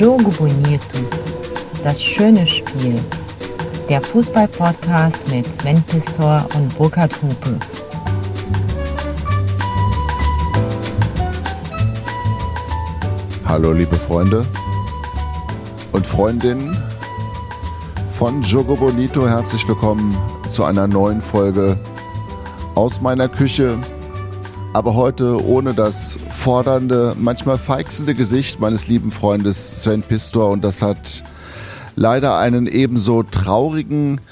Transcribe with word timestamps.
Jogo 0.00 0.30
Bonito, 0.30 0.98
das 1.84 2.02
schöne 2.02 2.46
Spiel. 2.46 2.98
Der 3.90 4.00
Fußball-Podcast 4.00 5.18
mit 5.30 5.52
Sven 5.52 5.82
Pistor 5.82 6.46
und 6.54 6.74
Burkhard 6.78 7.14
Hupe. 7.20 7.58
Hallo 13.44 13.72
liebe 13.72 13.94
Freunde 13.94 14.46
und 15.92 16.06
Freundinnen 16.06 16.82
von 18.10 18.40
Jogo 18.40 18.76
Bonito. 18.76 19.28
Herzlich 19.28 19.68
willkommen 19.68 20.16
zu 20.48 20.64
einer 20.64 20.86
neuen 20.86 21.20
Folge 21.20 21.78
aus 22.74 23.02
meiner 23.02 23.28
Küche. 23.28 23.78
Aber 24.72 24.94
heute 24.94 25.44
ohne 25.44 25.74
das 25.74 26.18
fordernde, 26.40 27.14
manchmal 27.18 27.58
feixende 27.58 28.14
Gesicht 28.14 28.60
meines 28.60 28.88
lieben 28.88 29.10
Freundes 29.10 29.82
Sven 29.82 30.02
Pistor. 30.02 30.48
Und 30.48 30.64
das 30.64 30.80
hat 30.80 31.22
leider 31.96 32.38
einen 32.38 32.66
ebenso 32.66 33.22
traurigen 33.22 34.22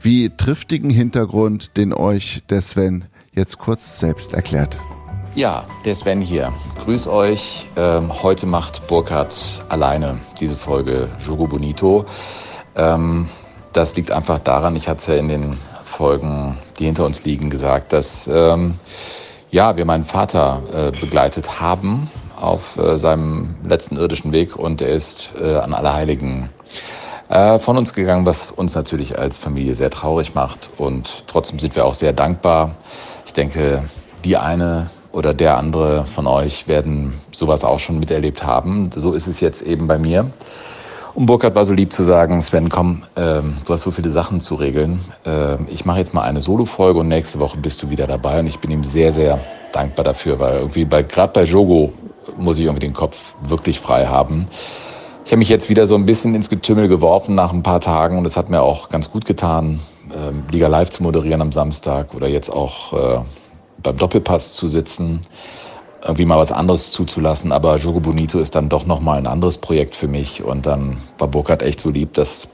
wie 0.00 0.30
triftigen 0.30 0.90
Hintergrund, 0.90 1.76
den 1.76 1.92
euch 1.92 2.42
der 2.50 2.62
Sven 2.62 3.06
jetzt 3.32 3.58
kurz 3.58 3.98
selbst 3.98 4.32
erklärt. 4.32 4.78
Ja, 5.34 5.64
der 5.84 5.96
Sven 5.96 6.20
hier. 6.20 6.52
Grüß 6.84 7.08
euch. 7.08 7.66
Ähm, 7.76 8.22
heute 8.22 8.46
macht 8.46 8.86
Burkhard 8.86 9.34
alleine 9.68 10.18
diese 10.38 10.56
Folge 10.56 11.08
Jogo 11.26 11.48
Bonito. 11.48 12.06
Ähm, 12.76 13.28
das 13.72 13.96
liegt 13.96 14.12
einfach 14.12 14.38
daran, 14.38 14.76
ich 14.76 14.88
hatte 14.88 15.00
es 15.00 15.06
ja 15.08 15.14
in 15.16 15.28
den 15.28 15.56
Folgen, 15.84 16.56
die 16.78 16.84
hinter 16.84 17.04
uns 17.04 17.24
liegen, 17.24 17.50
gesagt, 17.50 17.92
dass 17.92 18.28
ähm, 18.32 18.74
ja, 19.50 19.76
wir 19.76 19.84
meinen 19.84 20.04
Vater 20.04 20.62
äh, 20.72 20.90
begleitet 20.98 21.60
haben 21.60 22.10
auf 22.38 22.76
äh, 22.76 22.98
seinem 22.98 23.56
letzten 23.64 23.96
irdischen 23.96 24.32
Weg 24.32 24.56
und 24.56 24.80
er 24.80 24.88
ist 24.88 25.30
äh, 25.40 25.56
an 25.56 25.72
Allerheiligen 25.72 26.50
äh, 27.28 27.58
von 27.58 27.76
uns 27.76 27.92
gegangen, 27.92 28.26
was 28.26 28.50
uns 28.50 28.74
natürlich 28.74 29.18
als 29.18 29.38
Familie 29.38 29.74
sehr 29.74 29.90
traurig 29.90 30.34
macht 30.34 30.70
und 30.76 31.24
trotzdem 31.26 31.58
sind 31.58 31.74
wir 31.74 31.84
auch 31.84 31.94
sehr 31.94 32.12
dankbar. 32.12 32.76
Ich 33.24 33.32
denke, 33.32 33.84
die 34.24 34.36
eine 34.36 34.90
oder 35.12 35.32
der 35.32 35.56
andere 35.56 36.04
von 36.04 36.26
euch 36.26 36.68
werden 36.68 37.14
sowas 37.32 37.64
auch 37.64 37.78
schon 37.78 37.98
miterlebt 37.98 38.44
haben. 38.44 38.90
So 38.94 39.14
ist 39.14 39.26
es 39.26 39.40
jetzt 39.40 39.62
eben 39.62 39.86
bei 39.86 39.98
mir. 39.98 40.30
Und 41.16 41.24
Burkhard 41.24 41.54
war 41.54 41.64
so 41.64 41.72
lieb 41.72 41.94
zu 41.94 42.04
sagen, 42.04 42.42
Sven, 42.42 42.68
komm, 42.68 43.02
ähm, 43.16 43.56
du 43.64 43.72
hast 43.72 43.84
so 43.84 43.90
viele 43.90 44.10
Sachen 44.10 44.42
zu 44.42 44.54
regeln. 44.54 45.00
Ähm, 45.24 45.66
ich 45.70 45.86
mache 45.86 45.98
jetzt 45.98 46.12
mal 46.12 46.20
eine 46.20 46.42
Solo-Folge 46.42 47.00
und 47.00 47.08
nächste 47.08 47.38
Woche 47.38 47.56
bist 47.56 47.82
du 47.82 47.88
wieder 47.88 48.06
dabei. 48.06 48.40
Und 48.40 48.48
ich 48.48 48.58
bin 48.58 48.70
ihm 48.70 48.84
sehr, 48.84 49.14
sehr 49.14 49.40
dankbar 49.72 50.04
dafür, 50.04 50.38
weil 50.38 50.56
irgendwie 50.56 50.84
bei 50.84 51.02
gerade 51.02 51.32
bei 51.32 51.44
Jogo 51.44 51.94
muss 52.36 52.58
ich 52.58 52.66
irgendwie 52.66 52.86
den 52.86 52.92
Kopf 52.92 53.34
wirklich 53.48 53.80
frei 53.80 54.04
haben. 54.04 54.48
Ich 55.24 55.32
habe 55.32 55.38
mich 55.38 55.48
jetzt 55.48 55.70
wieder 55.70 55.86
so 55.86 55.94
ein 55.94 56.04
bisschen 56.04 56.34
ins 56.34 56.50
Getümmel 56.50 56.86
geworfen 56.86 57.34
nach 57.34 57.50
ein 57.50 57.62
paar 57.62 57.80
Tagen 57.80 58.18
und 58.18 58.26
es 58.26 58.36
hat 58.36 58.50
mir 58.50 58.60
auch 58.60 58.90
ganz 58.90 59.10
gut 59.10 59.24
getan, 59.24 59.80
ähm, 60.14 60.44
Liga 60.50 60.68
Live 60.68 60.90
zu 60.90 61.02
moderieren 61.02 61.40
am 61.40 61.50
Samstag 61.50 62.14
oder 62.14 62.28
jetzt 62.28 62.50
auch 62.50 62.92
äh, 62.92 63.20
beim 63.82 63.96
Doppelpass 63.96 64.52
zu 64.52 64.68
sitzen 64.68 65.22
irgendwie 66.06 66.24
mal 66.24 66.38
was 66.38 66.52
anderes 66.52 66.90
zuzulassen. 66.90 67.52
Aber 67.52 67.76
Jogo 67.76 68.00
Bonito 68.00 68.38
ist 68.38 68.54
dann 68.54 68.68
doch 68.68 68.86
nochmal 68.86 69.18
ein 69.18 69.26
anderes 69.26 69.58
Projekt 69.58 69.94
für 69.94 70.08
mich. 70.08 70.42
Und 70.42 70.66
dann 70.66 70.98
war 71.18 71.28
Burkhardt 71.28 71.62
echt 71.62 71.80
so 71.80 71.90
lieb, 71.90 72.14
das 72.14 72.48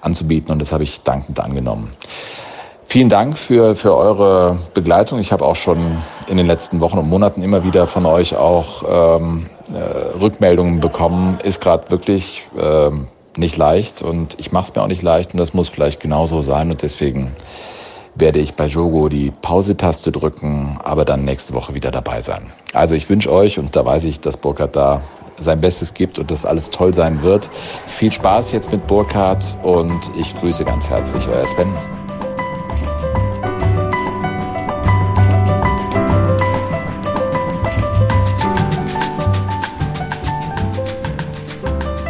anzubieten. 0.00 0.52
Und 0.52 0.60
das 0.60 0.72
habe 0.72 0.84
ich 0.84 1.02
dankend 1.02 1.40
angenommen. 1.40 1.92
Vielen 2.86 3.08
Dank 3.08 3.38
für, 3.38 3.74
für 3.74 3.96
eure 3.96 4.58
Begleitung. 4.74 5.18
Ich 5.18 5.32
habe 5.32 5.44
auch 5.44 5.56
schon 5.56 5.96
in 6.28 6.36
den 6.36 6.46
letzten 6.46 6.80
Wochen 6.80 6.98
und 6.98 7.08
Monaten 7.08 7.42
immer 7.42 7.64
wieder 7.64 7.86
von 7.86 8.04
euch 8.04 8.36
auch 8.36 9.18
ähm, 9.18 9.46
äh, 9.72 10.18
Rückmeldungen 10.18 10.80
bekommen. 10.80 11.38
Ist 11.42 11.60
gerade 11.60 11.90
wirklich 11.90 12.42
ähm, 12.58 13.08
nicht 13.36 13.56
leicht 13.56 14.02
und 14.02 14.38
ich 14.38 14.52
mache 14.52 14.64
es 14.64 14.74
mir 14.74 14.82
auch 14.82 14.88
nicht 14.88 15.02
leicht 15.02 15.32
und 15.32 15.38
das 15.38 15.54
muss 15.54 15.68
vielleicht 15.68 16.00
genauso 16.00 16.42
sein 16.42 16.70
und 16.70 16.82
deswegen 16.82 17.34
werde 18.14 18.38
ich 18.38 18.54
bei 18.54 18.66
Jogo 18.66 19.08
die 19.08 19.30
Pause-Taste 19.30 20.12
drücken, 20.12 20.78
aber 20.82 21.04
dann 21.04 21.24
nächste 21.24 21.54
Woche 21.54 21.74
wieder 21.74 21.90
dabei 21.90 22.20
sein. 22.20 22.52
Also 22.72 22.94
ich 22.94 23.08
wünsche 23.08 23.32
euch, 23.32 23.58
und 23.58 23.74
da 23.74 23.84
weiß 23.84 24.04
ich, 24.04 24.20
dass 24.20 24.36
Burkhard 24.36 24.76
da 24.76 25.02
sein 25.40 25.60
Bestes 25.60 25.94
gibt 25.94 26.18
und 26.18 26.30
dass 26.30 26.44
alles 26.44 26.70
toll 26.70 26.94
sein 26.94 27.22
wird. 27.22 27.48
Viel 27.88 28.12
Spaß 28.12 28.52
jetzt 28.52 28.70
mit 28.70 28.86
Burkhard 28.86 29.56
und 29.62 30.00
ich 30.16 30.34
grüße 30.40 30.64
ganz 30.64 30.86
herzlich 30.88 31.26
euer 31.28 31.46
Sven. 31.46 31.72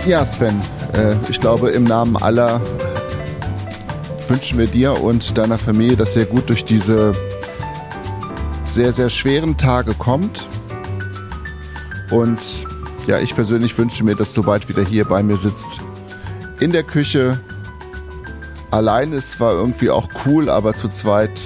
Ja, 0.04 0.24
Sven, 0.24 0.60
äh, 0.94 1.14
ich 1.30 1.40
glaube 1.40 1.70
im 1.70 1.84
Namen 1.84 2.16
aller 2.16 2.60
wünschen 4.28 4.58
wir 4.58 4.66
dir 4.66 5.02
und 5.02 5.36
deiner 5.38 5.58
Familie, 5.58 5.96
dass 5.96 6.16
ihr 6.16 6.26
gut 6.26 6.48
durch 6.48 6.64
diese 6.64 7.12
sehr, 8.64 8.92
sehr 8.92 9.10
schweren 9.10 9.56
Tage 9.56 9.94
kommt. 9.94 10.46
Und 12.10 12.66
ja, 13.06 13.18
ich 13.18 13.34
persönlich 13.34 13.76
wünsche 13.76 14.04
mir, 14.04 14.14
dass 14.14 14.32
du 14.34 14.42
bald 14.42 14.68
wieder 14.68 14.82
hier 14.82 15.04
bei 15.04 15.22
mir 15.22 15.36
sitzt. 15.36 15.68
In 16.60 16.72
der 16.72 16.82
Küche. 16.82 17.40
Allein 18.70 19.12
ist 19.12 19.32
zwar 19.32 19.52
irgendwie 19.52 19.90
auch 19.90 20.08
cool, 20.24 20.48
aber 20.48 20.74
zu 20.74 20.88
zweit, 20.88 21.42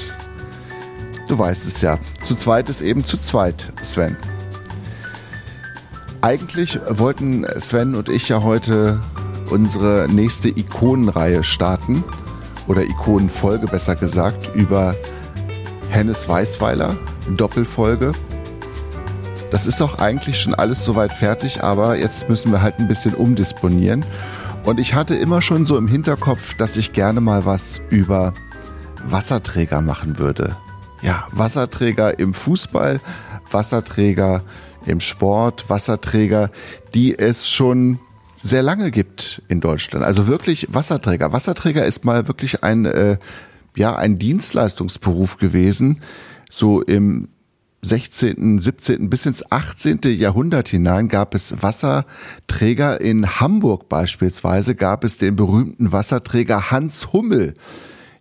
du 1.26 1.36
weißt 1.36 1.66
es 1.66 1.80
ja, 1.80 1.98
zu 2.22 2.36
zweit 2.36 2.68
ist 2.68 2.82
eben 2.82 3.04
zu 3.04 3.18
zweit, 3.18 3.72
Sven. 3.82 4.16
Eigentlich 6.20 6.78
wollten 6.88 7.44
Sven 7.58 7.96
und 7.96 8.08
ich 8.08 8.28
ja 8.28 8.44
heute 8.44 9.00
unsere 9.50 10.06
nächste 10.08 10.50
Ikonenreihe 10.50 11.42
starten 11.42 12.04
oder 12.66 12.82
Ikonenfolge 12.82 13.66
besser 13.66 13.96
gesagt, 13.96 14.54
über 14.54 14.94
Hennes 15.90 16.28
Weißweiler, 16.28 16.96
Doppelfolge. 17.36 18.12
Das 19.50 19.66
ist 19.66 19.80
auch 19.80 19.98
eigentlich 19.98 20.40
schon 20.40 20.54
alles 20.54 20.84
soweit 20.84 21.12
fertig, 21.12 21.62
aber 21.62 21.96
jetzt 21.96 22.28
müssen 22.28 22.50
wir 22.50 22.62
halt 22.62 22.78
ein 22.78 22.88
bisschen 22.88 23.14
umdisponieren. 23.14 24.04
Und 24.64 24.80
ich 24.80 24.94
hatte 24.94 25.14
immer 25.14 25.42
schon 25.42 25.64
so 25.64 25.78
im 25.78 25.86
Hinterkopf, 25.86 26.54
dass 26.54 26.76
ich 26.76 26.92
gerne 26.92 27.20
mal 27.20 27.44
was 27.44 27.80
über 27.88 28.34
Wasserträger 29.04 29.80
machen 29.80 30.18
würde. 30.18 30.56
Ja, 31.02 31.28
Wasserträger 31.30 32.18
im 32.18 32.34
Fußball, 32.34 33.00
Wasserträger 33.50 34.42
im 34.84 35.00
Sport, 35.00 35.70
Wasserträger, 35.70 36.48
die 36.94 37.16
es 37.16 37.48
schon 37.48 38.00
sehr 38.46 38.62
lange 38.62 38.90
gibt 38.90 39.42
in 39.48 39.60
Deutschland. 39.60 40.04
Also 40.04 40.26
wirklich 40.26 40.68
Wasserträger. 40.70 41.32
Wasserträger 41.32 41.84
ist 41.84 42.04
mal 42.04 42.28
wirklich 42.28 42.62
ein, 42.62 42.84
äh, 42.84 43.18
ja, 43.76 43.96
ein 43.96 44.18
Dienstleistungsberuf 44.18 45.36
gewesen, 45.36 46.00
so 46.48 46.80
im 46.80 47.28
16., 47.82 48.58
17. 48.58 49.10
bis 49.10 49.26
ins 49.26 49.50
18. 49.52 50.00
Jahrhundert 50.04 50.68
hinein 50.68 51.08
gab 51.08 51.34
es 51.34 51.62
Wasserträger. 51.62 53.00
In 53.00 53.40
Hamburg 53.40 53.88
beispielsweise 53.88 54.74
gab 54.74 55.04
es 55.04 55.18
den 55.18 55.36
berühmten 55.36 55.92
Wasserträger 55.92 56.70
Hans 56.70 57.12
Hummel. 57.12 57.54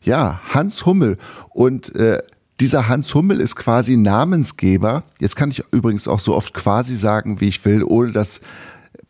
Ja, 0.01 0.41
Hans 0.53 0.85
Hummel. 0.85 1.17
Und 1.49 1.95
äh, 1.95 2.19
dieser 2.59 2.87
Hans 2.87 3.13
Hummel 3.15 3.41
ist 3.41 3.55
quasi 3.55 3.97
Namensgeber. 3.97 5.03
Jetzt 5.19 5.35
kann 5.35 5.49
ich 5.49 5.63
übrigens 5.71 6.07
auch 6.07 6.19
so 6.19 6.35
oft 6.35 6.53
quasi 6.53 6.95
sagen, 6.95 7.41
wie 7.41 7.47
ich 7.47 7.65
will, 7.65 7.83
ohne 7.83 8.11
dass 8.11 8.41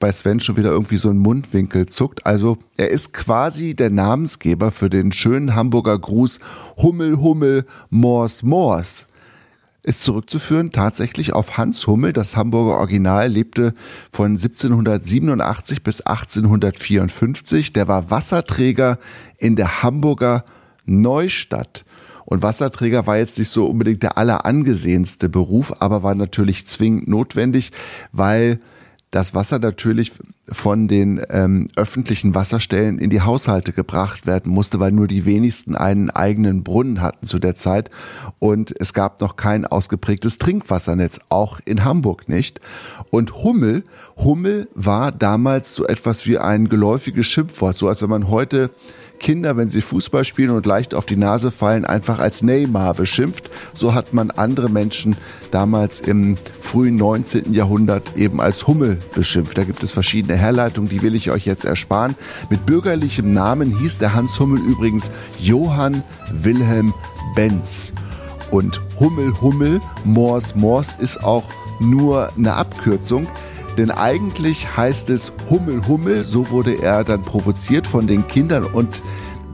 bei 0.05 0.11
Sven 0.11 0.39
schon 0.39 0.55
wieder 0.55 0.69
irgendwie 0.69 0.97
so 0.97 1.09
ein 1.09 1.17
Mundwinkel 1.17 1.87
zuckt. 1.87 2.27
Also 2.27 2.59
er 2.77 2.91
ist 2.91 3.11
quasi 3.11 3.73
der 3.73 3.89
Namensgeber 3.89 4.71
für 4.71 4.87
den 4.87 5.11
schönen 5.11 5.55
Hamburger 5.55 5.97
Gruß 5.97 6.37
Hummel, 6.77 7.17
Hummel, 7.17 7.65
Mors, 7.89 8.43
Mors. 8.43 9.07
Ist 9.81 10.03
zurückzuführen 10.03 10.69
tatsächlich 10.69 11.33
auf 11.33 11.57
Hans 11.57 11.87
Hummel. 11.87 12.13
Das 12.13 12.37
Hamburger 12.37 12.77
Original 12.77 13.29
lebte 13.29 13.73
von 14.11 14.33
1787 14.33 15.81
bis 15.81 16.01
1854. 16.01 17.73
Der 17.73 17.87
war 17.87 18.11
Wasserträger 18.11 18.99
in 19.39 19.55
der 19.55 19.81
Hamburger 19.81 20.45
Neustadt. 20.85 21.83
Und 22.25 22.43
Wasserträger 22.43 23.07
war 23.07 23.17
jetzt 23.17 23.39
nicht 23.39 23.49
so 23.49 23.65
unbedingt 23.65 24.03
der 24.03 24.19
allerangesehenste 24.19 25.29
Beruf, 25.29 25.73
aber 25.79 26.03
war 26.03 26.13
natürlich 26.13 26.67
zwingend 26.67 27.07
notwendig, 27.07 27.71
weil 28.11 28.59
das 29.15 29.33
Wasser 29.33 29.59
natürlich 29.59 30.11
von 30.51 30.89
den 30.89 31.21
ähm, 31.29 31.69
öffentlichen 31.77 32.35
Wasserstellen 32.35 32.99
in 32.99 33.09
die 33.09 33.21
Haushalte 33.21 33.71
gebracht 33.71 34.27
werden 34.27 34.51
musste, 34.51 34.81
weil 34.81 34.91
nur 34.91 35.07
die 35.07 35.23
wenigsten 35.23 35.73
einen 35.73 36.09
eigenen 36.09 36.65
Brunnen 36.65 37.01
hatten 37.01 37.25
zu 37.25 37.39
der 37.39 37.55
Zeit 37.55 37.89
und 38.39 38.75
es 38.77 38.93
gab 38.93 39.21
noch 39.21 39.37
kein 39.37 39.65
ausgeprägtes 39.65 40.37
Trinkwassernetz, 40.37 41.21
auch 41.29 41.61
in 41.63 41.85
Hamburg 41.85 42.27
nicht. 42.27 42.59
Und 43.09 43.35
Hummel, 43.35 43.85
Hummel 44.17 44.67
war 44.75 45.13
damals 45.13 45.73
so 45.73 45.87
etwas 45.87 46.27
wie 46.27 46.37
ein 46.37 46.67
geläufiges 46.67 47.25
Schimpfwort, 47.25 47.77
so 47.77 47.87
als 47.87 48.01
wenn 48.01 48.09
man 48.09 48.29
heute 48.29 48.69
Kinder, 49.19 49.57
wenn 49.57 49.69
sie 49.69 49.81
Fußball 49.81 50.25
spielen 50.25 50.51
und 50.51 50.65
leicht 50.65 50.93
auf 50.93 51.05
die 51.05 51.15
Nase 51.15 51.51
fallen, 51.51 51.85
einfach 51.85 52.19
als 52.19 52.43
Neymar 52.43 52.93
beschimpft. 52.93 53.49
So 53.73 53.93
hat 53.93 54.13
man 54.13 54.31
andere 54.31 54.69
Menschen 54.69 55.17
damals 55.51 55.99
im 55.99 56.37
frühen 56.59 56.95
19. 56.95 57.53
Jahrhundert 57.53 58.17
eben 58.17 58.41
als 58.41 58.67
Hummel 58.67 58.97
beschimpft. 59.13 59.57
Da 59.57 59.63
gibt 59.63 59.83
es 59.83 59.91
verschiedene 59.91 60.35
Herleitungen, 60.37 60.89
die 60.89 61.01
will 61.01 61.15
ich 61.15 61.31
euch 61.31 61.45
jetzt 61.45 61.65
ersparen. 61.65 62.15
Mit 62.49 62.65
bürgerlichem 62.65 63.31
Namen 63.31 63.77
hieß 63.77 63.97
der 63.97 64.13
Hans 64.13 64.39
Hummel 64.39 64.59
übrigens 64.59 65.11
Johann 65.39 66.03
Wilhelm 66.31 66.93
Benz. 67.35 67.93
Und 68.51 68.81
Hummel 68.99 69.33
Hummel, 69.41 69.81
Mors 70.03 70.55
Mors 70.55 70.95
ist 70.99 71.23
auch 71.23 71.43
nur 71.79 72.31
eine 72.37 72.53
Abkürzung. 72.53 73.27
Denn 73.77 73.91
eigentlich 73.91 74.77
heißt 74.77 75.09
es 75.09 75.33
Hummel 75.49 75.87
Hummel, 75.87 76.23
so 76.23 76.49
wurde 76.49 76.81
er 76.81 77.03
dann 77.03 77.21
provoziert 77.23 77.87
von 77.87 78.07
den 78.07 78.27
Kindern. 78.27 78.63
Und 78.63 79.01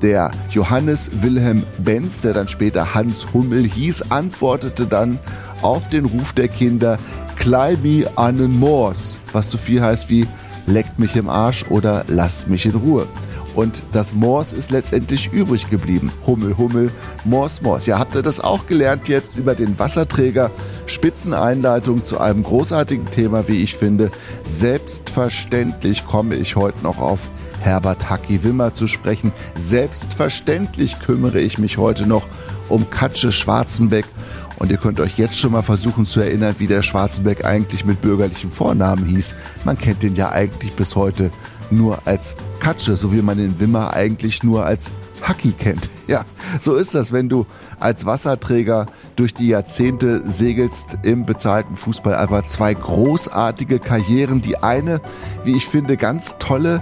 der 0.01 0.31
Johannes 0.49 1.09
Wilhelm 1.21 1.63
Benz, 1.79 2.21
der 2.21 2.33
dann 2.33 2.47
später 2.47 2.93
Hans 2.93 3.33
Hummel 3.33 3.63
hieß, 3.63 4.11
antwortete 4.11 4.85
dann 4.85 5.19
auf 5.61 5.89
den 5.89 6.05
Ruf 6.05 6.33
der 6.33 6.47
Kinder 6.47 6.97
Klei 7.37 7.75
mi 7.81 8.05
anen 8.15 8.59
Moors, 8.59 9.19
was 9.31 9.49
so 9.49 9.57
viel 9.57 9.81
heißt 9.81 10.09
wie 10.09 10.27
leckt 10.67 10.99
mich 10.99 11.15
im 11.15 11.27
Arsch 11.27 11.65
oder 11.69 12.05
lasst 12.07 12.47
mich 12.47 12.65
in 12.65 12.75
Ruhe. 12.75 13.07
Und 13.55 13.83
das 13.91 14.13
Mors 14.13 14.53
ist 14.53 14.71
letztendlich 14.71 15.31
übrig 15.31 15.69
geblieben. 15.69 16.11
Hummel, 16.25 16.57
Hummel, 16.57 16.91
Mors, 17.25 17.61
Mors. 17.61 17.85
Ja, 17.85 17.99
habt 17.99 18.15
ihr 18.15 18.21
das 18.21 18.39
auch 18.39 18.67
gelernt 18.67 19.07
jetzt 19.07 19.37
über 19.37 19.55
den 19.55 19.77
Wasserträger? 19.77 20.51
Spitzeneinleitung 20.85 22.03
zu 22.03 22.19
einem 22.19 22.43
großartigen 22.43 23.09
Thema, 23.11 23.47
wie 23.47 23.57
ich 23.57 23.75
finde. 23.75 24.09
Selbstverständlich 24.45 26.05
komme 26.05 26.35
ich 26.35 26.55
heute 26.55 26.81
noch 26.83 26.99
auf 26.99 27.19
Herbert 27.61 28.09
Hacki 28.09 28.43
Wimmer 28.43 28.73
zu 28.73 28.87
sprechen. 28.87 29.31
Selbstverständlich 29.55 30.99
kümmere 30.99 31.39
ich 31.39 31.57
mich 31.57 31.77
heute 31.77 32.07
noch 32.07 32.23
um 32.69 32.89
Katsche 32.89 33.31
Schwarzenbeck. 33.31 34.05
Und 34.57 34.71
ihr 34.71 34.77
könnt 34.77 34.99
euch 34.99 35.17
jetzt 35.17 35.39
schon 35.39 35.53
mal 35.53 35.63
versuchen 35.63 36.05
zu 36.05 36.19
erinnern, 36.19 36.55
wie 36.59 36.67
der 36.67 36.83
Schwarzenbeck 36.83 37.45
eigentlich 37.45 37.83
mit 37.83 37.99
bürgerlichem 37.99 38.51
Vornamen 38.51 39.05
hieß. 39.05 39.33
Man 39.65 39.77
kennt 39.77 40.03
den 40.03 40.15
ja 40.15 40.31
eigentlich 40.31 40.73
bis 40.73 40.95
heute 40.95 41.31
nur 41.71 41.99
als 42.05 42.35
Katsche, 42.59 42.97
so 42.97 43.11
wie 43.11 43.21
man 43.21 43.37
den 43.37 43.59
Wimmer 43.59 43.93
eigentlich 43.93 44.43
nur 44.43 44.65
als 44.65 44.91
Hacki 45.21 45.53
kennt. 45.53 45.89
Ja, 46.07 46.25
so 46.59 46.75
ist 46.75 46.93
das, 46.93 47.13
wenn 47.13 47.29
du 47.29 47.45
als 47.79 48.05
Wasserträger 48.05 48.87
durch 49.15 49.33
die 49.33 49.47
Jahrzehnte 49.47 50.29
segelst 50.29 50.97
im 51.03 51.25
bezahlten 51.25 51.77
Fußball. 51.77 52.15
Aber 52.15 52.45
zwei 52.45 52.73
großartige 52.73 53.79
Karrieren, 53.79 54.41
die 54.41 54.57
eine, 54.57 54.99
wie 55.45 55.55
ich 55.55 55.65
finde, 55.65 55.95
ganz 55.95 56.37
tolle 56.37 56.81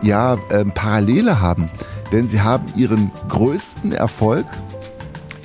ja, 0.00 0.38
ähm, 0.52 0.70
Parallele 0.70 1.40
haben. 1.40 1.68
Denn 2.12 2.28
sie 2.28 2.40
haben 2.40 2.66
ihren 2.76 3.10
größten 3.28 3.90
Erfolg 3.90 4.46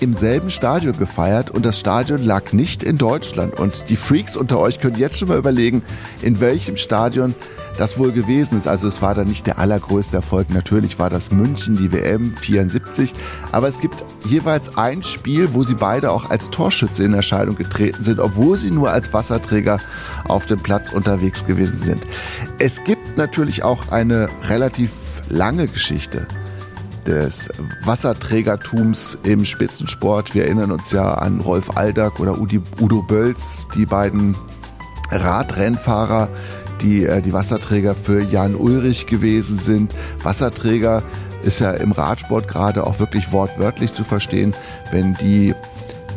im 0.02 0.16
selben 0.16 0.50
Stadion 0.50 0.98
gefeiert 0.98 1.52
und 1.52 1.64
das 1.64 1.80
Stadion 1.80 2.24
lag 2.24 2.54
nicht 2.54 2.82
in 2.84 2.98
Deutschland. 2.98 3.60
Und 3.60 3.88
die 3.90 3.96
Freaks 3.96 4.36
unter 4.36 4.60
euch 4.60 4.80
können 4.80 4.98
jetzt 4.98 5.20
schon 5.20 5.28
mal 5.28 5.38
überlegen, 5.38 5.84
in 6.24 6.40
welchem 6.40 6.76
Stadion 6.76 7.36
das 7.78 8.00
wohl 8.00 8.12
gewesen 8.12 8.58
ist. 8.58 8.68
Also 8.68 8.88
es 8.88 9.04
war 9.04 9.14
da 9.14 9.24
nicht 9.24 9.46
der 9.46 9.60
allergrößte 9.60 10.16
Erfolg. 10.16 10.50
Natürlich 10.50 10.98
war 10.98 11.12
das 11.12 11.32
München, 11.32 11.78
die 11.78 11.92
WM 11.92 12.36
74. 12.36 13.14
Aber 13.52 13.68
es 13.68 13.80
gibt 13.80 14.04
jeweils 14.26 14.76
ein 14.76 15.04
Spiel, 15.04 15.54
wo 15.54 15.62
sie 15.62 15.76
beide 15.76 16.12
auch 16.12 16.32
als 16.32 16.50
Torschütze 16.50 17.04
in 17.04 17.14
Erscheinung 17.14 17.56
getreten 17.56 18.04
sind, 18.04 18.20
obwohl 18.20 18.58
sie 18.58 18.72
nur 18.72 18.90
als 18.90 19.14
Wasserträger 19.14 19.80
auf 20.28 20.48
dem 20.48 20.60
Platz 20.60 20.92
unterwegs 20.92 21.46
gewesen 21.46 21.78
sind. 21.78 22.02
Es 22.58 22.84
gibt 22.84 23.18
natürlich 23.18 23.64
auch 23.64 23.90
eine 23.92 24.30
relativ 24.50 24.90
lange 25.30 25.68
Geschichte 25.68 26.28
des 27.06 27.50
Wasserträgertums 27.84 29.18
im 29.24 29.46
Spitzensport. 29.46 30.34
Wir 30.36 30.46
erinnern 30.46 30.72
uns 30.72 30.92
ja 30.92 31.14
an 31.16 31.40
Rolf 31.42 31.78
Aldag 31.78 32.20
oder 32.20 32.38
Udo 32.40 33.02
Bölz, 33.02 33.68
die 33.76 33.86
beiden 33.86 34.36
Radrennfahrer, 35.12 36.30
die 36.82 37.06
äh, 37.06 37.22
die 37.22 37.34
Wasserträger 37.34 37.96
für 37.96 38.22
Jan 38.22 38.56
Ulrich 38.56 39.08
gewesen 39.08 39.58
sind. 39.58 39.96
Wasserträger 40.24 41.04
ist 41.44 41.60
ja 41.60 41.72
im 41.72 41.92
Radsport 41.92 42.48
gerade 42.48 42.86
auch 42.86 43.00
wirklich 43.00 43.32
wortwörtlich 43.32 43.94
zu 43.94 44.04
verstehen, 44.04 44.54
wenn 44.92 45.16
die 45.16 45.56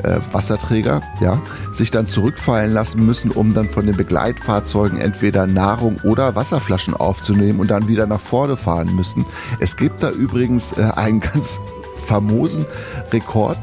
äh, 0.02 0.18
Wasserträger 0.32 1.02
ja, 1.20 1.40
sich 1.72 1.90
dann 1.90 2.06
zurückfallen 2.06 2.72
lassen 2.72 3.04
müssen, 3.04 3.30
um 3.30 3.54
dann 3.54 3.70
von 3.70 3.86
den 3.86 3.96
Begleitfahrzeugen 3.96 4.98
entweder 4.98 5.46
Nahrung 5.46 5.98
oder 6.02 6.34
Wasserflaschen 6.34 6.94
aufzunehmen 6.94 7.60
und 7.60 7.70
dann 7.70 7.88
wieder 7.88 8.06
nach 8.06 8.20
vorne 8.20 8.56
fahren 8.56 8.94
müssen. 8.94 9.24
Es 9.60 9.76
gibt 9.76 10.02
da 10.02 10.10
übrigens 10.10 10.72
äh, 10.72 10.90
einen 10.96 11.20
ganz 11.34 11.58
famosen 12.06 12.66
Rekord. 13.12 13.58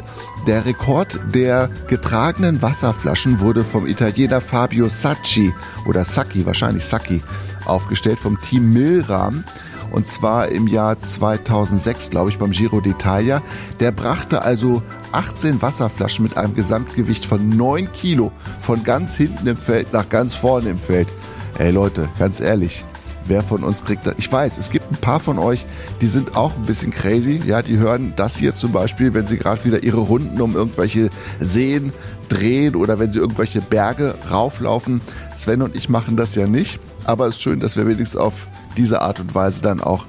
Der 0.47 0.65
Rekord 0.65 1.19
der 1.35 1.69
getragenen 1.87 2.61
Wasserflaschen 2.63 3.41
wurde 3.41 3.63
vom 3.63 3.85
Italiener 3.85 4.41
Fabio 4.41 4.89
Sacchi 4.89 5.53
oder 5.85 6.03
Sacchi, 6.03 6.45
wahrscheinlich 6.47 6.83
Sacchi, 6.83 7.21
aufgestellt 7.65 8.17
vom 8.17 8.41
Team 8.41 8.73
Milram. 8.73 9.43
Und 9.91 10.05
zwar 10.05 10.49
im 10.49 10.67
Jahr 10.67 10.97
2006, 10.97 12.09
glaube 12.09 12.29
ich, 12.29 12.39
beim 12.39 12.51
Giro 12.51 12.77
d'Italia. 12.77 13.41
Der 13.79 13.91
brachte 13.91 14.41
also 14.41 14.81
18 15.11 15.61
Wasserflaschen 15.61 16.23
mit 16.23 16.37
einem 16.37 16.55
Gesamtgewicht 16.55 17.25
von 17.25 17.49
9 17.49 17.91
Kilo 17.91 18.31
von 18.61 18.83
ganz 18.83 19.15
hinten 19.15 19.47
im 19.47 19.57
Feld 19.57 19.91
nach 19.93 20.07
ganz 20.09 20.33
vorne 20.33 20.69
im 20.69 20.79
Feld. 20.79 21.09
Ey 21.57 21.71
Leute, 21.71 22.07
ganz 22.17 22.39
ehrlich, 22.39 22.85
wer 23.25 23.43
von 23.43 23.63
uns 23.63 23.83
kriegt 23.83 24.07
das. 24.07 24.15
Ich 24.17 24.31
weiß, 24.31 24.57
es 24.57 24.69
gibt 24.69 24.89
ein 24.91 24.97
paar 24.97 25.19
von 25.19 25.37
euch, 25.37 25.65
die 25.99 26.07
sind 26.07 26.35
auch 26.35 26.55
ein 26.55 26.63
bisschen 26.63 26.91
crazy. 26.91 27.41
Ja, 27.45 27.61
die 27.61 27.77
hören 27.77 28.13
das 28.15 28.37
hier 28.37 28.55
zum 28.55 28.71
Beispiel, 28.71 29.13
wenn 29.13 29.27
sie 29.27 29.37
gerade 29.37 29.63
wieder 29.65 29.83
ihre 29.83 29.99
Runden 29.99 30.39
um 30.41 30.55
irgendwelche 30.55 31.09
Seen 31.39 31.91
drehen 32.29 32.75
oder 32.75 32.99
wenn 32.99 33.11
sie 33.11 33.19
irgendwelche 33.19 33.61
Berge 33.61 34.15
rauflaufen. 34.31 35.01
Sven 35.37 35.61
und 35.61 35.75
ich 35.75 35.89
machen 35.89 36.15
das 36.15 36.35
ja 36.35 36.47
nicht, 36.47 36.79
aber 37.03 37.27
es 37.27 37.35
ist 37.35 37.41
schön, 37.41 37.59
dass 37.59 37.75
wir 37.75 37.87
wenigstens 37.87 38.19
auf 38.19 38.47
diese 38.77 39.01
Art 39.01 39.19
und 39.19 39.33
Weise 39.35 39.61
dann 39.61 39.81
auch 39.81 40.05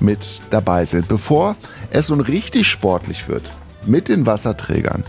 mit 0.00 0.42
dabei 0.50 0.84
sind. 0.84 1.08
Bevor 1.08 1.56
es 1.90 2.08
nun 2.08 2.20
richtig 2.20 2.68
sportlich 2.68 3.28
wird 3.28 3.50
mit 3.86 4.08
den 4.08 4.26
Wasserträgern, 4.26 5.04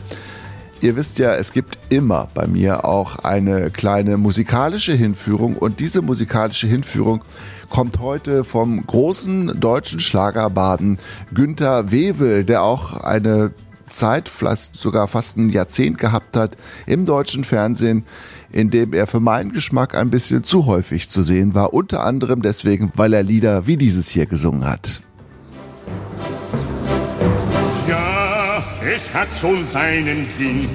Ihr 0.81 0.95
wisst 0.95 1.19
ja, 1.19 1.33
es 1.35 1.53
gibt 1.53 1.77
immer 1.89 2.27
bei 2.33 2.47
mir 2.47 2.85
auch 2.85 3.17
eine 3.17 3.69
kleine 3.69 4.17
musikalische 4.17 4.93
Hinführung 4.93 5.55
und 5.55 5.79
diese 5.79 6.01
musikalische 6.01 6.65
Hinführung 6.65 7.21
kommt 7.69 7.99
heute 7.99 8.43
vom 8.43 8.83
großen 8.87 9.59
deutschen 9.59 9.99
Schlagerbaden 9.99 10.97
Günther 11.35 11.91
Wewel, 11.91 12.43
der 12.43 12.63
auch 12.63 12.97
eine 12.97 13.51
Zeit, 13.91 14.27
vielleicht 14.27 14.75
sogar 14.75 15.07
fast 15.07 15.37
ein 15.37 15.49
Jahrzehnt 15.49 15.99
gehabt 15.99 16.35
hat 16.35 16.57
im 16.87 17.05
deutschen 17.05 17.43
Fernsehen, 17.43 18.03
in 18.51 18.69
dem 18.69 18.93
er 18.93 19.07
für 19.07 19.19
meinen 19.19 19.53
Geschmack 19.53 19.95
ein 19.95 20.09
bisschen 20.09 20.43
zu 20.43 20.65
häufig 20.65 21.09
zu 21.09 21.23
sehen 21.23 21.53
war, 21.53 21.73
unter 21.73 22.03
anderem 22.03 22.41
deswegen, 22.41 22.91
weil 22.95 23.13
er 23.13 23.23
Lieder 23.23 23.67
wie 23.67 23.77
dieses 23.77 24.09
hier 24.09 24.25
gesungen 24.25 24.65
hat. 24.65 25.01
es 28.95 29.13
hat 29.13 29.27
schon 29.39 29.65
seinen 29.67 30.25
Sinn, 30.25 30.69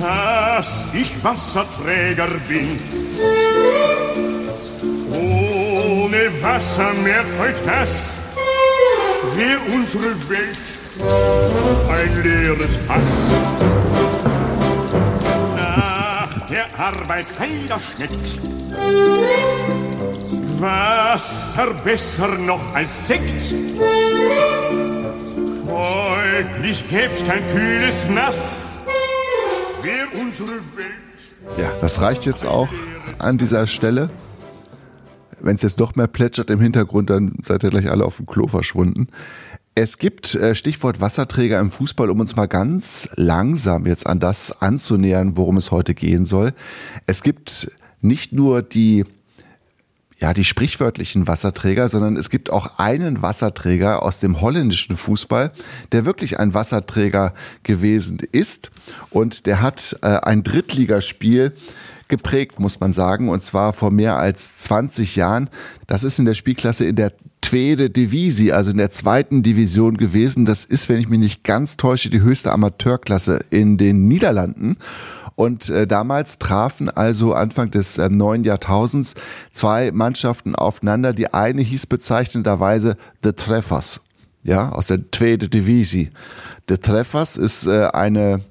dass 0.00 0.86
ich 0.94 1.12
Wasserträger 1.22 2.28
bin. 2.48 2.76
Ohne 5.12 6.30
Wasser 6.42 6.92
merkt 7.02 7.40
euch 7.40 7.56
das, 7.64 8.12
wäre 9.36 9.60
unsere 9.74 10.14
Welt 10.28 10.78
ein 11.88 12.22
leeres 12.22 12.76
Fass. 12.86 14.39
Arbeit 16.76 17.26
keiner 17.36 17.78
schmeckt 17.80 18.38
Wasser 20.60 21.74
besser 21.84 22.28
noch 22.36 22.74
als 22.74 23.08
Sekt. 23.08 23.54
Folglich 25.66 26.88
gäb's 26.88 27.24
kein 27.24 27.46
kühles 27.48 28.08
Nass. 28.10 28.76
Wär 29.82 30.20
unsere 30.20 30.50
Welt. 30.50 31.56
Ja, 31.56 31.72
das 31.80 32.00
reicht 32.00 32.26
jetzt 32.26 32.44
auch 32.44 32.68
an 33.18 33.38
dieser 33.38 33.66
Stelle. 33.66 34.10
Wenn 35.40 35.54
es 35.54 35.62
jetzt 35.62 35.78
noch 35.78 35.96
mehr 35.96 36.06
plätschert 36.06 36.50
im 36.50 36.60
Hintergrund, 36.60 37.08
dann 37.08 37.38
seid 37.42 37.62
ihr 37.62 37.70
gleich 37.70 37.90
alle 37.90 38.04
auf 38.04 38.16
dem 38.16 38.26
Klo 38.26 38.46
verschwunden. 38.46 39.08
Es 39.74 39.98
gibt 39.98 40.34
äh, 40.34 40.54
Stichwort 40.54 41.00
Wasserträger 41.00 41.60
im 41.60 41.70
Fußball, 41.70 42.10
um 42.10 42.20
uns 42.20 42.34
mal 42.34 42.46
ganz 42.46 43.08
langsam 43.14 43.86
jetzt 43.86 44.06
an 44.06 44.18
das 44.18 44.60
anzunähern, 44.60 45.36
worum 45.36 45.56
es 45.56 45.70
heute 45.70 45.94
gehen 45.94 46.24
soll. 46.24 46.52
Es 47.06 47.22
gibt 47.22 47.70
nicht 48.00 48.32
nur 48.32 48.62
die 48.62 49.04
ja, 50.18 50.34
die 50.34 50.44
sprichwörtlichen 50.44 51.26
Wasserträger, 51.26 51.88
sondern 51.88 52.16
es 52.16 52.28
gibt 52.28 52.50
auch 52.50 52.78
einen 52.78 53.22
Wasserträger 53.22 54.02
aus 54.02 54.20
dem 54.20 54.42
holländischen 54.42 54.98
Fußball, 54.98 55.50
der 55.92 56.04
wirklich 56.04 56.38
ein 56.38 56.52
Wasserträger 56.52 57.32
gewesen 57.62 58.18
ist. 58.30 58.70
Und 59.08 59.46
der 59.46 59.62
hat 59.62 59.96
äh, 60.02 60.08
ein 60.08 60.42
Drittligaspiel 60.42 61.54
geprägt, 62.10 62.60
muss 62.60 62.80
man 62.80 62.92
sagen, 62.92 63.30
und 63.30 63.40
zwar 63.40 63.72
vor 63.72 63.90
mehr 63.90 64.18
als 64.18 64.58
20 64.58 65.16
Jahren. 65.16 65.48
Das 65.86 66.04
ist 66.04 66.18
in 66.18 66.26
der 66.26 66.34
Spielklasse 66.34 66.84
in 66.84 66.96
der 66.96 67.12
Tweede 67.40 67.88
Divisi, 67.88 68.52
also 68.52 68.70
in 68.70 68.76
der 68.76 68.90
zweiten 68.90 69.42
Division 69.42 69.96
gewesen. 69.96 70.44
Das 70.44 70.64
ist, 70.64 70.88
wenn 70.88 71.00
ich 71.00 71.08
mich 71.08 71.18
nicht 71.18 71.42
ganz 71.42 71.76
täusche, 71.78 72.10
die 72.10 72.20
höchste 72.20 72.52
Amateurklasse 72.52 73.44
in 73.50 73.78
den 73.78 74.06
Niederlanden. 74.08 74.76
Und 75.36 75.70
äh, 75.70 75.86
damals 75.86 76.38
trafen 76.38 76.90
also 76.90 77.32
Anfang 77.32 77.70
des 77.70 77.96
äh, 77.96 78.10
neuen 78.10 78.44
Jahrtausends 78.44 79.14
zwei 79.52 79.90
Mannschaften 79.90 80.54
aufeinander. 80.54 81.14
Die 81.14 81.32
eine 81.32 81.62
hieß 81.62 81.86
bezeichnenderweise 81.86 82.98
The 83.24 83.32
Treffers, 83.32 84.02
ja, 84.42 84.68
aus 84.68 84.88
der 84.88 85.10
Tweede 85.10 85.48
Divisi. 85.48 86.10
The 86.68 86.76
Treffers 86.76 87.38
ist 87.38 87.66
äh, 87.66 87.86
eine 87.86 88.42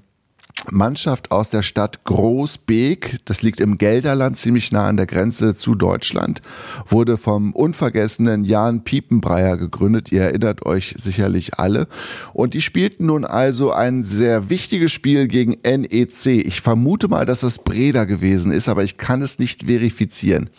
Mannschaft 0.70 1.32
aus 1.32 1.50
der 1.50 1.62
Stadt 1.62 2.04
Großbeek, 2.04 3.20
das 3.26 3.42
liegt 3.42 3.60
im 3.60 3.78
Gelderland, 3.78 4.38
ziemlich 4.38 4.72
nah 4.72 4.88
an 4.88 4.98
der 4.98 5.06
Grenze 5.06 5.56
zu 5.56 5.76
Deutschland, 5.76 6.42
wurde 6.88 7.18
vom 7.18 7.54
unvergessenen 7.54 8.44
Jan 8.44 8.84
Piepenbreyer 8.84 9.58
gegründet. 9.58 10.12
Ihr 10.12 10.24
erinnert 10.24 10.66
euch 10.66 10.96
sicherlich 10.98 11.60
alle. 11.60 11.88
Und 12.34 12.54
die 12.54 12.62
spielten 12.62 13.08
nun 13.08 13.26
also 13.26 13.72
ein 13.72 14.04
sehr 14.04 14.50
wichtiges 14.50 14.92
Spiel 14.92 15.28
gegen 15.28 15.58
NEC. 15.64 16.26
Ich 16.46 16.62
vermute 16.62 17.08
mal, 17.08 17.26
dass 17.26 17.42
das 17.42 17.60
Breda 17.60 18.04
gewesen 18.04 18.52
ist, 18.52 18.70
aber 18.70 18.84
ich 18.84 18.98
kann 18.98 19.22
es 19.22 19.40
nicht 19.40 19.64
verifizieren. 19.64 20.50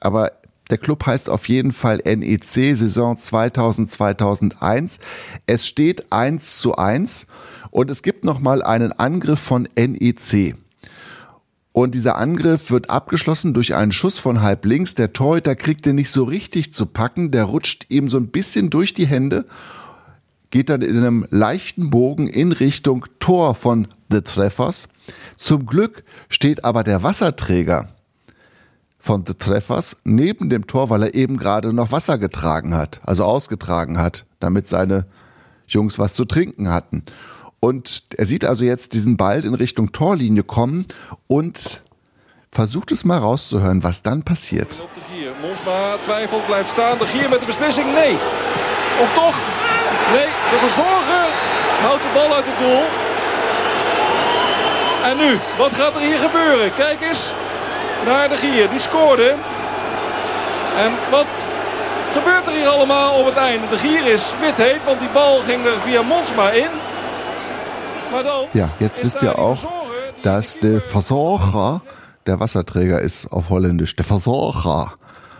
Aber 0.00 0.32
der 0.70 0.78
Club 0.78 1.04
heißt 1.04 1.28
auf 1.28 1.48
jeden 1.48 1.72
Fall 1.72 1.98
NEC 1.98 2.76
Saison 2.76 3.16
2000-2001. 3.16 4.98
Es 5.46 5.66
steht 5.66 6.10
1 6.10 6.58
zu 6.58 6.76
1 6.76 7.26
und 7.72 7.90
es 7.90 8.02
gibt 8.02 8.24
nochmal 8.24 8.62
einen 8.62 8.92
Angriff 8.92 9.40
von 9.40 9.66
NEC. 9.76 10.54
Und 11.72 11.94
dieser 11.94 12.16
Angriff 12.18 12.70
wird 12.70 12.90
abgeschlossen 12.90 13.54
durch 13.54 13.74
einen 13.74 13.92
Schuss 13.92 14.18
von 14.18 14.42
halb 14.42 14.66
links. 14.66 14.94
Der 14.94 15.14
Torhüter 15.14 15.56
kriegt 15.56 15.86
den 15.86 15.96
nicht 15.96 16.10
so 16.10 16.24
richtig 16.24 16.74
zu 16.74 16.84
packen. 16.84 17.30
Der 17.30 17.44
rutscht 17.44 17.86
ihm 17.88 18.10
so 18.10 18.18
ein 18.18 18.28
bisschen 18.28 18.68
durch 18.68 18.92
die 18.92 19.06
Hände, 19.06 19.46
geht 20.50 20.68
dann 20.68 20.82
in 20.82 20.98
einem 20.98 21.26
leichten 21.30 21.88
Bogen 21.88 22.28
in 22.28 22.52
Richtung 22.52 23.06
Tor 23.18 23.54
von 23.54 23.88
The 24.10 24.20
Treffers. 24.20 24.88
Zum 25.36 25.64
Glück 25.64 26.02
steht 26.28 26.66
aber 26.66 26.84
der 26.84 27.02
Wasserträger 27.02 27.88
von 28.98 29.24
The 29.26 29.32
Treffers 29.32 29.96
neben 30.04 30.50
dem 30.50 30.66
Tor, 30.66 30.90
weil 30.90 31.04
er 31.04 31.14
eben 31.14 31.38
gerade 31.38 31.72
noch 31.72 31.90
Wasser 31.90 32.18
getragen 32.18 32.74
hat, 32.74 33.00
also 33.02 33.24
ausgetragen 33.24 33.96
hat, 33.96 34.26
damit 34.40 34.68
seine 34.68 35.06
Jungs 35.66 35.98
was 35.98 36.12
zu 36.12 36.26
trinken 36.26 36.68
hatten. 36.68 37.02
Und 37.64 38.02
er 38.16 38.26
sieht 38.26 38.44
also 38.44 38.64
jetzt 38.64 38.92
diesen 38.92 39.16
Ball 39.16 39.44
in 39.44 39.54
Richtung 39.54 39.92
Torlinie 39.92 40.42
kommen 40.42 40.86
und 41.28 41.82
versucht 42.50 42.90
es 42.90 43.04
mal 43.04 43.18
rauszuhören, 43.18 43.84
was 43.84 44.02
dann 44.02 44.24
passiert. 44.24 44.84
Monsma 45.40 45.96
twijfelt, 46.04 46.46
blijft 46.46 46.70
staan. 46.70 46.98
De 46.98 47.06
Gier 47.06 47.28
met 47.28 47.40
de 47.40 47.46
beslissing, 47.46 47.94
nee. 47.94 48.14
Of 49.02 49.08
toch? 49.14 49.36
Nee, 50.12 50.28
de 50.50 50.58
verzorger 50.58 51.26
houdt 51.82 52.02
de 52.02 52.10
bal 52.14 52.34
uit 52.34 52.44
het 52.46 52.58
doel. 52.58 52.84
En 55.10 55.16
nu, 55.16 55.38
wat 55.58 55.72
gaat 55.72 55.94
er 55.94 56.00
hier 56.00 56.18
gebeuren? 56.18 56.74
Kijk 56.74 57.00
eens 57.00 57.30
naar 58.04 58.28
de 58.28 58.36
Gier, 58.36 58.70
die 58.70 58.80
scoorde. 58.80 59.34
En 60.76 60.92
wat 61.10 61.30
gebeurt 62.12 62.46
er 62.46 62.52
hier 62.52 62.68
allemaal 62.68 63.18
op 63.18 63.26
het 63.26 63.36
einde? 63.36 63.68
De 63.70 63.78
Gier 63.78 64.06
is 64.06 64.22
wit 64.40 64.56
heet, 64.56 64.84
want 64.84 64.98
die 64.98 65.12
bal 65.12 65.40
ging 65.40 65.64
er 65.64 65.80
via 65.84 66.02
Monsma 66.02 66.50
in. 66.50 66.70
Ja, 68.54 68.70
jetzt 68.80 69.02
wisst 69.04 69.22
ihr 69.22 69.38
auch, 69.38 69.58
dass 70.22 70.58
der 70.60 70.80
Versorger 70.80 71.82
der 72.26 72.40
Wasserträger 72.40 73.00
ist 73.00 73.26
auf 73.32 73.50
Holländisch. 73.50 73.96
Der 73.96 74.04
Versorger. 74.04 74.94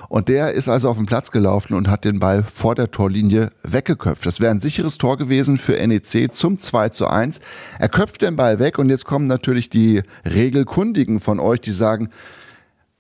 Und 0.09 0.29
der 0.29 0.53
ist 0.53 0.69
also 0.69 0.91
auf 0.91 0.99
den 0.99 1.07
Platz 1.07 1.31
gelaufen 1.31 1.75
und 1.75 1.89
hat 1.89 2.05
den 2.05 2.19
Ball 2.19 2.43
vor 2.43 2.75
der 2.75 2.91
Torlinie 2.91 3.51
weggeköpft. 3.63 4.27
Das 4.27 4.41
wäre 4.41 4.51
ein 4.51 4.61
sicheres 4.61 4.99
Tor 4.99 5.17
gewesen 5.17 5.57
für 5.57 5.75
NEC 5.87 6.35
zum 6.35 6.59
2 6.59 6.91
zu 6.91 7.07
1. 7.07 7.41
Er 7.79 7.89
köpft 7.89 8.21
den 8.21 8.37
Ball 8.37 8.59
weg 8.59 8.79
und 8.79 8.91
jetzt 8.91 9.07
kommen 9.07 9.27
natürlich 9.27 9.71
die 9.71 10.03
Regelkundigen 10.27 11.19
von 11.19 11.41
euch, 11.41 11.63
die 11.63 11.71
sagen, 11.71 12.11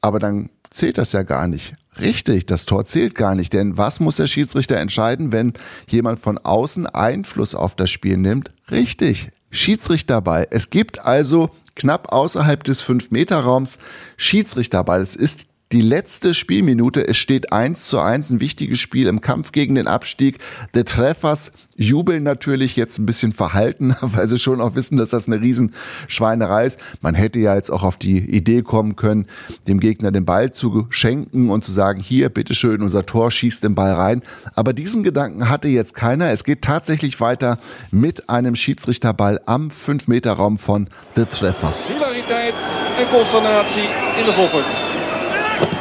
aber 0.00 0.21
dann 0.21 0.49
zählt 0.71 0.97
das 0.97 1.12
ja 1.12 1.23
gar 1.23 1.49
nicht. 1.49 1.75
Richtig, 2.00 2.47
das 2.47 2.64
Tor 2.64 2.87
zählt 2.87 3.14
gar 3.14 3.35
nicht, 3.35 3.52
denn 3.52 3.76
was 3.76 4.00
muss 4.00 4.17
der 4.17 4.26
Schiedsrichter 4.26 4.79
entscheiden, 4.79 5.33
wenn 5.33 5.52
jemand 5.88 6.19
von 6.19 6.38
außen 6.38 6.87
Einfluss 6.87 7.55
auf 7.55 7.75
das 7.75 7.91
Spiel 7.91 8.17
nimmt? 8.17 8.50
Richtig, 8.71 9.31
Schiedsrichterball. 9.53 10.49
Es 10.51 10.71
gibt 10.71 11.05
also 11.05 11.51
knapp 11.77 12.13
außerhalb 12.13 12.65
des 12.65 12.83
5-Meter-Raums 12.83 13.79
Schiedsrichterball. 14.17 15.01
Es 15.01 15.15
ist 15.15 15.47
die 15.73 15.81
letzte 15.81 16.35
Spielminute. 16.35 17.09
Es 17.09 17.17
steht 17.17 17.52
1 17.52 17.87
zu 17.87 17.99
1, 17.99 18.31
ein 18.31 18.41
wichtiges 18.41 18.79
Spiel 18.79 19.07
im 19.07 19.23
Kampf 19.23 19.52
gegen 19.52 19.75
den 19.75 19.88
Abstieg. 19.88 20.38
The 20.75 20.85
Treffers 20.85 21.50
jubeln 21.76 22.23
natürlich 22.23 22.76
jetzt 22.76 22.99
ein 22.99 23.07
bisschen 23.07 23.33
verhalten, 23.33 23.97
weil 24.00 24.29
sie 24.29 24.38
schon 24.38 24.61
auch 24.61 24.75
wissen, 24.75 24.99
dass 24.99 25.11
das 25.11 25.26
eine 25.26 25.41
Riesenschweinerei 25.41 26.67
ist. 26.67 26.79
Man 27.00 27.14
hätte 27.14 27.38
ja 27.38 27.55
jetzt 27.55 27.71
auch 27.71 27.83
auf 27.83 27.97
die 27.97 28.19
Idee 28.19 28.62
kommen 28.62 28.97
können, 28.97 29.26
dem 29.67 29.81
Gegner 29.81 30.12
den 30.12 30.26
Ball 30.26 30.52
zu 30.52 30.87
schenken 30.91 31.49
und 31.49 31.64
zu 31.64 31.73
sagen, 31.73 32.00
hier, 32.00 32.29
bitteschön, 32.29 32.83
unser 32.83 33.07
Tor 33.07 33.31
schießt 33.31 33.64
den 33.64 33.75
Ball 33.75 33.93
rein. 33.93 34.23
Aber 34.55 34.75
diesen 34.75 35.02
Gedanken 35.02 35.49
hatte 35.49 35.69
jetzt 35.69 35.95
keiner. 35.95 36.31
Es 36.31 36.45
geht 36.45 36.62
tatsächlich 36.62 37.19
weiter 37.21 37.59
mit 37.91 38.29
einem 38.29 38.57
Schiedsrichterball 38.57 39.41
am 39.47 39.69
5-Meter-Raum 39.69 40.59
von 40.59 40.88
The 41.17 41.25
Treffers. 41.25 41.88
Hilariteit 41.88 42.55
en 42.99 43.09
consternatie 43.09 43.88
in 44.19 44.26
de 44.26 44.35
Volkert. 44.35 44.92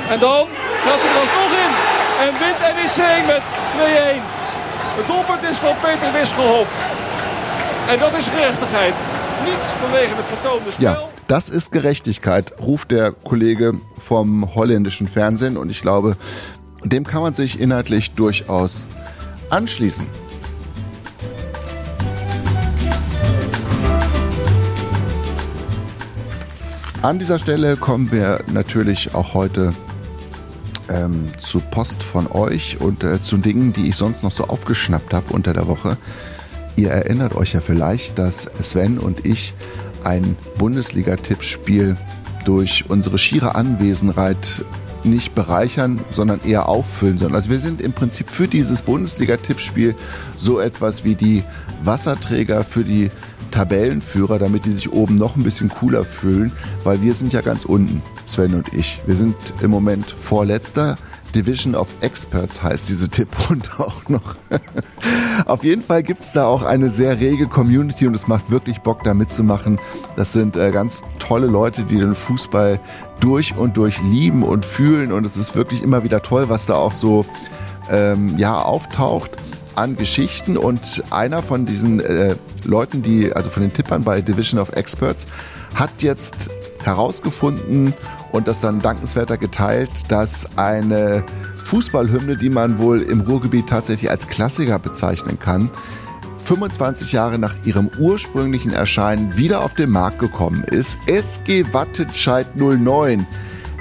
En 0.10 0.20
dan 0.20 0.48
gaat 0.86 1.00
hij 1.02 1.10
er 1.12 1.20
alsnog 1.24 1.52
in. 1.66 1.72
En 2.24 2.30
wint 2.42 2.60
NEC 2.78 3.26
met 3.26 3.44
2-1. 3.76 4.42
Het 4.98 5.08
doelpunt 5.08 5.44
is 5.52 5.58
van 5.58 5.76
Peter 5.82 6.12
Wisselhof. 6.12 6.68
En 7.88 8.00
dat 8.00 8.14
is 8.14 8.26
gerechtigheid. 8.26 8.94
Niet 9.46 9.64
vanwege 9.82 10.16
het 10.16 10.26
vertoonde 10.26 10.72
spel. 10.72 10.92
Ja, 10.92 11.00
das 11.28 11.50
ist 11.50 11.72
Gerechtigkeit, 11.72 12.54
ruft 12.60 12.92
der 12.92 13.12
Kollege 13.12 13.74
vom 13.98 14.56
holländischen 14.56 15.08
Fernsehen. 15.08 15.58
Und 15.58 15.70
ich 15.72 15.82
glaube, 15.82 16.16
dem 16.84 17.04
kann 17.06 17.22
man 17.22 17.34
sich 17.34 17.60
inhaltlich 17.60 18.12
durchaus 18.12 18.86
anschließen. 19.50 20.08
An 27.02 27.18
dieser 27.18 27.40
Stelle 27.40 27.78
kommen 27.78 28.12
wir 28.12 28.44
natürlich 28.54 29.16
auch 29.16 29.34
heute 29.34 29.74
ähm, 30.88 31.32
zu 31.40 31.60
Post 31.60 32.04
von 32.04 32.28
euch 32.28 32.80
und 32.80 33.04
äh, 33.04 33.20
zu 33.20 33.38
Dingen, 33.38 33.74
die 33.74 33.90
ich 33.90 33.96
sonst 33.96 34.22
noch 34.22 34.30
so 34.30 34.44
aufgeschnappt 34.44 35.12
habe 35.12 35.34
unter 35.34 35.54
der 35.54 35.68
Woche. 35.68 35.98
Ihr 36.76 36.92
erinnert 36.92 37.36
euch 37.36 37.54
ja 37.54 37.62
vielleicht, 37.62 38.20
dass 38.20 38.44
Sven 38.44 39.00
und 39.00 39.26
ich 39.26 39.56
ein 40.04 40.38
Bundesliga-Tippspiel 40.60 41.98
durch 42.46 42.86
unsere 42.88 43.18
schiere 43.18 43.56
Anwesenheit 43.56 44.64
nicht 45.04 45.36
bereichern, 45.36 46.00
sondern 46.10 46.42
eher 46.46 46.70
auffüllen 46.70 47.18
sollen. 47.18 47.36
Also 47.36 47.50
wir 47.50 47.60
sind 47.60 47.82
im 47.82 47.94
Prinzip 47.94 48.30
für 48.30 48.48
dieses 48.48 48.82
Bundesliga-Tippspiel 48.82 49.96
so 50.38 50.60
etwas 50.60 51.04
wie 51.04 51.16
die 51.16 51.44
Wasserträger 51.84 52.64
für 52.64 52.84
die 52.84 53.12
Tabellenführer, 53.52 54.40
damit 54.40 54.66
die 54.66 54.72
sich 54.72 54.92
oben 54.92 55.18
noch 55.18 55.36
ein 55.36 55.44
bisschen 55.44 55.70
cooler 55.70 56.06
fühlen, 56.06 56.52
weil 56.84 57.02
wir 57.02 57.14
sind 57.14 57.34
ja 57.34 57.42
ganz 57.42 57.66
unten, 57.66 58.02
Sven 58.26 58.56
und 58.56 58.74
ich. 58.74 59.02
Wir 59.06 59.16
sind 59.16 59.36
im 59.62 59.70
Moment 59.72 60.10
vorletzter. 60.10 60.98
Division 61.36 61.76
of 61.76 61.88
Experts 62.02 62.62
heißt 62.62 62.90
diese 62.90 63.10
Tipprunde 63.10 63.70
auch 63.78 64.10
noch. 64.10 64.36
Auf 65.46 65.64
jeden 65.64 65.82
Fall 65.82 66.04
gibt 66.04 66.22
es 66.22 66.34
da 66.34 66.46
auch 66.46 66.64
eine 66.64 66.90
sehr 66.90 67.20
rege 67.20 67.48
Community 67.48 68.08
und 68.08 68.16
es 68.16 68.28
macht 68.28 68.52
wirklich 68.52 68.80
Bock, 68.82 69.04
da 69.04 69.14
mitzumachen. 69.14 69.80
Das 70.16 70.34
sind 70.34 70.58
äh, 70.58 70.72
ganz 70.72 71.04
tolle 71.20 71.48
Leute, 71.48 71.84
die 71.84 71.98
den 71.98 72.16
Fußball 72.16 72.80
durch 73.22 73.56
und 73.56 73.78
durch 73.78 74.02
lieben 74.02 74.44
und 74.44 74.66
fühlen. 74.66 75.14
Und 75.14 75.26
es 75.26 75.38
ist 75.38 75.56
wirklich 75.56 75.82
immer 75.82 76.04
wieder 76.04 76.22
toll, 76.22 76.50
was 76.50 76.66
da 76.66 76.76
auch 76.76 76.92
so 76.92 77.26
ähm, 77.90 78.38
ja 78.38 78.62
auftaucht 78.62 79.32
an 79.76 79.96
Geschichten. 79.96 80.58
Und 80.58 81.04
einer 81.12 81.42
von 81.42 81.66
diesen 81.66 82.02
äh, 82.02 82.36
Leuten, 82.66 83.02
die, 83.02 83.34
also 83.34 83.50
von 83.50 83.64
den 83.64 83.74
Tippern 83.74 84.04
bei 84.04 84.22
Division 84.22 84.60
of 84.60 84.74
Experts, 84.74 85.28
hat 85.74 86.02
jetzt 86.02 86.50
herausgefunden 86.84 87.94
und 88.32 88.48
das 88.48 88.62
dann 88.62 88.80
dankenswerter 88.80 89.38
geteilt, 89.38 89.90
dass 90.10 90.58
eine 90.58 91.24
Fußballhymne, 91.64 92.38
die 92.38 92.50
man 92.50 92.80
wohl 92.80 93.02
im 93.02 93.22
Ruhrgebiet 93.22 93.68
tatsächlich 93.68 94.10
als 94.10 94.28
Klassiker 94.28 94.80
bezeichnen 94.80 95.40
kann, 95.40 95.70
25 96.44 97.12
Jahre 97.12 97.38
nach 97.38 97.56
ihrem 97.66 97.90
ursprünglichen 98.00 98.74
Erscheinen 98.74 99.38
wieder 99.38 99.64
auf 99.64 99.74
den 99.74 99.90
Markt 99.90 100.20
gekommen 100.20 100.64
ist. 100.64 100.98
SG 101.08 101.66
Wattenscheid 101.72 102.56
09. 102.56 103.26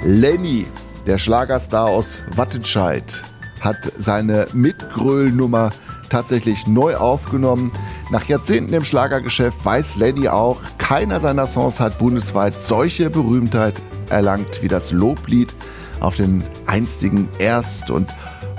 Lenny, 0.03 0.65
der 1.07 1.17
Schlagerstar 1.17 1.87
aus 1.87 2.23
Wattenscheid, 2.35 3.23
hat 3.59 3.91
seine 3.97 4.47
Mitgröl-Nummer 4.53 5.71
tatsächlich 6.09 6.67
neu 6.67 6.95
aufgenommen. 6.95 7.71
Nach 8.09 8.25
Jahrzehnten 8.25 8.73
im 8.73 8.83
Schlagergeschäft 8.83 9.63
weiß 9.63 9.97
Lenny 9.97 10.27
auch, 10.27 10.57
keiner 10.77 11.19
seiner 11.19 11.47
Songs 11.47 11.79
hat 11.79 11.99
bundesweit 11.99 12.59
solche 12.59 13.09
Berühmtheit 13.09 13.75
erlangt 14.09 14.61
wie 14.61 14.67
das 14.67 14.91
Loblied 14.91 15.53
auf 15.99 16.15
den 16.15 16.43
einstigen 16.65 17.29
Erst- 17.39 17.89
und 17.89 18.09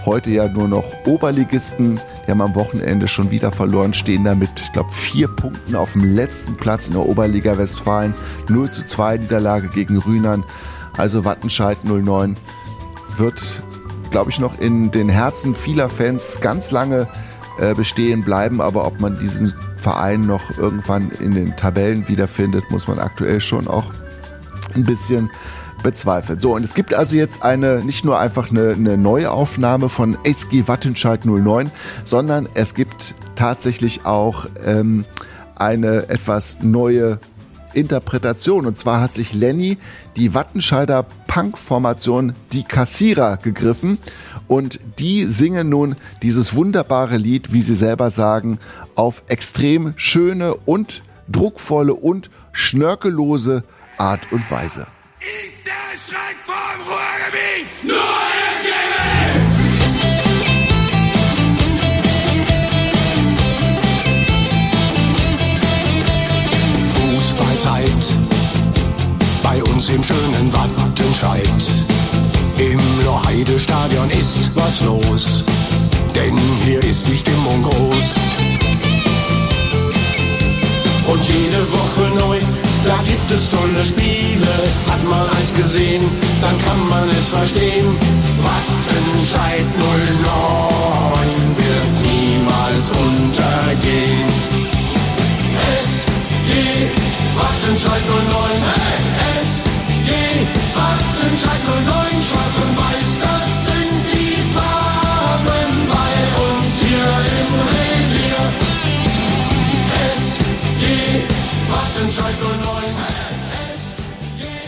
heute 0.06 0.30
ja 0.30 0.48
nur 0.48 0.68
noch 0.68 0.84
Oberligisten. 1.06 2.00
Die 2.26 2.30
haben 2.30 2.40
am 2.40 2.54
Wochenende 2.54 3.08
schon 3.08 3.30
wieder 3.30 3.50
verloren, 3.50 3.94
stehen 3.94 4.24
da 4.24 4.34
mit, 4.34 4.50
ich 4.56 4.72
glaube, 4.72 4.90
vier 4.92 5.28
Punkten 5.28 5.74
auf 5.74 5.92
dem 5.92 6.04
letzten 6.14 6.56
Platz 6.56 6.86
in 6.86 6.92
der 6.92 7.06
Oberliga 7.06 7.58
Westfalen. 7.58 8.14
0 8.48 8.70
zu 8.70 8.86
2 8.86 9.18
Niederlage 9.18 9.68
gegen 9.68 9.98
Rühnern. 9.98 10.44
Also 10.96 11.24
Wattenscheid 11.24 11.84
09 11.84 12.36
wird, 13.16 13.62
glaube 14.10 14.30
ich, 14.30 14.38
noch 14.38 14.58
in 14.58 14.90
den 14.90 15.08
Herzen 15.08 15.54
vieler 15.54 15.88
Fans 15.88 16.40
ganz 16.40 16.70
lange 16.70 17.08
äh, 17.58 17.74
bestehen 17.74 18.22
bleiben. 18.22 18.60
Aber 18.60 18.86
ob 18.86 19.00
man 19.00 19.18
diesen 19.18 19.52
Verein 19.76 20.26
noch 20.26 20.56
irgendwann 20.56 21.10
in 21.10 21.34
den 21.34 21.56
Tabellen 21.56 22.06
wiederfindet, 22.08 22.70
muss 22.70 22.86
man 22.86 22.98
aktuell 22.98 23.40
schon 23.40 23.66
auch 23.66 23.92
ein 24.74 24.84
bisschen 24.84 25.30
bezweifelt. 25.82 26.40
So, 26.40 26.54
und 26.54 26.64
es 26.64 26.74
gibt 26.74 26.94
also 26.94 27.16
jetzt 27.16 27.42
eine, 27.42 27.84
nicht 27.84 28.04
nur 28.04 28.18
einfach 28.18 28.50
eine, 28.50 28.70
eine 28.70 28.96
Neuaufnahme 28.96 29.88
von 29.88 30.16
SG 30.24 30.66
Wattenscheid 30.66 31.24
09, 31.24 31.70
sondern 32.04 32.48
es 32.54 32.74
gibt 32.74 33.14
tatsächlich 33.34 34.04
auch 34.06 34.46
ähm, 34.64 35.04
eine 35.56 36.08
etwas 36.08 36.56
neue 36.60 37.18
Interpretation. 37.74 38.66
Und 38.66 38.76
zwar 38.76 39.00
hat 39.00 39.14
sich 39.14 39.32
Lenny 39.32 39.78
die 40.16 40.34
Wattenscheider 40.34 41.06
Punk-Formation 41.26 42.34
Die 42.52 42.64
Kassierer 42.64 43.38
gegriffen 43.38 43.98
und 44.48 44.80
die 44.98 45.24
singen 45.24 45.68
nun 45.68 45.96
dieses 46.20 46.54
wunderbare 46.54 47.16
Lied, 47.16 47.52
wie 47.52 47.62
sie 47.62 47.74
selber 47.74 48.10
sagen, 48.10 48.58
auf 48.94 49.22
extrem 49.28 49.94
schöne 49.96 50.54
und 50.54 51.02
druckvolle 51.30 51.94
und 51.94 52.30
schnörkellose 52.52 53.64
Art 53.96 54.20
und 54.30 54.50
Weise. 54.50 54.86
Schreck 55.94 56.38
vom 56.46 56.54
Ruhrgebiet 56.88 57.84
nur 57.84 57.96
Fußballzeit 66.94 67.90
bei 69.42 69.62
uns 69.62 69.90
im 69.90 70.02
schönen 70.02 70.50
Wattenscheid. 70.50 71.42
Im 72.56 72.80
Loheide-Stadion 73.04 74.08
ist 74.12 74.50
was 74.54 74.80
los, 74.80 75.44
denn 76.14 76.38
hier 76.64 76.82
ist 76.82 77.06
die 77.06 77.18
Stimmung 77.18 77.62
groß. 77.64 78.14
Und 81.06 81.22
jede 81.28 81.70
Woche 81.70 82.18
neu 82.18 82.61
da 82.84 82.96
gibt 83.06 83.30
es 83.30 83.48
tolle 83.48 83.84
Spiele. 83.84 84.54
Hat 84.90 85.02
man 85.04 85.28
eins 85.36 85.52
gesehen, 85.54 86.04
dann 86.40 86.56
kann 86.58 86.88
man 86.88 87.08
es 87.08 87.28
verstehen. 87.28 87.96
Wattenscheid 88.42 89.66
09 89.78 91.56
wird 91.60 91.92
niemals 92.02 92.88
untergehen. 92.90 94.28
SG 95.84 96.50
Wattenscheid 97.38 98.04
09, 98.08 98.16
hey, 98.74 99.00
SG 99.42 100.10
Wattenscheid 100.74 101.62
09, 101.66 102.22
schwarz 102.28 102.56
und 102.64 102.74
weiß, 102.82 103.11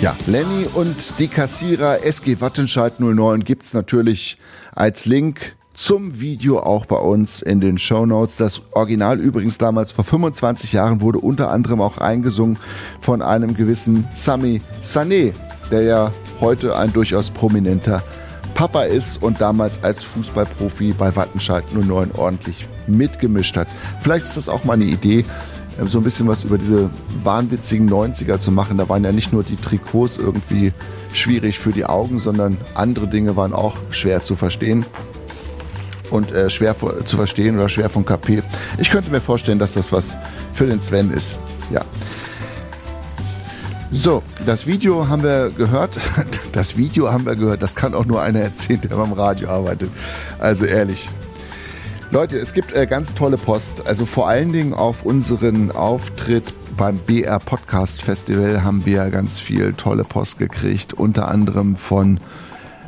Ja, 0.01 0.17
Lenny 0.27 0.67
und 0.75 1.19
die 1.19 1.29
Kassierer 1.29 2.05
SG 2.05 2.41
Wattenscheid 2.41 3.01
09 3.01 3.45
gibt's 3.45 3.75
natürlich 3.75 4.39
als 4.75 5.07
Link 5.07 5.57
zum 5.73 6.21
Video 6.21 6.61
auch 6.61 6.87
bei 6.87 6.97
uns 6.97 7.43
in 7.43 7.61
den 7.61 7.79
Show 7.79 8.07
Notes. 8.07 8.37
Das 8.37 8.63
Original 8.73 9.19
übrigens 9.19 9.59
damals 9.59 9.93
vor 9.93 10.05
25 10.05 10.73
Jahren 10.73 11.01
wurde 11.01 11.19
unter 11.19 11.51
anderem 11.51 11.81
auch 11.81 11.99
eingesungen 11.99 12.59
von 13.01 13.23
einem 13.23 13.55
gewissen 13.55 14.07
Sami 14.15 14.61
Sané, 14.83 15.33
der 15.71 15.83
ja 15.83 16.13
heute 16.41 16.77
ein 16.77 16.93
durchaus 16.93 17.31
prominenter 17.31 18.03
Papa 18.55 18.85
ist 18.85 19.23
und 19.23 19.41
damals 19.41 19.83
als 19.83 20.05
Fußballprofi 20.05 20.93
bei 20.93 21.15
Wattenscheid 21.17 21.65
09 21.75 22.13
ordentlich 22.13 22.67
mitgemischt 22.87 23.57
hat. 23.57 23.69
Vielleicht 24.01 24.27
ist 24.27 24.37
das 24.37 24.49
auch 24.49 24.65
mal 24.65 24.75
eine 24.75 24.85
Idee, 24.85 25.25
so 25.87 25.99
ein 25.99 26.05
bisschen 26.05 26.29
was 26.29 26.45
über 26.45 26.59
diese 26.59 26.91
wahnwitzigen 27.23 27.91
90er 27.91 28.39
zu 28.39 28.53
machen. 28.53 28.79
Da 28.79 28.89
waren 28.89 29.05
ja 29.05 29.13
nicht 29.13 29.33
nur 29.33 29.43
die 29.43 29.57
Trikots 29.57 30.17
irgendwie 30.17 30.73
schwierig 31.13 31.59
für 31.59 31.73
die 31.73 31.85
Augen, 31.85 32.19
sondern 32.19 32.57
andere 32.75 33.09
Dinge 33.09 33.37
waren 33.37 33.53
auch 33.53 33.77
schwer 33.91 34.23
zu 34.23 34.37
verstehen. 34.37 34.85
Und 36.11 36.33
äh, 36.33 36.49
schwer 36.51 36.77
zu 37.05 37.17
verstehen 37.17 37.57
oder 37.57 37.69
schwer 37.69 37.91
vom 37.91 38.05
KP. 38.05 38.43
Ich 38.79 38.91
könnte 38.91 39.11
mir 39.11 39.21
vorstellen, 39.21 39.59
dass 39.59 39.73
das 39.73 39.91
was 39.91 40.17
für 40.53 40.67
den 40.67 40.81
Sven 40.81 41.11
ist. 41.11 41.39
Ja. 41.73 41.81
So, 43.91 44.23
das 44.45 44.67
Video 44.67 45.09
haben 45.09 45.23
wir 45.23 45.51
gehört. 45.51 45.97
Das 46.53 46.77
Video 46.77 47.11
haben 47.11 47.27
wir 47.27 47.35
gehört. 47.35 47.65
Das 47.65 47.75
kann 47.75 47.95
auch 47.95 48.05
nur 48.05 48.23
einer 48.23 48.39
erzählen, 48.39 48.81
der 48.81 48.95
beim 48.95 49.13
Radio 49.13 49.49
arbeitet. 49.49 49.91
Also 50.39 50.65
ehrlich, 50.65 51.09
Leute, 52.11 52.39
es 52.39 52.53
gibt 52.53 52.75
äh, 52.75 52.87
ganz 52.87 53.15
tolle 53.15 53.37
Post. 53.37 53.87
Also 53.87 54.07
vor 54.07 54.29
allen 54.29 54.53
Dingen 54.53 54.73
auf 54.75 55.05
unseren 55.05 55.73
Auftritt 55.73 56.53
beim 56.77 56.99
BR 56.99 57.39
Podcast 57.39 58.03
Festival 58.03 58.63
haben 58.63 58.85
wir 58.87 59.11
ganz 59.11 59.39
viel 59.39 59.75
tolle 59.75 60.05
Post 60.05 60.39
gekriegt. 60.39 60.93
Unter 60.93 61.29
anderem 61.29 61.77
von 61.77 62.21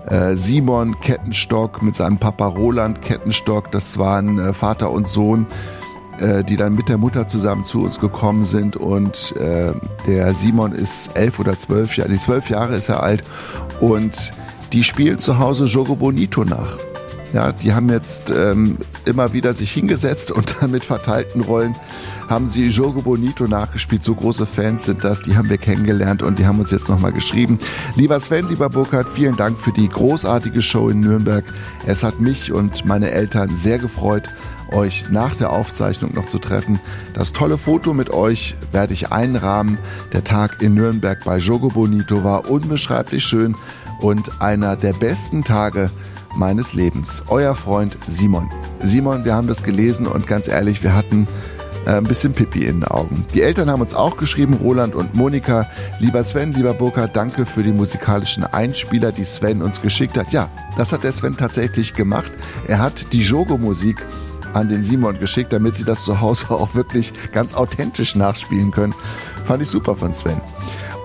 äh, 0.07 0.37
Simon 0.37 1.01
Kettenstock 1.01 1.83
mit 1.83 1.97
seinem 1.97 2.19
Papa 2.19 2.47
Roland 2.47 3.03
Kettenstock. 3.03 3.73
Das 3.73 3.99
waren 3.99 4.39
äh, 4.39 4.53
Vater 4.53 4.91
und 4.91 5.09
Sohn, 5.09 5.47
äh, 6.21 6.45
die 6.45 6.57
dann 6.57 6.75
mit 6.75 6.89
der 6.89 6.99
Mutter 6.99 7.27
zusammen 7.27 7.65
zu 7.65 7.83
uns 7.83 7.99
gekommen 7.99 8.45
sind. 8.45 8.77
Und 8.77 9.35
äh, 9.37 9.73
der 10.07 10.35
Simon 10.35 10.73
ist 10.73 11.17
elf 11.17 11.39
oder 11.39 11.57
zwölf 11.57 11.97
Jahre, 11.97 12.11
nee, 12.11 12.19
zwölf 12.19 12.51
Jahre 12.51 12.77
ist 12.77 12.89
er 12.89 13.03
alt. 13.03 13.25
Und 13.81 14.33
die 14.73 14.85
spielen 14.85 15.19
zu 15.19 15.39
Hause 15.39 15.65
Jogo 15.65 15.97
Bonito 15.97 16.45
nach. 16.45 16.79
Ja, 17.33 17.53
die 17.53 17.75
haben 17.75 17.91
jetzt 17.91 18.31
ähm, 18.31 18.79
immer 19.05 19.33
wieder 19.33 19.53
sich 19.53 19.73
hingesetzt 19.73 20.31
und 20.31 20.57
dann 20.61 20.71
mit 20.71 20.85
verteilten 20.85 21.41
Rollen 21.41 21.75
haben 22.29 22.49
sie 22.49 22.69
Jogo 22.69 23.03
Bonito 23.03 23.47
nachgespielt. 23.47 24.03
So 24.03 24.15
große 24.15 24.47
Fans 24.47 24.85
sind 24.85 25.05
das, 25.05 25.23
die 25.23 25.37
haben 25.37 25.49
wir 25.49 25.59
kennengelernt 25.59 26.23
und 26.23 26.39
die 26.39 26.47
haben 26.47 26.59
uns 26.59 26.71
jetzt 26.71 26.89
nochmal 26.89 27.13
geschrieben. 27.13 27.59
Lieber 27.95 28.19
Sven, 28.21 28.49
lieber 28.49 28.69
Burkhard, 28.69 29.09
vielen 29.09 29.37
Dank 29.37 29.59
für 29.59 29.73
die 29.73 29.89
großartige 29.89 30.63
Show 30.63 30.89
in 30.89 31.01
Nürnberg. 31.01 31.45
Es 31.87 32.03
hat 32.03 32.21
mich 32.21 32.53
und 32.53 32.85
meine 32.85 33.11
Eltern 33.11 33.55
sehr 33.55 33.79
gefreut, 33.79 34.29
euch 34.73 35.05
nach 35.11 35.37
der 35.37 35.53
Aufzeichnung 35.53 36.15
noch 36.15 36.27
zu 36.27 36.39
treffen. 36.39 36.81
Das 37.15 37.33
tolle 37.33 37.59
Foto 37.59 37.95
mit 37.95 38.11
euch 38.11 38.57
werde 38.73 38.95
ich 38.95 39.13
einrahmen. 39.13 39.79
Der 40.13 40.25
Tag 40.25 40.63
in 40.63 40.75
Nürnberg 40.75 41.23
bei 41.25 41.39
Jogo 41.39 41.69
Bonito 41.69 42.25
war 42.25 42.51
unbeschreiblich 42.51 43.25
schön 43.25 43.55
und 44.01 44.43
einer 44.43 44.77
der 44.77 44.93
besten 44.93 45.45
Tage 45.45 45.91
meines 46.37 46.75
Lebens. 46.75 47.25
Euer 47.29 47.55
Freund 47.55 47.97
Simon. 48.09 48.51
Simon, 48.81 49.25
wir 49.25 49.35
haben 49.35 49.49
das 49.49 49.63
gelesen 49.63 50.07
und 50.07 50.27
ganz 50.27 50.49
ehrlich, 50.49 50.83
wir 50.83 50.95
hatten 50.95 51.27
äh, 51.87 51.93
ein 51.93 52.05
bisschen 52.05 52.33
Pipi 52.33 52.65
in 52.65 52.81
den 52.81 52.85
Augen. 52.85 53.25
Die 53.35 53.43
Eltern 53.43 53.71
haben 53.71 53.81
uns 53.81 53.95
auch 53.95 54.17
geschrieben, 54.17 54.55
Roland 54.55 54.95
und 54.95 55.15
Monika. 55.15 55.69
Lieber 56.01 56.23
Sven, 56.25 56.53
lieber 56.53 56.75
Burkhard, 56.75 57.17
danke 57.17 57.47
für 57.47 57.63
die 57.63 57.73
musikalischen 57.73 58.45
Einspieler, 58.45 59.13
die 59.13 59.25
Sven 59.25 59.63
uns 59.63 59.81
geschickt 59.81 60.19
hat. 60.19 60.33
Ja, 60.33 60.49
das 60.77 60.93
hat 60.93 61.05
der 61.05 61.13
Sven 61.13 61.37
tatsächlich 61.37 61.95
gemacht. 61.95 62.31
Er 62.67 62.79
hat 62.79 63.13
die 63.13 63.21
Jogo-Musik 63.21 64.05
an 64.53 64.69
den 64.69 64.83
Simon 64.83 65.19
geschickt, 65.19 65.53
damit 65.53 65.77
sie 65.77 65.85
das 65.85 66.05
zu 66.05 66.21
Hause 66.21 66.51
auch 66.51 66.75
wirklich 66.75 67.13
ganz 67.33 67.55
authentisch 67.55 68.15
nachspielen 68.15 68.71
können. 68.73 68.95
Fand 69.47 69.63
ich 69.63 69.69
super 69.69 69.97
von 69.97 70.13
Sven. 70.13 70.41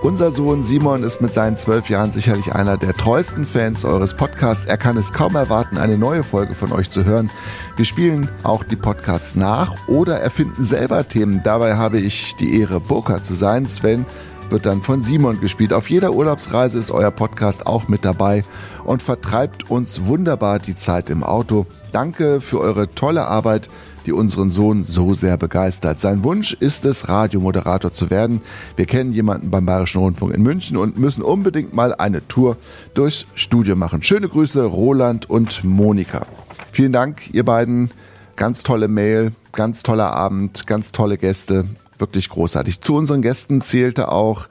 Unser 0.02 0.32
Sohn 0.32 0.64
Simon 0.64 1.04
ist 1.04 1.20
mit 1.20 1.32
seinen 1.32 1.56
zwölf 1.56 1.88
Jahren 1.88 2.10
sicherlich 2.10 2.52
einer 2.52 2.76
der 2.76 2.92
treuesten 2.92 3.46
Fans 3.46 3.84
eures 3.84 4.14
Podcasts. 4.14 4.64
Er 4.64 4.76
kann 4.76 4.96
es 4.96 5.12
kaum 5.12 5.36
erwarten, 5.36 5.78
eine 5.78 5.96
neue 5.96 6.24
Folge 6.24 6.56
von 6.56 6.72
euch 6.72 6.90
zu 6.90 7.04
hören. 7.04 7.30
Wir 7.76 7.84
spielen 7.84 8.28
auch 8.42 8.64
die 8.64 8.74
Podcasts 8.74 9.36
nach 9.36 9.72
oder 9.86 10.18
erfinden 10.18 10.64
selber 10.64 11.06
Themen. 11.06 11.42
Dabei 11.44 11.76
habe 11.76 12.00
ich 12.00 12.34
die 12.34 12.58
Ehre, 12.60 12.80
Burka 12.80 13.22
zu 13.22 13.36
sein. 13.36 13.68
Sven 13.68 14.04
wird 14.50 14.66
dann 14.66 14.82
von 14.82 15.02
Simon 15.02 15.40
gespielt. 15.40 15.72
Auf 15.72 15.88
jeder 15.88 16.12
Urlaubsreise 16.12 16.80
ist 16.80 16.90
euer 16.90 17.12
Podcast 17.12 17.68
auch 17.68 17.86
mit 17.86 18.04
dabei 18.04 18.44
und 18.82 19.04
vertreibt 19.04 19.70
uns 19.70 20.04
wunderbar 20.06 20.58
die 20.58 20.74
Zeit 20.74 21.10
im 21.10 21.22
Auto. 21.22 21.64
Danke 21.92 22.40
für 22.40 22.58
eure 22.58 22.92
tolle 22.92 23.28
Arbeit 23.28 23.70
die 24.02 24.12
unseren 24.12 24.50
Sohn 24.50 24.84
so 24.84 25.14
sehr 25.14 25.36
begeistert. 25.36 25.98
Sein 25.98 26.24
Wunsch 26.24 26.52
ist 26.52 26.84
es, 26.84 27.08
Radiomoderator 27.08 27.90
zu 27.90 28.10
werden. 28.10 28.40
Wir 28.76 28.86
kennen 28.86 29.12
jemanden 29.12 29.50
beim 29.50 29.66
Bayerischen 29.66 30.00
Rundfunk 30.00 30.34
in 30.34 30.42
München 30.42 30.76
und 30.76 30.98
müssen 30.98 31.22
unbedingt 31.22 31.74
mal 31.74 31.94
eine 31.94 32.26
Tour 32.28 32.56
durchs 32.94 33.26
Studio 33.34 33.76
machen. 33.76 34.02
Schöne 34.02 34.28
Grüße, 34.28 34.64
Roland 34.64 35.28
und 35.28 35.64
Monika. 35.64 36.26
Vielen 36.72 36.92
Dank, 36.92 37.32
ihr 37.32 37.44
beiden. 37.44 37.90
Ganz 38.36 38.62
tolle 38.62 38.88
Mail, 38.88 39.32
ganz 39.52 39.82
toller 39.82 40.12
Abend, 40.12 40.66
ganz 40.66 40.92
tolle 40.92 41.18
Gäste. 41.18 41.66
Wirklich 41.98 42.28
großartig. 42.28 42.80
Zu 42.80 42.96
unseren 42.96 43.22
Gästen 43.22 43.60
zählte 43.60 44.10
auch 44.10 44.48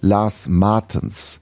Lars 0.00 0.46
Martens. 0.48 1.40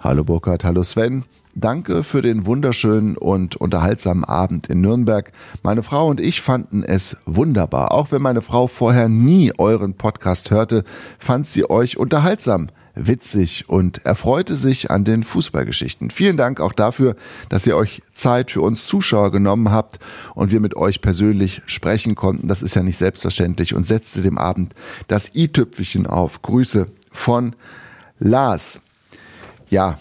Hallo 0.00 0.24
Burkhard, 0.24 0.64
hallo 0.64 0.82
Sven. 0.82 1.24
Danke 1.54 2.04
für 2.04 2.22
den 2.22 2.46
wunderschönen 2.46 3.16
und 3.16 3.56
unterhaltsamen 3.56 4.24
Abend 4.24 4.68
in 4.68 4.80
Nürnberg. 4.80 5.32
Meine 5.62 5.82
Frau 5.82 6.08
und 6.08 6.20
ich 6.20 6.40
fanden 6.40 6.82
es 6.82 7.16
wunderbar. 7.26 7.92
Auch 7.92 8.12
wenn 8.12 8.22
meine 8.22 8.42
Frau 8.42 8.66
vorher 8.66 9.08
nie 9.08 9.52
euren 9.58 9.94
Podcast 9.94 10.50
hörte, 10.50 10.84
fand 11.18 11.46
sie 11.46 11.68
euch 11.68 11.96
unterhaltsam 11.96 12.68
witzig 12.94 13.68
und 13.68 14.04
erfreute 14.04 14.56
sich 14.56 14.90
an 14.90 15.04
den 15.04 15.22
Fußballgeschichten. 15.22 16.10
Vielen 16.10 16.36
Dank 16.36 16.60
auch 16.60 16.72
dafür, 16.72 17.16
dass 17.48 17.66
ihr 17.66 17.76
euch 17.76 18.02
Zeit 18.12 18.52
für 18.52 18.60
uns 18.60 18.86
Zuschauer 18.86 19.32
genommen 19.32 19.70
habt 19.70 19.98
und 20.34 20.52
wir 20.52 20.60
mit 20.60 20.76
euch 20.76 21.00
persönlich 21.00 21.62
sprechen 21.66 22.14
konnten. 22.14 22.48
Das 22.48 22.62
ist 22.62 22.74
ja 22.74 22.82
nicht 22.82 22.98
selbstverständlich 22.98 23.74
und 23.74 23.82
setzte 23.82 24.22
dem 24.22 24.38
Abend 24.38 24.74
das 25.08 25.34
i-Tüpfelchen 25.34 26.06
auf. 26.06 26.42
Grüße 26.42 26.86
von 27.10 27.56
Lars. 28.18 28.80
Ja, 29.70 29.98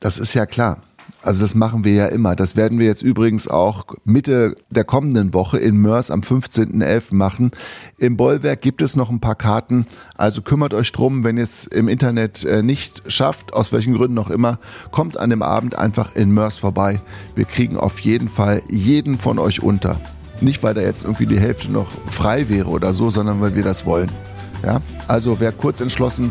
das 0.00 0.18
ist 0.18 0.34
ja 0.34 0.46
klar. 0.46 0.82
Also 1.22 1.42
das 1.42 1.54
machen 1.54 1.84
wir 1.84 1.92
ja 1.92 2.06
immer. 2.06 2.36
Das 2.36 2.56
werden 2.56 2.78
wir 2.78 2.86
jetzt 2.86 3.02
übrigens 3.02 3.48
auch 3.48 3.84
Mitte 4.04 4.54
der 4.70 4.84
kommenden 4.84 5.34
Woche 5.34 5.58
in 5.58 5.76
Mörs 5.76 6.10
am 6.10 6.20
15.11. 6.20 7.14
machen. 7.14 7.50
Im 7.98 8.16
Bollwerk 8.16 8.60
gibt 8.60 8.82
es 8.82 8.96
noch 8.96 9.10
ein 9.10 9.20
paar 9.20 9.34
Karten. 9.34 9.86
Also 10.16 10.42
kümmert 10.42 10.72
euch 10.72 10.92
drum, 10.92 11.24
wenn 11.24 11.36
ihr 11.36 11.44
es 11.44 11.66
im 11.66 11.88
Internet 11.88 12.44
äh, 12.44 12.62
nicht 12.62 13.10
schafft, 13.10 13.54
aus 13.54 13.72
welchen 13.72 13.94
Gründen 13.94 14.18
auch 14.18 14.30
immer, 14.30 14.58
kommt 14.92 15.18
an 15.18 15.30
dem 15.30 15.42
Abend 15.42 15.76
einfach 15.76 16.14
in 16.14 16.30
Mörs 16.30 16.58
vorbei. 16.58 17.00
Wir 17.34 17.44
kriegen 17.44 17.76
auf 17.76 17.98
jeden 18.00 18.28
Fall 18.28 18.62
jeden 18.68 19.18
von 19.18 19.38
euch 19.38 19.62
unter. 19.62 20.00
Nicht, 20.40 20.62
weil 20.62 20.74
da 20.74 20.80
jetzt 20.80 21.04
irgendwie 21.04 21.26
die 21.26 21.40
Hälfte 21.40 21.72
noch 21.72 21.88
frei 22.08 22.48
wäre 22.48 22.68
oder 22.68 22.92
so, 22.92 23.10
sondern 23.10 23.40
weil 23.40 23.56
wir 23.56 23.64
das 23.64 23.86
wollen. 23.86 24.10
Ja? 24.62 24.80
Also 25.08 25.40
wer 25.40 25.50
kurz 25.52 25.80
entschlossen 25.80 26.30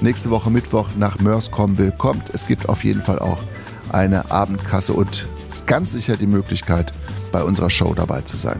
nächste 0.00 0.30
Woche 0.30 0.50
Mittwoch 0.50 0.90
nach 0.98 1.18
Mörs 1.18 1.50
kommen 1.50 1.78
will, 1.78 1.92
kommt. 1.92 2.30
Es 2.34 2.46
gibt 2.46 2.68
auf 2.68 2.84
jeden 2.84 3.02
Fall 3.02 3.18
auch 3.18 3.42
eine 3.90 4.30
Abendkasse 4.30 4.92
und 4.92 5.26
ganz 5.66 5.92
sicher 5.92 6.16
die 6.16 6.26
Möglichkeit, 6.26 6.92
bei 7.32 7.42
unserer 7.42 7.70
Show 7.70 7.94
dabei 7.94 8.22
zu 8.22 8.36
sein. 8.36 8.58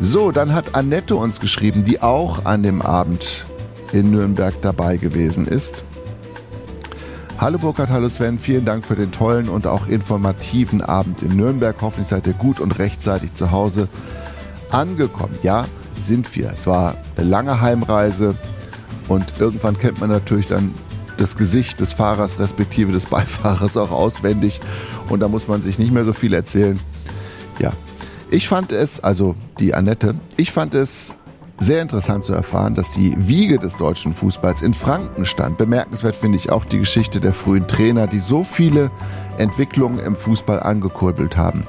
So, 0.00 0.30
dann 0.30 0.54
hat 0.54 0.74
Annette 0.74 1.16
uns 1.16 1.40
geschrieben, 1.40 1.84
die 1.84 2.00
auch 2.00 2.44
an 2.44 2.62
dem 2.62 2.82
Abend 2.82 3.44
in 3.92 4.10
Nürnberg 4.10 4.54
dabei 4.62 4.96
gewesen 4.96 5.46
ist. 5.48 5.82
Hallo 7.38 7.58
Burkhard, 7.58 7.90
hallo 7.90 8.08
Sven, 8.08 8.38
vielen 8.38 8.64
Dank 8.64 8.84
für 8.84 8.96
den 8.96 9.12
tollen 9.12 9.48
und 9.48 9.66
auch 9.66 9.86
informativen 9.86 10.82
Abend 10.82 11.22
in 11.22 11.36
Nürnberg. 11.36 11.76
Hoffentlich 11.80 12.08
seid 12.08 12.26
ihr 12.26 12.32
gut 12.32 12.60
und 12.60 12.78
rechtzeitig 12.78 13.34
zu 13.34 13.50
Hause 13.50 13.88
angekommen. 14.70 15.38
Ja, 15.42 15.66
sind 15.96 16.34
wir. 16.36 16.50
Es 16.52 16.66
war 16.66 16.96
eine 17.16 17.28
lange 17.28 17.60
Heimreise 17.60 18.34
und 19.08 19.24
irgendwann 19.38 19.78
kennt 19.78 20.00
man 20.00 20.10
natürlich 20.10 20.46
dann 20.46 20.74
das 21.16 21.36
Gesicht 21.36 21.80
des 21.80 21.92
Fahrers 21.92 22.38
respektive 22.38 22.92
des 22.92 23.06
Beifahrers 23.10 23.76
auch 23.76 23.90
auswendig 23.90 24.60
und 25.08 25.20
da 25.20 25.28
muss 25.28 25.48
man 25.48 25.62
sich 25.62 25.78
nicht 25.78 25.92
mehr 25.92 26.04
so 26.04 26.12
viel 26.12 26.34
erzählen. 26.34 26.78
Ja, 27.58 27.72
ich 28.30 28.46
fand 28.46 28.72
es, 28.72 29.02
also 29.02 29.34
die 29.58 29.74
Annette, 29.74 30.14
ich 30.36 30.52
fand 30.52 30.74
es 30.74 31.16
sehr 31.60 31.82
interessant 31.82 32.22
zu 32.22 32.32
erfahren, 32.32 32.74
dass 32.74 32.92
die 32.92 33.14
Wiege 33.16 33.58
des 33.58 33.76
deutschen 33.76 34.14
Fußballs 34.14 34.62
in 34.62 34.74
Franken 34.74 35.26
stand. 35.26 35.58
Bemerkenswert 35.58 36.14
finde 36.14 36.36
ich 36.36 36.50
auch 36.50 36.64
die 36.64 36.78
Geschichte 36.78 37.20
der 37.20 37.32
frühen 37.32 37.66
Trainer, 37.66 38.06
die 38.06 38.20
so 38.20 38.44
viele 38.44 38.90
Entwicklungen 39.38 39.98
im 39.98 40.14
Fußball 40.14 40.60
angekurbelt 40.60 41.36
haben. 41.36 41.66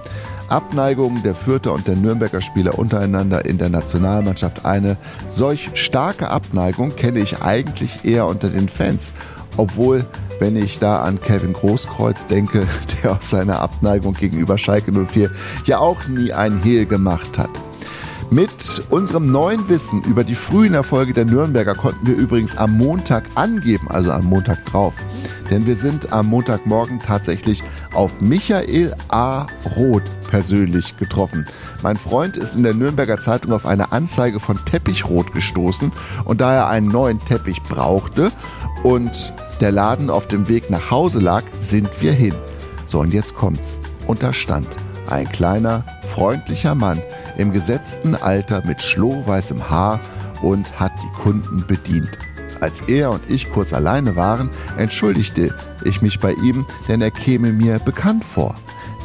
Abneigung 0.50 1.22
der 1.24 1.36
Fürther 1.36 1.74
und 1.74 1.88
der 1.88 1.96
Nürnberger 1.96 2.42
Spieler 2.42 2.78
untereinander 2.78 3.46
in 3.46 3.58
der 3.58 3.70
Nationalmannschaft. 3.70 4.66
Eine 4.66 4.98
solch 5.28 5.70
starke 5.76 6.30
Abneigung 6.30 6.96
kenne 6.96 7.20
ich 7.20 7.42
eigentlich 7.42 8.04
eher 8.04 8.26
unter 8.26 8.50
den 8.50 8.68
Fans. 8.68 9.12
Obwohl, 9.58 10.06
wenn 10.40 10.56
ich 10.56 10.80
da 10.80 11.02
an 11.02 11.22
Kevin 11.22 11.54
Großkreuz 11.54 12.28
denke, 12.28 12.66
der 13.04 13.14
aus 13.14 13.30
seiner 13.30 13.60
Abneigung 13.60 14.14
gegenüber 14.14 14.58
Schalke 14.58 14.92
04 14.92 15.32
ja 15.66 15.80
auch 15.80 16.08
nie 16.08 16.34
ein 16.34 16.62
Hehl 16.64 16.86
gemacht 16.86 17.38
hat. 17.38 17.50
Mit 18.32 18.84
unserem 18.92 19.32
neuen 19.32 19.68
Wissen 19.70 20.04
über 20.04 20.24
die 20.24 20.36
frühen 20.36 20.76
Erfolge 20.76 21.13
der 21.13 21.26
Nürnberger 21.26 21.74
konnten 21.74 22.06
wir 22.06 22.15
übrigens 22.15 22.56
am 22.56 22.78
Montag 22.78 23.24
angeben, 23.34 23.88
also 23.89 24.12
am 24.12 24.26
Montag 24.26 24.63
drauf. 24.65 24.94
Denn 25.50 25.65
wir 25.65 25.76
sind 25.76 26.13
am 26.13 26.28
Montagmorgen 26.28 27.00
tatsächlich 27.00 27.63
auf 27.92 28.22
Michael 28.22 28.96
A. 29.08 29.48
Roth 29.76 30.04
persönlich 30.30 30.96
getroffen. 30.98 31.48
Mein 31.82 31.98
Freund 31.98 32.38
ist 32.38 32.56
in 32.56 32.62
der 32.62 32.76
Nürnberger 32.76 33.18
Zeitung 33.18 33.52
auf 33.52 33.65
eine 33.65 33.92
Anzeige 33.92 34.39
von 34.39 34.63
Teppichrot 34.63 35.34
gestoßen 35.34 35.92
und 36.24 36.39
da 36.39 36.54
er 36.54 36.68
einen 36.68 36.88
neuen 36.88 37.20
Teppich 37.26 37.63
brauchte 37.63 38.32
und 38.84 39.34
der 39.60 39.72
Laden 39.72 40.12
auf 40.12 40.28
dem 40.28 40.48
Weg 40.48 40.70
nach 40.70 40.92
Hause 40.92 41.18
lag, 41.18 41.42
sind 41.60 41.89
wir 42.00 42.13
hin. 42.13 42.36
So, 42.86 43.00
und 43.00 43.12
jetzt 43.12 43.34
kommt's. 43.34 43.74
Und 44.06 44.22
da 44.22 44.34
stand 44.34 44.68
ein 45.10 45.28
kleiner, 45.32 45.84
freundlicher 46.08 46.76
Mann 46.76 47.02
im 47.39 47.54
gesetzten 47.54 48.15
Alter 48.15 48.62
mit 48.65 48.82
schlohweißem 48.82 49.69
Haar 49.69 49.99
und 50.41 50.80
hat 50.80 50.91
die 51.02 51.21
Kunden 51.21 51.65
bedient. 51.65 52.17
Als 52.60 52.82
er 52.82 53.12
und 53.12 53.21
ich 53.30 53.52
kurz 53.52 53.73
alleine 53.73 54.15
waren, 54.17 54.49
entschuldigte 54.78 55.56
ich 55.86 56.02
mich 56.02 56.19
bei 56.19 56.34
ihm, 56.34 56.65
denn 56.89 57.02
er 57.02 57.12
käme 57.12 57.54
mir 57.54 57.80
bekannt 57.80 58.25
vor. 58.25 58.56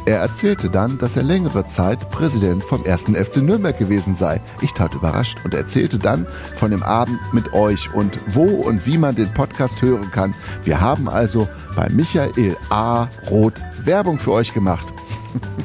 Er 0.05 0.19
erzählte 0.19 0.69
dann, 0.69 0.99
dass 0.99 1.17
er 1.17 1.23
längere 1.23 1.65
Zeit 1.65 2.09
Präsident 2.11 2.63
vom 2.63 2.83
1. 2.85 3.05
FC 3.05 3.37
Nürnberg 3.37 3.75
gewesen 3.75 4.15
sei. 4.15 4.39
Ich 4.61 4.73
tat 4.73 4.93
überrascht 4.93 5.39
und 5.43 5.55
erzählte 5.55 5.97
dann 5.97 6.27
von 6.57 6.69
dem 6.69 6.83
Abend 6.83 7.19
mit 7.33 7.53
euch 7.53 7.91
und 7.91 8.19
wo 8.27 8.43
und 8.43 8.85
wie 8.85 8.99
man 8.99 9.15
den 9.15 9.33
Podcast 9.33 9.81
hören 9.81 10.11
kann. 10.11 10.35
Wir 10.63 10.79
haben 10.79 11.09
also 11.09 11.47
bei 11.75 11.89
Michael 11.89 12.55
A. 12.69 13.07
Roth 13.31 13.59
Werbung 13.83 14.19
für 14.19 14.33
euch 14.33 14.53
gemacht. 14.53 14.85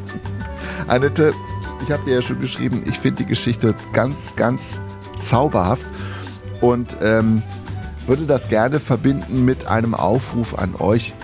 Annette, 0.87 1.35
ich 1.83 1.91
habe 1.91 2.05
dir 2.05 2.17
ja 2.17 2.23
schon 2.23 2.41
geschrieben, 2.41 2.83
ich 2.87 2.99
finde 2.99 3.25
die 3.25 3.29
Geschichte 3.29 3.75
ganz, 3.93 4.37
ganz 4.37 4.81
zauberhaft 5.17 5.87
und 6.61 6.97
ähm, 7.03 7.43
würde 8.07 8.27
das 8.27 8.49
gerne 8.49 8.81
verbinden 8.81 9.45
mit 9.45 9.67
einem 9.67 9.95
Aufruf 9.95 10.59
an 10.59 10.75
euch 10.79 11.15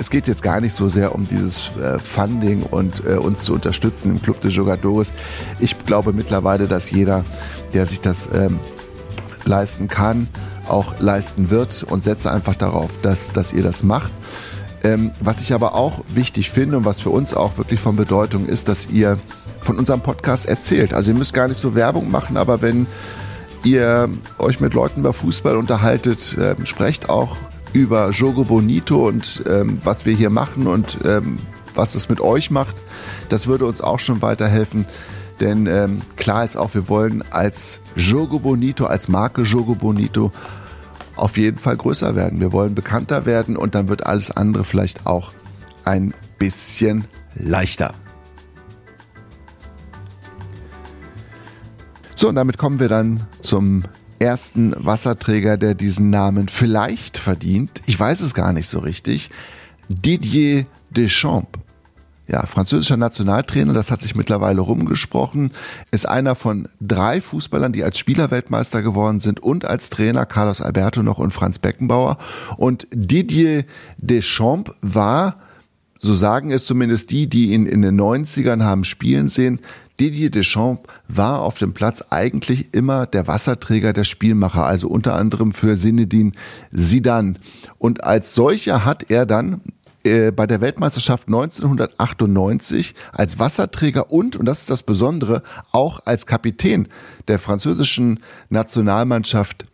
es 0.00 0.08
geht 0.08 0.26
jetzt 0.26 0.42
gar 0.42 0.62
nicht 0.62 0.74
so 0.74 0.88
sehr 0.88 1.14
um 1.14 1.28
dieses 1.28 1.72
äh, 1.76 1.98
Funding 1.98 2.62
und 2.62 3.04
äh, 3.04 3.16
uns 3.16 3.44
zu 3.44 3.52
unterstützen 3.52 4.12
im 4.12 4.22
Club 4.22 4.40
de 4.40 4.50
Jogadores. 4.50 5.12
Ich 5.58 5.84
glaube 5.84 6.14
mittlerweile, 6.14 6.66
dass 6.66 6.90
jeder, 6.90 7.22
der 7.74 7.84
sich 7.84 8.00
das 8.00 8.30
ähm, 8.32 8.60
leisten 9.44 9.88
kann, 9.88 10.26
auch 10.66 10.98
leisten 11.00 11.50
wird 11.50 11.82
und 11.82 12.02
setze 12.02 12.30
einfach 12.32 12.54
darauf, 12.54 12.90
dass, 13.02 13.34
dass 13.34 13.52
ihr 13.52 13.62
das 13.62 13.82
macht. 13.82 14.10
Ähm, 14.82 15.10
was 15.20 15.42
ich 15.42 15.52
aber 15.52 15.74
auch 15.74 16.02
wichtig 16.08 16.50
finde 16.50 16.78
und 16.78 16.86
was 16.86 17.02
für 17.02 17.10
uns 17.10 17.34
auch 17.34 17.58
wirklich 17.58 17.78
von 17.80 17.96
Bedeutung 17.96 18.46
ist, 18.46 18.68
dass 18.70 18.88
ihr 18.88 19.18
von 19.62 19.78
unserem 19.78 20.00
Podcast 20.00 20.46
erzählt. 20.46 20.94
Also 20.94 21.10
ihr 21.10 21.16
müsst 21.16 21.34
gar 21.34 21.48
nicht 21.48 21.60
so 21.60 21.74
Werbung 21.74 22.10
machen, 22.10 22.36
aber 22.36 22.62
wenn 22.62 22.86
ihr 23.64 24.08
euch 24.38 24.60
mit 24.60 24.74
Leuten 24.74 25.00
über 25.00 25.12
Fußball 25.12 25.56
unterhaltet, 25.56 26.36
äh, 26.38 26.54
sprecht 26.64 27.08
auch 27.08 27.36
über 27.72 28.10
Jogo 28.10 28.44
Bonito 28.44 29.06
und 29.06 29.42
ähm, 29.48 29.80
was 29.84 30.06
wir 30.06 30.14
hier 30.14 30.30
machen 30.30 30.66
und 30.66 30.98
ähm, 31.04 31.38
was 31.74 31.92
das 31.92 32.08
mit 32.08 32.20
euch 32.20 32.50
macht. 32.50 32.76
Das 33.28 33.46
würde 33.46 33.66
uns 33.66 33.80
auch 33.80 34.00
schon 34.00 34.22
weiterhelfen. 34.22 34.86
Denn 35.40 35.66
ähm, 35.66 36.02
klar 36.16 36.44
ist 36.44 36.56
auch, 36.56 36.74
wir 36.74 36.88
wollen 36.88 37.24
als 37.30 37.80
Jogo 37.96 38.38
Bonito, 38.38 38.86
als 38.86 39.08
Marke 39.08 39.42
Jogo 39.42 39.74
Bonito 39.74 40.32
auf 41.16 41.36
jeden 41.36 41.58
Fall 41.58 41.76
größer 41.76 42.14
werden. 42.16 42.40
Wir 42.40 42.52
wollen 42.52 42.74
bekannter 42.74 43.24
werden 43.26 43.56
und 43.56 43.74
dann 43.74 43.88
wird 43.88 44.06
alles 44.06 44.30
andere 44.30 44.64
vielleicht 44.64 45.06
auch 45.06 45.32
ein 45.84 46.12
bisschen 46.38 47.04
leichter. 47.34 47.94
So, 52.20 52.28
und 52.28 52.34
damit 52.34 52.58
kommen 52.58 52.80
wir 52.80 52.90
dann 52.90 53.22
zum 53.40 53.84
ersten 54.18 54.74
Wasserträger, 54.76 55.56
der 55.56 55.74
diesen 55.74 56.10
Namen 56.10 56.48
vielleicht 56.50 57.16
verdient. 57.16 57.80
Ich 57.86 57.98
weiß 57.98 58.20
es 58.20 58.34
gar 58.34 58.52
nicht 58.52 58.68
so 58.68 58.80
richtig. 58.80 59.30
Didier 59.88 60.66
Deschamps. 60.90 61.58
Ja, 62.28 62.44
französischer 62.44 62.98
Nationaltrainer, 62.98 63.72
das 63.72 63.90
hat 63.90 64.02
sich 64.02 64.16
mittlerweile 64.16 64.60
rumgesprochen, 64.60 65.52
ist 65.92 66.06
einer 66.06 66.34
von 66.34 66.68
drei 66.78 67.22
Fußballern, 67.22 67.72
die 67.72 67.84
als 67.84 67.96
Spielerweltmeister 67.96 68.82
geworden 68.82 69.18
sind 69.18 69.42
und 69.42 69.64
als 69.64 69.88
Trainer 69.88 70.26
Carlos 70.26 70.60
Alberto 70.60 71.02
noch 71.02 71.16
und 71.16 71.30
Franz 71.30 71.58
Beckenbauer. 71.58 72.18
Und 72.58 72.86
Didier 72.92 73.64
Deschamps 73.96 74.72
war, 74.82 75.36
so 75.98 76.14
sagen 76.14 76.50
es 76.50 76.66
zumindest 76.66 77.12
die, 77.12 77.28
die 77.28 77.52
ihn 77.52 77.64
in 77.64 77.80
den 77.80 77.98
90ern 77.98 78.62
haben 78.62 78.84
spielen 78.84 79.30
sehen, 79.30 79.60
Didier 80.00 80.30
Deschamps 80.30 80.88
war 81.08 81.42
auf 81.42 81.58
dem 81.58 81.74
Platz 81.74 82.02
eigentlich 82.08 82.72
immer 82.72 83.06
der 83.06 83.28
Wasserträger 83.28 83.92
der 83.92 84.04
Spielmacher, 84.04 84.64
also 84.64 84.88
unter 84.88 85.14
anderem 85.14 85.52
für 85.52 85.76
Sinedin 85.76 86.32
Sidan. 86.72 87.38
Und 87.78 88.02
als 88.02 88.34
solcher 88.34 88.86
hat 88.86 89.10
er 89.10 89.26
dann 89.26 89.60
äh, 90.02 90.30
bei 90.30 90.46
der 90.46 90.62
Weltmeisterschaft 90.62 91.28
1998 91.28 92.94
als 93.12 93.38
Wasserträger 93.38 94.10
und, 94.10 94.36
und 94.36 94.46
das 94.46 94.62
ist 94.62 94.70
das 94.70 94.82
Besondere, 94.82 95.42
auch 95.70 96.00
als 96.06 96.24
Kapitän 96.24 96.88
der 97.28 97.38
französischen 97.38 98.20
Nationalmannschaft 98.48 99.66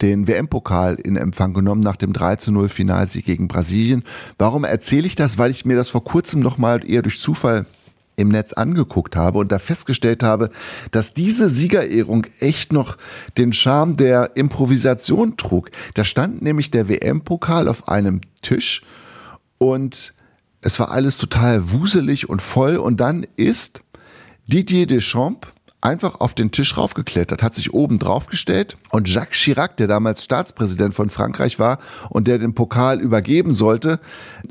den 0.00 0.26
WM-Pokal 0.26 0.94
in 0.94 1.16
Empfang 1.16 1.52
genommen 1.52 1.82
nach 1.82 1.96
dem 1.96 2.14
3 2.14 2.36
zu 2.36 2.52
0 2.52 2.70
Finalsieg 2.70 3.26
gegen 3.26 3.48
Brasilien. 3.48 4.04
Warum 4.38 4.64
erzähle 4.64 5.06
ich 5.06 5.16
das? 5.16 5.36
Weil 5.36 5.50
ich 5.50 5.66
mir 5.66 5.76
das 5.76 5.90
vor 5.90 6.04
kurzem 6.04 6.40
nochmal 6.40 6.88
eher 6.88 7.02
durch 7.02 7.20
Zufall 7.20 7.66
im 8.18 8.28
Netz 8.28 8.52
angeguckt 8.52 9.16
habe 9.16 9.38
und 9.38 9.52
da 9.52 9.58
festgestellt 9.58 10.22
habe, 10.22 10.50
dass 10.90 11.14
diese 11.14 11.48
Siegerehrung 11.48 12.26
echt 12.40 12.72
noch 12.72 12.96
den 13.36 13.52
Charme 13.52 13.96
der 13.96 14.36
Improvisation 14.36 15.36
trug. 15.36 15.70
Da 15.94 16.04
stand 16.04 16.42
nämlich 16.42 16.70
der 16.70 16.88
WM-Pokal 16.88 17.68
auf 17.68 17.88
einem 17.88 18.20
Tisch 18.42 18.82
und 19.58 20.14
es 20.60 20.80
war 20.80 20.90
alles 20.90 21.18
total 21.18 21.70
wuselig 21.70 22.28
und 22.28 22.42
voll 22.42 22.76
und 22.76 22.98
dann 22.98 23.26
ist 23.36 23.82
Didier 24.48 24.86
Deschamps 24.86 25.48
einfach 25.80 26.20
auf 26.20 26.34
den 26.34 26.50
Tisch 26.50 26.76
raufgeklettert, 26.76 27.42
hat 27.42 27.54
sich 27.54 27.72
oben 27.72 27.98
draufgestellt 27.98 28.76
und 28.90 29.08
Jacques 29.08 29.38
Chirac, 29.38 29.76
der 29.76 29.86
damals 29.86 30.24
Staatspräsident 30.24 30.92
von 30.92 31.08
Frankreich 31.08 31.58
war 31.58 31.78
und 32.10 32.26
der 32.26 32.38
den 32.38 32.54
Pokal 32.54 33.00
übergeben 33.00 33.52
sollte, 33.52 34.00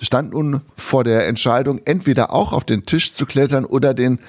stand 0.01 0.31
nun 0.31 0.61
vor 0.75 1.03
der 1.03 1.27
Entscheidung, 1.27 1.81
entweder 1.85 2.33
auch 2.33 2.53
auf 2.53 2.63
den 2.63 2.85
Tisch 2.85 3.13
zu 3.13 3.25
klettern 3.25 3.65
oder 3.65 3.93
den 3.93 4.19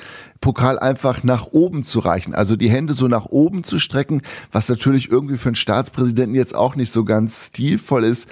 Pokal 0.40 0.78
einfach 0.78 1.24
nach 1.24 1.48
oben 1.50 1.82
zu 1.82 1.98
reichen, 1.98 2.34
also 2.34 2.54
die 2.54 2.70
Hände 2.70 2.94
so 2.94 3.08
nach 3.08 3.26
oben 3.26 3.64
zu 3.64 3.78
strecken, 3.78 4.22
was 4.52 4.68
natürlich 4.68 5.10
irgendwie 5.10 5.36
für 5.36 5.48
einen 5.48 5.56
Staatspräsidenten 5.56 6.34
jetzt 6.34 6.54
auch 6.54 6.76
nicht 6.76 6.92
so 6.92 7.04
ganz 7.04 7.46
stilvoll 7.46 8.04
ist. 8.04 8.28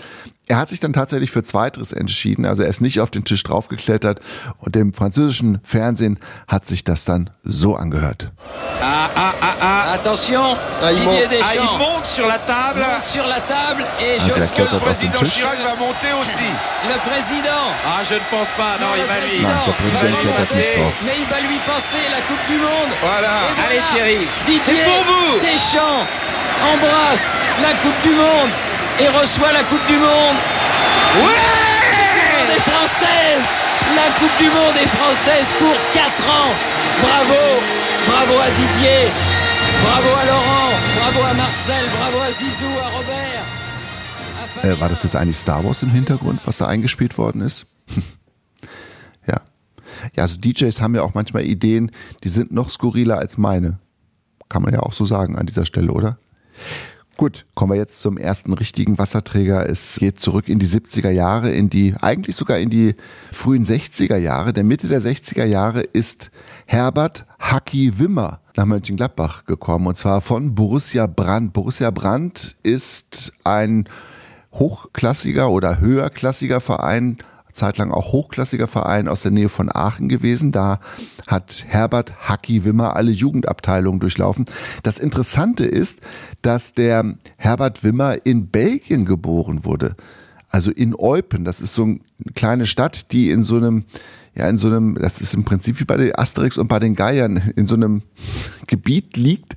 Er 0.49 0.59
hat 0.59 0.69
sich 0.69 0.79
dann 0.79 0.93
tatsächlich 0.93 1.33
für 1.33 1.43
Zweiteres 1.43 1.93
entschieden, 1.93 2.47
also 2.47 2.63
er 2.63 2.69
ist 2.69 2.81
nicht 2.81 3.01
auf 3.01 3.11
den 3.11 3.25
Tisch 3.25 3.43
draufgeklettert 3.43 4.21
und 4.59 4.77
im 4.77 4.93
französischen 4.93 5.59
Fernsehen 5.65 6.21
hat 6.47 6.65
sich 6.65 6.85
das 6.85 7.05
dann 7.05 7.31
so 7.43 7.75
angehört. 7.75 8.31
Ah, 8.81 9.09
ah, 9.17 9.35
ah, 9.41 9.55
ah. 9.61 9.93
Attention, 9.95 10.55
Ah, 10.81 10.91
il, 10.93 10.99
Didier 11.01 11.05
monte, 11.05 11.19
ah, 11.43 11.55
il 11.55 11.61
Deschamps 11.61 11.79
monte 11.79 12.07
sur 12.07 12.27
la 12.29 12.39
table. 12.39 12.79
monte 12.81 13.05
sur 13.05 13.27
la 13.27 13.41
table 13.41 13.83
et 13.99 14.19
Ah, 14.21 14.23
je 14.23 14.41
Est-ce 14.41 14.53
que 14.53 14.63
le 14.63 14.79
président. 14.79 15.19
Chirac 15.25 15.59
va 15.65 15.75
monter 15.75 16.13
aussi 16.21 16.49
le 16.87 16.99
président. 17.11 17.67
Ah, 17.85 18.03
je 18.09 18.15
ne 18.15 18.27
pense 18.31 18.53
pas. 18.55 18.79
Non, 18.79 18.95
il 18.95 19.03
va 19.03 19.19
lui. 19.27 19.43
Non, 19.43 19.49
le 19.67 19.73
président 19.73 19.99
va 19.99 20.07
lui 20.07 20.17
klettert 20.23 20.47
passer, 20.47 20.59
nicht 20.63 20.79
drauf. 20.79 20.95
Mais 21.07 21.17
il 21.19 21.27
va 21.27 21.41
lui 21.43 21.59
passer 21.67 22.03
la 22.15 22.21
Coupe 22.23 22.45
du 22.47 22.59
Monde. 22.63 22.93
Voilà. 23.03 23.51
Voilà, 23.51 23.67
Allez, 23.67 23.83
Thierry. 23.91 24.19
Didier 24.47 24.63
C'est 24.63 24.85
pour 24.85 25.03
vous. 25.11 25.41
Deschamps 25.43 26.07
embrasse 26.71 27.27
la 27.67 27.73
Coupe 27.83 28.01
du 28.07 28.15
Monde 28.15 28.53
et 29.01 29.09
reçoit 29.09 29.53
la 29.53 29.65
Coupe 29.65 29.87
du 29.87 29.99
Monde. 29.99 30.37
Ouais 31.23 31.57
des 32.47 32.61
Françaises 32.61 33.45
La 33.95 34.09
Coupe 34.19 34.37
du 34.39 34.49
Monde 34.49 34.77
est 34.77 34.89
française 34.89 35.47
pour 35.59 35.75
4 35.93 36.05
ans 36.31 36.53
Bravo 37.01 37.43
Bravo 38.07 38.41
à 38.41 38.51
Didier 38.51 39.11
Bravo 39.83 40.09
à 40.21 40.25
Laurent 40.27 40.71
Bravo 40.99 41.21
à 41.31 41.35
Marcel 41.35 41.85
Bravo 41.99 42.19
à 42.21 42.33
Zizou, 42.33 42.71
à 42.83 42.97
Robert 42.97 43.45
Äh, 44.63 44.81
war 44.81 44.89
das 44.89 45.03
jetzt 45.03 45.15
eigentlich 45.15 45.37
Star 45.37 45.65
Wars 45.65 45.83
im 45.83 45.91
Hintergrund, 45.91 46.41
was 46.47 46.59
da 46.59 46.67
eingespielt 46.67 47.19
worden 47.19 47.43
ist? 47.43 47.67
ja. 49.27 49.43
Ja, 50.17 50.23
also 50.23 50.39
DJs 50.41 50.81
haben 50.81 50.95
ja 50.95 51.03
auch 51.03 51.13
manchmal 51.13 51.45
Ideen, 51.45 51.91
die 52.25 52.31
sind 52.31 52.53
noch 52.53 52.71
skurriler 52.71 53.19
als 53.19 53.37
meine. 53.37 53.79
Kann 54.49 54.63
man 54.63 54.73
ja 54.73 54.81
auch 54.81 54.95
so 54.95 55.05
sagen 55.05 55.37
an 55.37 55.45
dieser 55.45 55.67
Stelle, 55.67 55.93
oder? 55.93 56.19
Gut, 57.19 57.47
kommen 57.55 57.73
wir 57.73 57.79
jetzt 57.79 58.03
zum 58.03 58.19
ersten 58.19 58.53
richtigen 58.53 58.99
Wasserträger. 58.99 59.67
Es 59.67 59.97
geht 59.99 60.21
zurück 60.21 60.51
in 60.51 60.59
die 60.59 60.67
70er 60.67 61.09
Jahre, 61.09 61.51
in 61.51 61.71
die, 61.71 61.95
eigentlich 62.03 62.37
sogar 62.37 62.59
in 62.59 62.69
die 62.69 62.95
frühen 63.33 63.65
60er 63.65 64.19
Jahre. 64.19 64.53
Der 64.53 64.65
Mitte 64.65 64.87
der 64.87 65.01
60er 65.01 65.47
Jahre 65.47 65.81
ist 65.81 66.31
Herbert 66.67 67.25
Hacki 67.39 67.99
Wimmer 67.99 68.41
nach 68.55 68.67
Mönchengladbach 68.67 69.47
gekommen 69.47 69.87
und 69.87 69.97
zwar 69.97 70.21
von 70.21 70.55
Borussia 70.55 71.07
Brandt. 71.07 71.55
Borussia 71.55 71.91
Brandt 71.91 72.57
ist 72.63 73.33
ein 73.45 73.89
hochklassiger 74.53 75.49
oder 75.49 75.81
höherklassiger 75.81 76.61
Verein, 76.61 77.17
zeitlang 77.57 77.91
auch 77.91 78.13
hochklassiger 78.13 78.67
Verein 78.67 79.09
aus 79.09 79.23
der 79.23 79.31
Nähe 79.31 79.49
von 79.49 79.71
Aachen 79.75 80.09
gewesen. 80.09 80.53
Da 80.53 80.81
hat 81.27 81.65
Herbert 81.69 82.29
Hacki 82.29 82.65
Wimmer 82.65 82.97
alle 82.97 83.11
Jugendabteilungen 83.11 84.01
durchlaufen. 84.01 84.45
Das 84.83 84.99
Interessante 84.99 85.65
ist, 85.65 86.01
dass 86.43 86.75
der 86.75 87.17
Herbert 87.37 87.83
Wimmer 87.83 88.25
in 88.25 88.49
Belgien 88.49 89.05
geboren 89.05 89.65
wurde. 89.65 89.97
Also 90.49 90.71
in 90.71 90.95
Eupen. 90.97 91.45
Das 91.45 91.61
ist 91.61 91.75
so 91.75 91.83
eine 91.85 92.01
kleine 92.35 92.67
Stadt, 92.67 93.13
die 93.13 93.31
in 93.31 93.43
so 93.43 93.57
einem 93.57 93.85
ja, 94.37 94.49
in 94.51 94.59
so 94.59 94.69
einem, 94.69 94.97
das 94.97 95.23
ist 95.23 95.35
im 95.35 95.45
Prinzip 95.45 95.81
wie 95.81 95.85
bei 95.85 95.97
den 95.97 96.15
Asterix 96.15 96.59
und 96.59 96.69
bei 96.69 96.79
den 96.79 96.95
Geiern, 96.95 97.53
in 97.57 97.67
so 97.67 97.75
einem 97.75 98.03
Gebiet 98.67 99.17
liegt, 99.17 99.57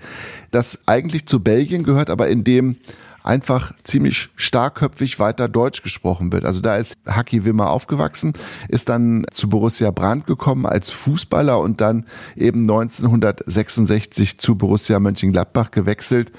das 0.52 0.88
eigentlich 0.88 1.26
zu 1.26 1.42
Belgien 1.42 1.84
gehört, 1.84 2.10
aber 2.10 2.30
in 2.30 2.46
dem 2.46 2.78
einfach 3.24 3.74
ziemlich 3.84 4.30
starkköpfig 4.36 5.20
weiter 5.20 5.48
Deutsch 5.48 5.84
gesprochen 5.84 6.32
wird. 6.32 6.46
Also 6.46 6.62
da 6.62 6.76
ist 6.76 6.98
Haki 7.08 7.46
Wimmer 7.46 7.70
aufgewachsen, 7.70 8.34
ist 8.68 8.90
dann 8.90 9.26
zu 9.32 9.50
Borussia 9.50 9.92
Brandt 9.92 10.26
gekommen 10.26 10.66
als 10.66 10.90
Fußballer 10.92 11.60
und 11.60 11.82
dann 11.82 12.06
eben 12.36 12.62
1966 12.62 14.38
zu 14.40 14.56
Borussia 14.56 15.00
Mönchengladbach 15.00 15.72
gewechselt 15.72 16.32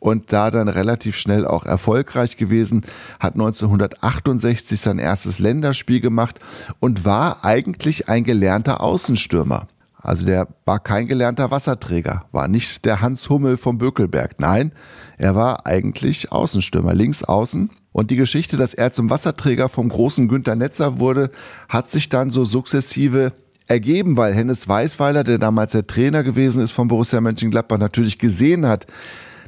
und 0.00 0.32
da 0.32 0.50
dann 0.50 0.68
relativ 0.68 1.16
schnell 1.16 1.46
auch 1.46 1.64
erfolgreich 1.64 2.36
gewesen, 2.36 2.82
hat 3.20 3.34
1968 3.34 4.80
sein 4.80 4.98
erstes 4.98 5.38
Länderspiel 5.38 6.00
gemacht 6.00 6.40
und 6.80 7.04
war 7.04 7.44
eigentlich 7.44 8.08
ein 8.08 8.24
gelernter 8.24 8.80
Außenstürmer. 8.80 9.68
Also 10.02 10.26
der 10.26 10.48
war 10.64 10.78
kein 10.78 11.06
gelernter 11.06 11.50
Wasserträger, 11.50 12.24
war 12.32 12.48
nicht 12.48 12.86
der 12.86 13.02
Hans 13.02 13.28
Hummel 13.28 13.58
vom 13.58 13.76
Bökelberg. 13.76 14.40
Nein, 14.40 14.72
er 15.20 15.34
war 15.34 15.66
eigentlich 15.66 16.32
Außenstürmer, 16.32 16.94
links 16.94 17.22
außen. 17.22 17.68
Und 17.92 18.10
die 18.10 18.16
Geschichte, 18.16 18.56
dass 18.56 18.72
er 18.72 18.90
zum 18.90 19.10
Wasserträger 19.10 19.68
vom 19.68 19.90
großen 19.90 20.28
Günter 20.28 20.56
Netzer 20.56 20.98
wurde, 20.98 21.30
hat 21.68 21.88
sich 21.88 22.08
dann 22.08 22.30
so 22.30 22.46
sukzessive 22.46 23.34
ergeben, 23.66 24.16
weil 24.16 24.32
Hennes 24.32 24.66
Weißweiler, 24.66 25.22
der 25.22 25.36
damals 25.36 25.72
der 25.72 25.86
Trainer 25.86 26.22
gewesen 26.22 26.62
ist 26.62 26.70
von 26.70 26.88
Borussia 26.88 27.20
Mönchengladbach, 27.20 27.76
natürlich 27.76 28.18
gesehen 28.18 28.64
hat, 28.64 28.86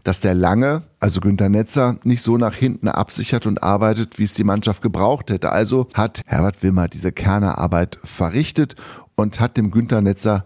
dass 0.05 0.21
der 0.21 0.35
Lange, 0.35 0.83
also 1.01 1.21
Günter 1.21 1.49
Netzer, 1.49 1.97
nicht 2.05 2.23
so 2.23 2.37
nach 2.37 2.55
hinten 2.55 2.89
absichert 2.89 3.47
und 3.47 3.63
arbeitet, 3.63 4.19
wie 4.19 4.25
es 4.25 4.35
die 4.35 4.45
Mannschaft 4.45 4.83
gebraucht 4.83 5.31
hätte. 5.31 5.53
Also 5.53 5.87
hat 5.95 6.21
Herbert 6.27 6.63
Wimmer 6.63 6.89
diese 6.89 7.13
Kernerarbeit 7.13 7.99
verrichtet 8.05 8.77
und 9.15 9.41
hat 9.41 9.57
dem 9.57 9.71
Günter 9.71 10.03
Netzer 10.03 10.45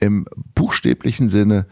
im 0.00 0.24
buchstäblichen 0.54 1.28
Sinne 1.28 1.66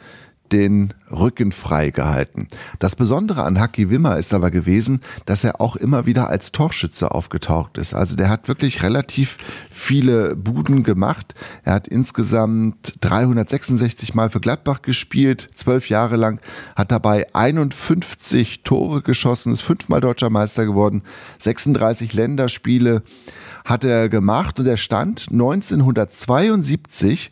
den 0.52 0.94
Rücken 1.10 1.52
frei 1.52 1.90
gehalten. 1.90 2.48
Das 2.78 2.96
Besondere 2.96 3.44
an 3.44 3.58
Haki 3.58 3.90
Wimmer 3.90 4.16
ist 4.16 4.32
aber 4.32 4.50
gewesen, 4.50 5.00
dass 5.26 5.44
er 5.44 5.60
auch 5.60 5.76
immer 5.76 6.06
wieder 6.06 6.28
als 6.28 6.52
Torschütze 6.52 7.12
aufgetaucht 7.12 7.78
ist. 7.78 7.94
Also 7.94 8.16
der 8.16 8.28
hat 8.28 8.48
wirklich 8.48 8.82
relativ 8.82 9.38
viele 9.70 10.36
Buden 10.36 10.82
gemacht. 10.82 11.34
Er 11.64 11.74
hat 11.74 11.88
insgesamt 11.88 12.94
366 13.00 14.14
Mal 14.14 14.30
für 14.30 14.40
Gladbach 14.40 14.82
gespielt, 14.82 15.48
zwölf 15.54 15.88
Jahre 15.88 16.16
lang, 16.16 16.40
hat 16.76 16.92
dabei 16.92 17.26
51 17.34 18.62
Tore 18.62 19.02
geschossen, 19.02 19.52
ist 19.52 19.62
fünfmal 19.62 20.00
deutscher 20.00 20.30
Meister 20.30 20.66
geworden, 20.66 21.02
36 21.38 22.12
Länderspiele 22.12 23.02
hat 23.64 23.84
er 23.84 24.08
gemacht 24.08 24.58
und 24.58 24.66
er 24.66 24.76
stand 24.76 25.28
1972 25.30 27.30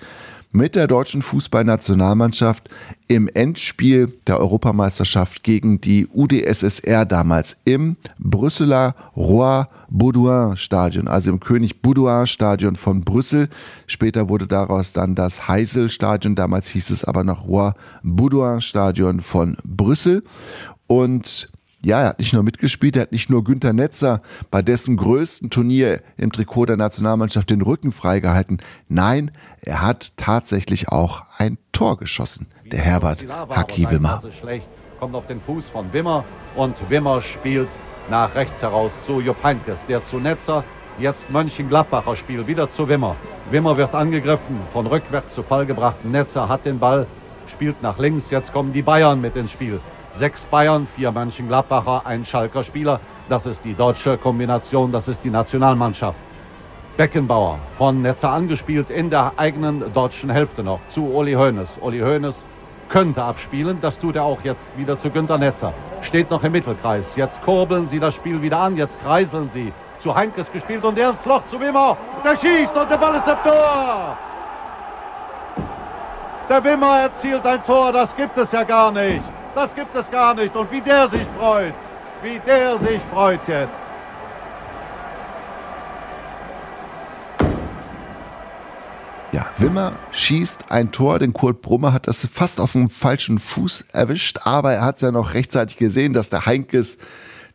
mit 0.51 0.75
der 0.75 0.87
deutschen 0.87 1.23
Fußballnationalmannschaft 1.23 2.69
im 3.07 3.29
Endspiel 3.29 4.17
der 4.27 4.41
Europameisterschaft 4.41 5.43
gegen 5.43 5.81
die 5.81 6.07
UdSSR 6.07 7.05
damals 7.05 7.57
im 7.65 7.97
Brüsseler 8.19 8.95
Roi 9.17 9.65
Baudouin 9.91 10.57
Stadion, 10.57 11.09
also 11.09 11.31
im 11.31 11.41
König 11.41 11.83
Baudouin 11.83 12.27
Stadion 12.27 12.77
von 12.77 13.03
Brüssel. 13.03 13.49
Später 13.87 14.29
wurde 14.29 14.47
daraus 14.47 14.93
dann 14.93 15.15
das 15.15 15.49
Heysel 15.49 15.91
Stadion, 15.91 16.35
damals 16.35 16.69
hieß 16.69 16.91
es 16.91 17.05
aber 17.05 17.25
noch 17.25 17.47
Roi 17.47 17.73
Baudouin 18.03 18.61
Stadion 18.61 19.21
von 19.21 19.57
Brüssel. 19.65 20.23
Und 20.87 21.51
ja, 21.85 22.01
er 22.01 22.09
hat 22.09 22.19
nicht 22.19 22.33
nur 22.33 22.43
mitgespielt, 22.43 22.97
er 22.97 23.03
hat 23.03 23.13
nicht 23.13 23.31
nur 23.31 23.45
Günter 23.45 23.73
Netzer 23.73 24.21
bei 24.51 24.63
dessen 24.63 24.97
größten 24.97 25.51
Turnier 25.51 26.01
im 26.17 26.33
Trikot 26.33 26.67
der 26.67 26.77
Nationalmannschaft 26.77 27.51
den 27.51 27.63
Rücken 27.63 27.93
freigehalten. 27.93 28.59
Nein, 28.89 29.31
er 29.61 29.83
hat 29.83 30.13
tatsächlich 30.17 30.89
auch 30.89 31.23
ein 31.39 31.59
Tor 31.73 31.97
geschossen, 31.97 32.49
der 32.73 32.81
Herbert 32.81 33.27
Haki 33.29 33.89
Wimmer. 33.91 34.23
Kommt 34.99 35.15
auf 35.15 35.29
den 35.29 35.41
Fuß 35.41 35.69
von 35.69 35.93
Wimmer 35.93 36.25
und 36.57 36.75
Wimmer 36.91 37.23
spielt 37.23 37.69
nach 38.11 38.35
rechts 38.35 38.61
heraus 38.63 38.91
zu 39.07 39.21
Jupp 39.21 39.45
Heynckes, 39.45 39.79
der 39.89 40.05
zu 40.05 40.19
Netzer, 40.19 40.65
jetzt 40.99 41.31
Mönchengladbacher 41.31 42.17
Spiel, 42.17 42.47
wieder 42.49 42.69
zu 42.69 42.89
Wimmer. 42.89 43.15
Wimmer 43.53 43.77
wird 43.77 43.95
angegriffen, 43.95 44.59
von 44.73 44.89
rückwärts 44.89 45.35
zu 45.35 45.45
Fall 45.45 45.67
gebracht. 45.67 46.05
Netzer 46.05 46.49
hat 46.49 46.65
den 46.65 46.81
Ball, 46.81 47.07
spielt 47.53 47.81
nach 47.83 47.99
links, 47.99 48.31
jetzt 48.31 48.53
kommen 48.53 48.73
die 48.73 48.83
Bayern 48.83 49.21
mit 49.21 49.37
ins 49.37 49.53
Spiel. 49.53 49.81
Sechs 50.19 50.45
Bayern, 50.47 50.89
vier 50.97 51.13
Mönchengladbacher, 51.13 52.03
ein 52.05 52.27
Schalker 52.27 52.65
Spieler. 52.65 52.99
Das 53.29 53.47
ist 53.47 53.65
die 53.65 53.75
deutsche 53.75 54.19
Kombination, 54.19 54.91
das 54.91 55.07
ist 55.07 55.23
die 55.23 55.31
Nationalmannschaft. 55.31 56.19
Beckenbauer 56.97 57.61
von 57.77 58.03
Netzer 58.03 58.31
angespielt 58.31 58.91
in 58.91 59.11
der 59.11 59.35
eigenen 59.37 59.95
deutschen 59.95 60.29
Hälfte 60.29 60.65
noch 60.65 60.81
zu 60.89 61.05
Uli 61.05 61.35
Hoeneß. 61.35 61.79
Uli 61.81 62.01
Hoeneß 62.01 62.45
könnte 62.89 63.23
abspielen. 63.23 63.79
Das 63.81 63.97
tut 64.01 64.17
er 64.17 64.25
auch 64.25 64.41
jetzt 64.43 64.69
wieder 64.77 64.99
zu 64.99 65.09
Günter 65.09 65.39
Netzer. 65.39 65.73
Steht 66.03 66.33
noch 66.33 66.43
im 66.43 66.51
Mittelkreis. 66.51 67.15
Jetzt 67.15 67.41
kurbeln 67.45 67.87
sie 67.87 68.01
das 68.01 68.17
Spiel 68.17 68.43
wieder 68.43 68.59
an. 68.59 68.77
Jetzt 68.77 69.01
kreiseln 69.05 69.49
sie. 69.55 69.73
Zu 69.99 70.17
Heinkes 70.17 70.51
gespielt 70.51 70.83
und 70.85 70.99
der 70.99 71.11
ins 71.11 71.25
Loch 71.27 71.45
zu 71.45 71.61
Wimmer. 71.61 71.97
Der 72.25 72.35
schießt 72.35 72.77
und 72.77 72.91
der 72.91 72.99
Ball 72.99 73.15
ist 73.15 73.29
im 73.29 73.37
Tor. 73.45 74.19
Der 76.49 76.65
Wimmer 76.65 77.03
erzielt 77.03 77.47
ein 77.47 77.63
Tor. 77.63 77.93
Das 77.93 78.17
gibt 78.17 78.37
es 78.37 78.51
ja 78.51 78.65
gar 78.65 78.91
nicht. 78.91 79.23
Das 79.59 79.75
gibt 79.75 79.93
es 79.97 80.09
gar 80.09 80.35
nicht. 80.35 80.55
Und 80.55 80.71
wie 80.71 80.81
der 80.81 81.09
sich 81.09 81.27
freut. 81.37 81.75
Wie 82.23 82.39
der 82.47 82.79
sich 82.79 83.01
freut 83.11 83.41
jetzt. 83.49 83.73
Ja, 89.33 89.47
Wimmer 89.57 89.95
schießt 90.13 90.71
ein 90.71 90.93
Tor, 90.93 91.19
denn 91.19 91.33
Kurt 91.33 91.61
Brummer 91.61 91.93
hat 91.93 92.07
das 92.07 92.25
fast 92.33 92.61
auf 92.61 92.71
dem 92.71 92.89
falschen 92.89 93.41
Fuß 93.41 93.87
erwischt, 93.93 94.39
aber 94.45 94.75
er 94.75 94.85
hat 94.85 94.95
es 94.95 95.01
ja 95.01 95.11
noch 95.11 95.35
rechtzeitig 95.35 95.77
gesehen, 95.77 96.13
dass 96.13 96.31
der 96.31 96.47
Heinkes 96.47 96.97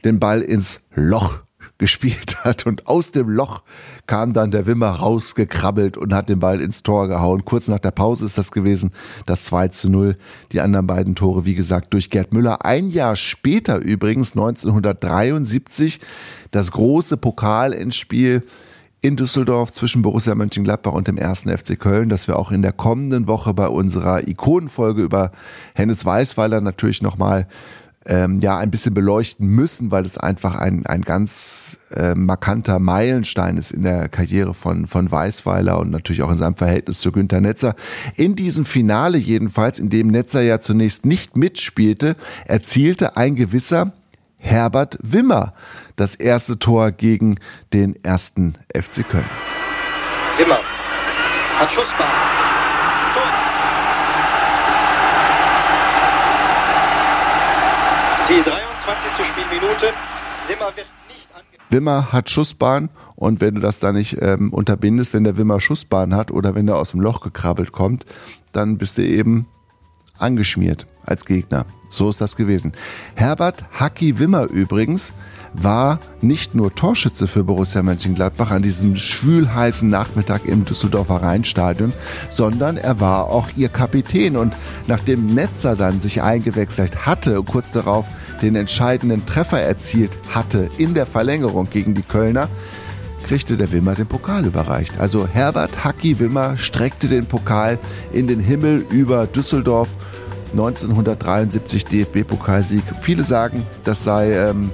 den 0.03 0.19
Ball 0.19 0.41
ins 0.41 0.81
Loch 0.93 1.37
gespielt 1.77 2.35
hat 2.43 2.65
und 2.65 2.85
aus 2.85 3.13
dem 3.13 3.29
Loch 3.29 3.63
kam 4.05 4.33
dann 4.33 4.51
der 4.51 4.65
Wimmer 4.65 4.89
rausgekrabbelt 4.89 5.97
und 5.97 6.13
hat 6.13 6.29
den 6.29 6.39
Ball 6.39 6.59
ins 6.61 6.83
Tor 6.83 7.07
gehauen. 7.07 7.45
Kurz 7.45 7.67
nach 7.67 7.79
der 7.79 7.91
Pause 7.91 8.25
ist 8.25 8.37
das 8.37 8.51
gewesen, 8.51 8.91
das 9.25 9.45
2 9.45 9.69
zu 9.69 9.89
0. 9.89 10.17
Die 10.51 10.61
anderen 10.61 10.87
beiden 10.87 11.15
Tore, 11.15 11.45
wie 11.45 11.55
gesagt, 11.55 11.93
durch 11.93 12.09
Gerd 12.09 12.33
Müller. 12.33 12.65
Ein 12.65 12.89
Jahr 12.89 13.15
später 13.15 13.77
übrigens, 13.77 14.33
1973, 14.33 15.99
das 16.51 16.71
große 16.71 17.17
Pokalendspiel 17.17 18.43
in 19.03 19.17
Düsseldorf 19.17 19.71
zwischen 19.71 20.01
Borussia 20.01 20.33
Mönchengladbach 20.33 20.93
und 20.93 21.09
dem 21.09 21.17
ersten 21.17 21.55
FC 21.55 21.77
Köln, 21.77 22.07
das 22.07 22.27
wir 22.27 22.39
auch 22.39 22.51
in 22.51 22.61
der 22.61 22.71
kommenden 22.71 23.27
Woche 23.27 23.53
bei 23.53 23.67
unserer 23.67 24.27
Ikonenfolge 24.27 25.01
über 25.01 25.31
Hennes 25.75 26.05
Weißweiler 26.05 26.61
natürlich 26.61 27.01
nochmal 27.01 27.47
ähm, 28.05 28.39
ja 28.39 28.57
ein 28.57 28.71
bisschen 28.71 28.93
beleuchten 28.93 29.47
müssen, 29.47 29.91
weil 29.91 30.05
es 30.05 30.17
einfach 30.17 30.55
ein, 30.55 30.85
ein 30.85 31.03
ganz 31.03 31.77
äh, 31.95 32.15
markanter 32.15 32.79
Meilenstein 32.79 33.57
ist 33.57 33.71
in 33.71 33.83
der 33.83 34.09
Karriere 34.09 34.53
von, 34.53 34.87
von 34.87 35.09
Weißweiler 35.09 35.79
und 35.79 35.89
natürlich 35.89 36.21
auch 36.23 36.31
in 36.31 36.37
seinem 36.37 36.55
Verhältnis 36.55 36.99
zu 36.99 37.11
Günter 37.11 37.41
Netzer. 37.41 37.75
In 38.15 38.35
diesem 38.35 38.65
Finale 38.65 39.17
jedenfalls, 39.17 39.79
in 39.79 39.89
dem 39.89 40.07
Netzer 40.07 40.41
ja 40.41 40.59
zunächst 40.59 41.05
nicht 41.05 41.37
mitspielte, 41.37 42.15
erzielte 42.45 43.17
ein 43.17 43.35
gewisser 43.35 43.93
Herbert 44.37 44.97
Wimmer 45.01 45.53
das 45.95 46.15
erste 46.15 46.59
Tor 46.59 46.91
gegen 46.91 47.39
den 47.71 48.03
ersten 48.03 48.55
FC 48.75 49.07
Köln. 49.07 49.29
Wimmer 50.37 50.59
hat 51.59 51.71
Schussbahn. 51.71 52.22
Die 58.33 58.41
23. 58.41 59.27
Spielminute. 59.31 59.93
Wimmer 60.47 60.75
wird 60.75 60.87
nicht 61.07 61.27
Wimmer 61.69 62.11
hat 62.11 62.31
Schussbahn 62.31 62.89
und 63.15 63.41
wenn 63.41 63.53
du 63.53 63.61
das 63.61 63.79
da 63.79 63.91
nicht 63.91 64.17
ähm, 64.21 64.51
unterbindest, 64.51 65.13
wenn 65.13 65.23
der 65.23 65.37
Wimmer 65.37 65.61
Schussbahn 65.61 66.15
hat 66.15 66.31
oder 66.31 66.55
wenn 66.55 66.67
er 66.67 66.77
aus 66.77 66.91
dem 66.91 66.99
Loch 66.99 67.21
gekrabbelt 67.21 67.71
kommt, 67.71 68.07
dann 68.51 68.79
bist 68.79 68.97
du 68.97 69.03
eben 69.03 69.45
angeschmiert 70.17 70.87
als 71.05 71.25
Gegner. 71.25 71.67
So 71.91 72.09
ist 72.09 72.21
das 72.21 72.35
gewesen. 72.35 72.73
Herbert 73.13 73.65
Hacki 73.79 74.17
Wimmer 74.17 74.45
übrigens 74.45 75.13
war 75.53 75.99
nicht 76.21 76.55
nur 76.55 76.73
Torschütze 76.73 77.27
für 77.27 77.43
Borussia 77.43 77.83
Mönchengladbach 77.83 78.51
an 78.51 78.63
diesem 78.63 78.95
schwülheißen 78.95 79.89
Nachmittag 79.89 80.45
im 80.45 80.65
Düsseldorfer 80.65 81.21
Rheinstadion, 81.21 81.93
sondern 82.29 82.77
er 82.77 82.99
war 82.99 83.25
auch 83.29 83.49
ihr 83.55 83.69
Kapitän. 83.69 84.35
Und 84.37 84.55
nachdem 84.87 85.27
Netzer 85.27 85.75
dann 85.75 85.99
sich 85.99 86.21
eingewechselt 86.21 87.05
hatte 87.05 87.39
und 87.39 87.47
kurz 87.47 87.71
darauf 87.71 88.05
den 88.41 88.55
entscheidenden 88.55 89.25
Treffer 89.25 89.61
erzielt 89.61 90.11
hatte 90.33 90.69
in 90.77 90.93
der 90.93 91.05
Verlängerung 91.05 91.69
gegen 91.69 91.93
die 91.93 92.01
Kölner, 92.01 92.49
kriegte 93.23 93.55
der 93.55 93.71
Wimmer 93.71 93.95
den 93.95 94.07
Pokal 94.07 94.45
überreicht. 94.45 94.99
Also 94.99 95.27
Herbert 95.27 95.83
Hacki 95.83 96.19
Wimmer 96.19 96.57
streckte 96.57 97.07
den 97.07 97.25
Pokal 97.25 97.79
in 98.11 98.27
den 98.27 98.39
Himmel 98.39 98.85
über 98.89 99.27
Düsseldorf 99.27 99.89
1973 100.51 101.85
DFB-Pokalsieg. 101.85 102.83
Viele 103.01 103.23
sagen, 103.23 103.65
das 103.83 104.03
sei 104.03 104.33
ähm, 104.33 104.71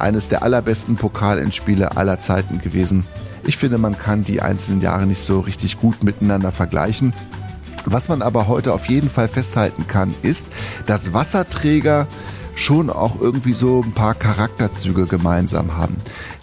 eines 0.00 0.28
der 0.28 0.42
allerbesten 0.42 0.96
Pokalendspiele 0.96 1.96
aller 1.96 2.20
Zeiten 2.20 2.60
gewesen. 2.60 3.06
Ich 3.46 3.56
finde, 3.56 3.78
man 3.78 3.96
kann 3.96 4.24
die 4.24 4.42
einzelnen 4.42 4.80
Jahre 4.80 5.06
nicht 5.06 5.22
so 5.22 5.40
richtig 5.40 5.78
gut 5.78 6.02
miteinander 6.02 6.52
vergleichen. 6.52 7.14
Was 7.84 8.08
man 8.08 8.22
aber 8.22 8.48
heute 8.48 8.72
auf 8.74 8.88
jeden 8.88 9.08
Fall 9.08 9.28
festhalten 9.28 9.86
kann, 9.86 10.14
ist, 10.22 10.46
dass 10.86 11.14
Wasserträger 11.14 12.06
schon 12.58 12.90
auch 12.90 13.20
irgendwie 13.20 13.52
so 13.52 13.82
ein 13.84 13.92
paar 13.92 14.14
Charakterzüge 14.14 15.06
gemeinsam 15.06 15.76
haben. 15.76 15.96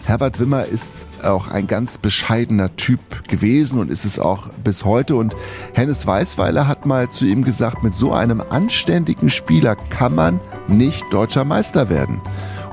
Herbert 0.06 0.40
Wimmer 0.40 0.64
ist 0.64 1.06
auch 1.22 1.48
ein 1.48 1.66
ganz 1.66 1.98
bescheidener 1.98 2.74
Typ 2.76 3.28
gewesen 3.28 3.78
und 3.78 3.90
ist 3.90 4.04
es 4.04 4.18
auch 4.18 4.48
bis 4.64 4.84
heute. 4.84 5.16
Und 5.16 5.36
Hennes 5.74 6.06
Weißweiler 6.06 6.66
hat 6.66 6.86
mal 6.86 7.10
zu 7.10 7.26
ihm 7.26 7.44
gesagt, 7.44 7.82
mit 7.82 7.94
so 7.94 8.12
einem 8.12 8.40
anständigen 8.40 9.28
Spieler 9.28 9.76
kann 9.76 10.14
man 10.14 10.40
nicht 10.68 11.04
deutscher 11.12 11.44
Meister 11.44 11.90
werden. 11.90 12.20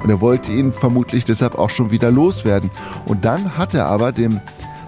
Und 0.04 0.10
er 0.10 0.22
wollte 0.22 0.52
ihn 0.52 0.74
vermutlich 0.74 1.26
deshalb 1.26 1.58
auch 1.58 1.70
schon 1.70 1.90
wieder 1.90 2.12
loswerden. 2.12 2.70
Und 3.06 3.26
dann 3.26 3.58
hat 3.58 3.74
er 3.74 3.86
aber 3.86 4.12
dem 4.12 4.42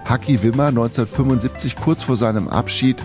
Haki 0.04 0.42
Wimmer 0.42 0.66
1975 0.66 1.76
kurz 1.76 2.02
vor 2.02 2.16
seinem 2.16 2.48
Abschied 2.48 3.02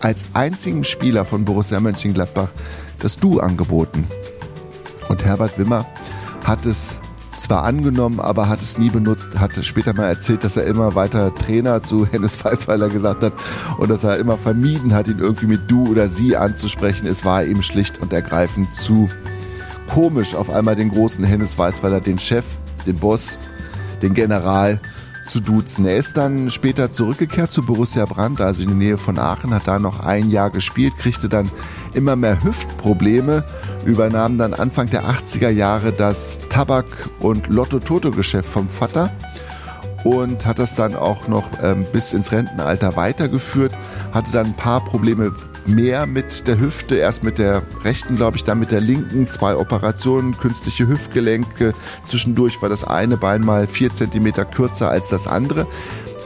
als 0.00 0.24
einzigen 0.34 0.84
Spieler 0.84 1.24
von 1.24 1.44
Borussia 1.44 1.78
Mönchengladbach 1.80 2.48
das 2.98 3.16
Du 3.16 3.40
angeboten. 3.40 4.06
Und 5.08 5.24
Herbert 5.24 5.58
Wimmer 5.58 5.86
hat 6.44 6.66
es 6.66 7.00
zwar 7.38 7.64
angenommen, 7.64 8.20
aber 8.20 8.48
hat 8.48 8.60
es 8.60 8.78
nie 8.78 8.90
benutzt, 8.90 9.38
hat 9.38 9.52
später 9.64 9.94
mal 9.94 10.06
erzählt, 10.06 10.44
dass 10.44 10.56
er 10.56 10.64
immer 10.64 10.94
weiter 10.94 11.34
Trainer 11.34 11.82
zu 11.82 12.06
Hennes 12.10 12.42
Weißweiler 12.44 12.88
gesagt 12.88 13.22
hat 13.22 13.32
und 13.78 13.90
dass 13.90 14.04
er 14.04 14.18
immer 14.18 14.36
vermieden 14.36 14.94
hat, 14.94 15.08
ihn 15.08 15.18
irgendwie 15.18 15.46
mit 15.46 15.70
du 15.70 15.88
oder 15.88 16.08
sie 16.08 16.36
anzusprechen. 16.36 17.06
Es 17.06 17.24
war 17.24 17.44
ihm 17.44 17.62
schlicht 17.62 18.00
und 18.00 18.12
ergreifend 18.12 18.74
zu 18.74 19.08
komisch, 19.92 20.34
auf 20.34 20.48
einmal 20.48 20.74
den 20.74 20.90
großen 20.90 21.22
Hennes 21.22 21.58
Weißweiler, 21.58 22.00
den 22.00 22.18
Chef, 22.18 22.46
den 22.86 22.96
Boss, 22.96 23.38
den 24.00 24.14
General 24.14 24.80
zu 25.26 25.38
duzen. 25.40 25.84
Er 25.84 25.96
ist 25.96 26.16
dann 26.16 26.50
später 26.50 26.90
zurückgekehrt 26.90 27.52
zu 27.52 27.62
Borussia 27.62 28.06
Brandt, 28.06 28.40
also 28.40 28.62
in 28.62 28.68
der 28.68 28.76
Nähe 28.76 28.98
von 28.98 29.18
Aachen, 29.18 29.52
hat 29.52 29.68
da 29.68 29.78
noch 29.78 30.00
ein 30.00 30.30
Jahr 30.30 30.48
gespielt, 30.48 30.94
kriegte 30.98 31.28
dann 31.28 31.50
immer 31.92 32.16
mehr 32.16 32.42
Hüftprobleme, 32.42 33.44
übernahm 33.84 34.38
dann 34.38 34.54
Anfang 34.54 34.88
der 34.88 35.04
80er 35.04 35.50
Jahre 35.50 35.92
das 35.92 36.40
Tabak- 36.48 37.10
und 37.20 37.48
Lotto-Toto-Geschäft 37.48 38.48
vom 38.48 38.70
Vater 38.70 39.10
und 40.04 40.46
hat 40.46 40.58
das 40.58 40.74
dann 40.74 40.96
auch 40.96 41.28
noch 41.28 41.44
ähm, 41.62 41.84
bis 41.92 42.14
ins 42.14 42.32
Rentenalter 42.32 42.96
weitergeführt, 42.96 43.76
hatte 44.12 44.32
dann 44.32 44.46
ein 44.46 44.56
paar 44.56 44.82
Probleme 44.82 45.34
mehr 45.66 46.06
mit 46.06 46.46
der 46.46 46.58
Hüfte, 46.58 46.96
erst 46.96 47.22
mit 47.22 47.38
der 47.38 47.62
rechten, 47.84 48.16
glaube 48.16 48.36
ich, 48.36 48.44
dann 48.44 48.58
mit 48.58 48.72
der 48.72 48.80
linken, 48.80 49.28
zwei 49.28 49.56
Operationen, 49.56 50.36
künstliche 50.36 50.88
Hüftgelenke. 50.88 51.74
Zwischendurch 52.04 52.60
war 52.62 52.68
das 52.68 52.84
eine 52.84 53.16
Bein 53.16 53.42
mal 53.42 53.66
vier 53.66 53.92
Zentimeter 53.92 54.44
kürzer 54.44 54.90
als 54.90 55.08
das 55.08 55.26
andere 55.26 55.66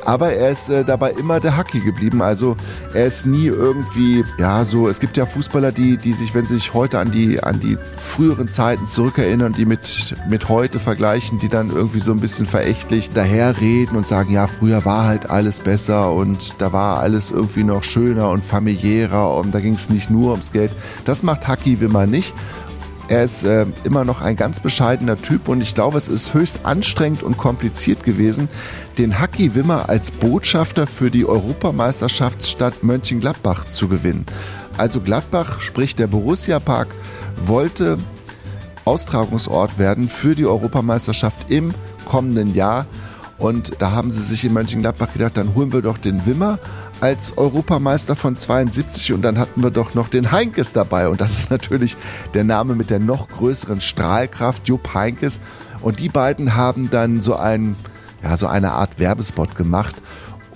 aber 0.07 0.33
er 0.33 0.51
ist 0.51 0.69
äh, 0.69 0.85
dabei 0.85 1.11
immer 1.11 1.41
der 1.41 1.57
Hacky 1.57 1.81
geblieben. 1.81 2.23
Also 2.23 2.57
er 2.95 3.07
ist 3.07 3.27
nie 3.27 3.47
irgendwie, 3.47 4.25
ja, 4.39 4.65
so, 4.65 4.89
es 4.89 5.01
gibt 5.01 5.17
ja 5.17 5.27
Fußballer, 5.27 5.73
die, 5.73 5.97
die 5.97 6.13
sich, 6.13 6.35
wenn 6.35 6.47
sie 6.47 6.55
sich 6.55 6.75
heute 6.75 7.01
an 7.01 7.11
die, 7.11 7.43
an 7.43 7.59
die 7.61 7.77
früheren 7.99 8.49
Zeiten 8.49 8.87
zurückerinnern, 8.87 9.53
die 9.53 9.67
mit, 9.67 10.15
mit 10.29 10.49
heute 10.49 10.79
vergleichen, 10.79 11.41
die 11.41 11.49
dann 11.49 11.71
irgendwie 11.71 12.01
so 12.01 12.13
ein 12.13 12.21
bisschen 12.21 12.47
verächtlich 12.47 13.11
daherreden 13.11 13.97
und 13.97 14.07
sagen, 14.07 14.33
ja, 14.33 14.47
früher 14.47 14.85
war 14.85 15.07
halt 15.07 15.29
alles 15.29 15.59
besser 15.61 16.13
und 16.13 16.61
da 16.61 16.73
war 16.73 17.01
alles 17.01 17.33
irgendwie 17.33 17.65
noch 17.65 17.83
schöner 17.83 18.31
und 18.31 18.45
familiärer 18.45 19.35
und 19.35 19.55
da 19.55 19.61
ging 19.61 19.75
es 19.75 19.91
nicht 19.91 20.09
nur 20.09 20.31
ums 20.31 20.53
Geld. 20.53 20.71
Das 21.05 21.25
macht 21.25 21.49
Hacky 21.49 21.81
Wimmer 21.81 22.07
nicht. 22.07 22.33
Er 23.09 23.23
ist 23.23 23.45
äh, 23.45 23.67
immer 23.85 24.05
noch 24.05 24.21
ein 24.21 24.35
ganz 24.35 24.59
bescheidener 24.59 25.21
Typ 25.21 25.49
und 25.49 25.61
ich 25.61 25.75
glaube, 25.75 25.97
es 25.97 26.09
ist 26.09 26.35
höchst 26.35 26.61
anstrengend 26.65 27.23
und 27.23 27.39
kompliziert 27.39 28.03
gewesen, 28.03 28.49
den 28.99 29.21
Haki 29.21 29.55
Wimmer 29.55 29.89
als 29.89 30.11
Botschafter 30.11 30.89
für 30.89 31.11
die 31.11 31.25
Europameisterschaftsstadt 31.25 32.83
Mönchengladbach 32.83 33.67
zu 33.67 33.87
gewinnen. 33.87 34.27
Also 34.77 35.01
Gladbach, 35.01 35.61
sprich 35.61 35.95
der 35.95 36.09
Borussia 36.09 36.59
Park, 36.59 36.89
wollte 37.45 37.99
Austragungsort 38.85 39.79
werden 39.79 40.09
für 40.09 40.35
die 40.35 40.47
Europameisterschaft 40.47 41.51
im 41.51 41.75
kommenden 42.09 42.55
Jahr. 42.55 42.87
Und 43.39 43.73
da 43.81 43.93
haben 43.93 44.11
sie 44.11 44.23
sich 44.23 44.45
in 44.45 44.53
Mönchengladbach 44.53 45.13
gedacht, 45.13 45.37
dann 45.37 45.55
holen 45.55 45.73
wir 45.73 45.83
doch 45.83 45.99
den 45.99 46.27
Wimmer 46.27 46.59
als 47.01 47.37
Europameister 47.37 48.17
von 48.17 48.37
72 48.37 49.13
und 49.13 49.23
dann 49.23 49.39
hatten 49.39 49.63
wir 49.63 49.71
doch 49.71 49.95
noch 49.95 50.09
den 50.09 50.33
Heinkes 50.33 50.73
dabei. 50.73 51.09
Und 51.09 51.21
das 51.21 51.39
ist 51.39 51.51
natürlich 51.51 51.97
der 52.35 52.45
Name 52.45 52.75
mit 52.75 52.91
der 52.91 52.99
noch 52.99 53.29
größeren 53.29 53.81
Strahlkraft, 53.81 54.69
Jupp 54.69 54.95
Heinkes. 54.95 55.41
Und 55.83 56.01
die 56.01 56.09
beiden 56.09 56.55
haben 56.55 56.91
dann 56.91 57.21
so 57.21 57.37
ein 57.37 57.77
ja, 58.23 58.37
so 58.37 58.47
eine 58.47 58.73
Art 58.73 58.99
Werbespot 58.99 59.55
gemacht. 59.57 59.95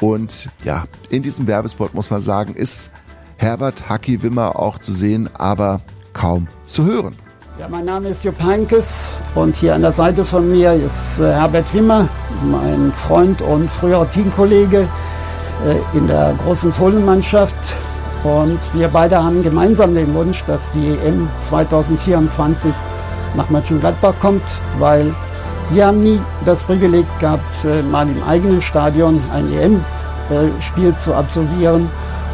Und 0.00 0.48
ja, 0.64 0.84
in 1.10 1.22
diesem 1.22 1.46
Werbespot 1.46 1.94
muss 1.94 2.10
man 2.10 2.22
sagen, 2.22 2.54
ist 2.54 2.90
Herbert 3.36 3.88
Hacki 3.88 4.22
Wimmer 4.22 4.58
auch 4.58 4.78
zu 4.78 4.92
sehen, 4.92 5.28
aber 5.36 5.80
kaum 6.12 6.48
zu 6.66 6.84
hören. 6.84 7.14
Ja, 7.58 7.68
mein 7.68 7.84
Name 7.84 8.08
ist 8.08 8.24
Jupp 8.24 8.42
Heinkes 8.42 8.88
und 9.34 9.56
hier 9.56 9.74
an 9.74 9.82
der 9.82 9.92
Seite 9.92 10.24
von 10.24 10.50
mir 10.50 10.72
ist 10.72 11.18
äh, 11.18 11.32
Herbert 11.32 11.72
Wimmer, 11.74 12.08
mein 12.42 12.90
Freund 12.92 13.42
und 13.42 13.70
früherer 13.70 14.08
Teamkollege 14.08 14.88
in 15.92 16.06
der 16.06 16.34
großen 16.44 16.72
Fohlenmannschaft. 16.72 17.54
Und 18.24 18.58
wir 18.74 18.88
beide 18.88 19.22
haben 19.22 19.42
gemeinsam 19.42 19.94
den 19.94 20.12
Wunsch, 20.14 20.44
dass 20.46 20.70
die 20.72 20.88
EM 21.04 21.28
2024 21.38 22.74
nach 23.34 23.48
Mönchengladbach 23.48 24.14
kommt, 24.20 24.42
weil 24.78 25.14
wir 25.70 25.86
haben 25.86 26.02
nie 26.02 26.20
das 26.44 26.62
Privileg 26.64 27.06
gehabt, 27.20 27.64
äh, 27.64 27.80
mal 27.82 28.06
im 28.08 28.22
eigenen 28.24 28.60
Stadion 28.60 29.22
ein 29.32 29.52
EM-Spiel 29.52 30.94
zu 30.96 31.14
absolvieren. 31.14 31.88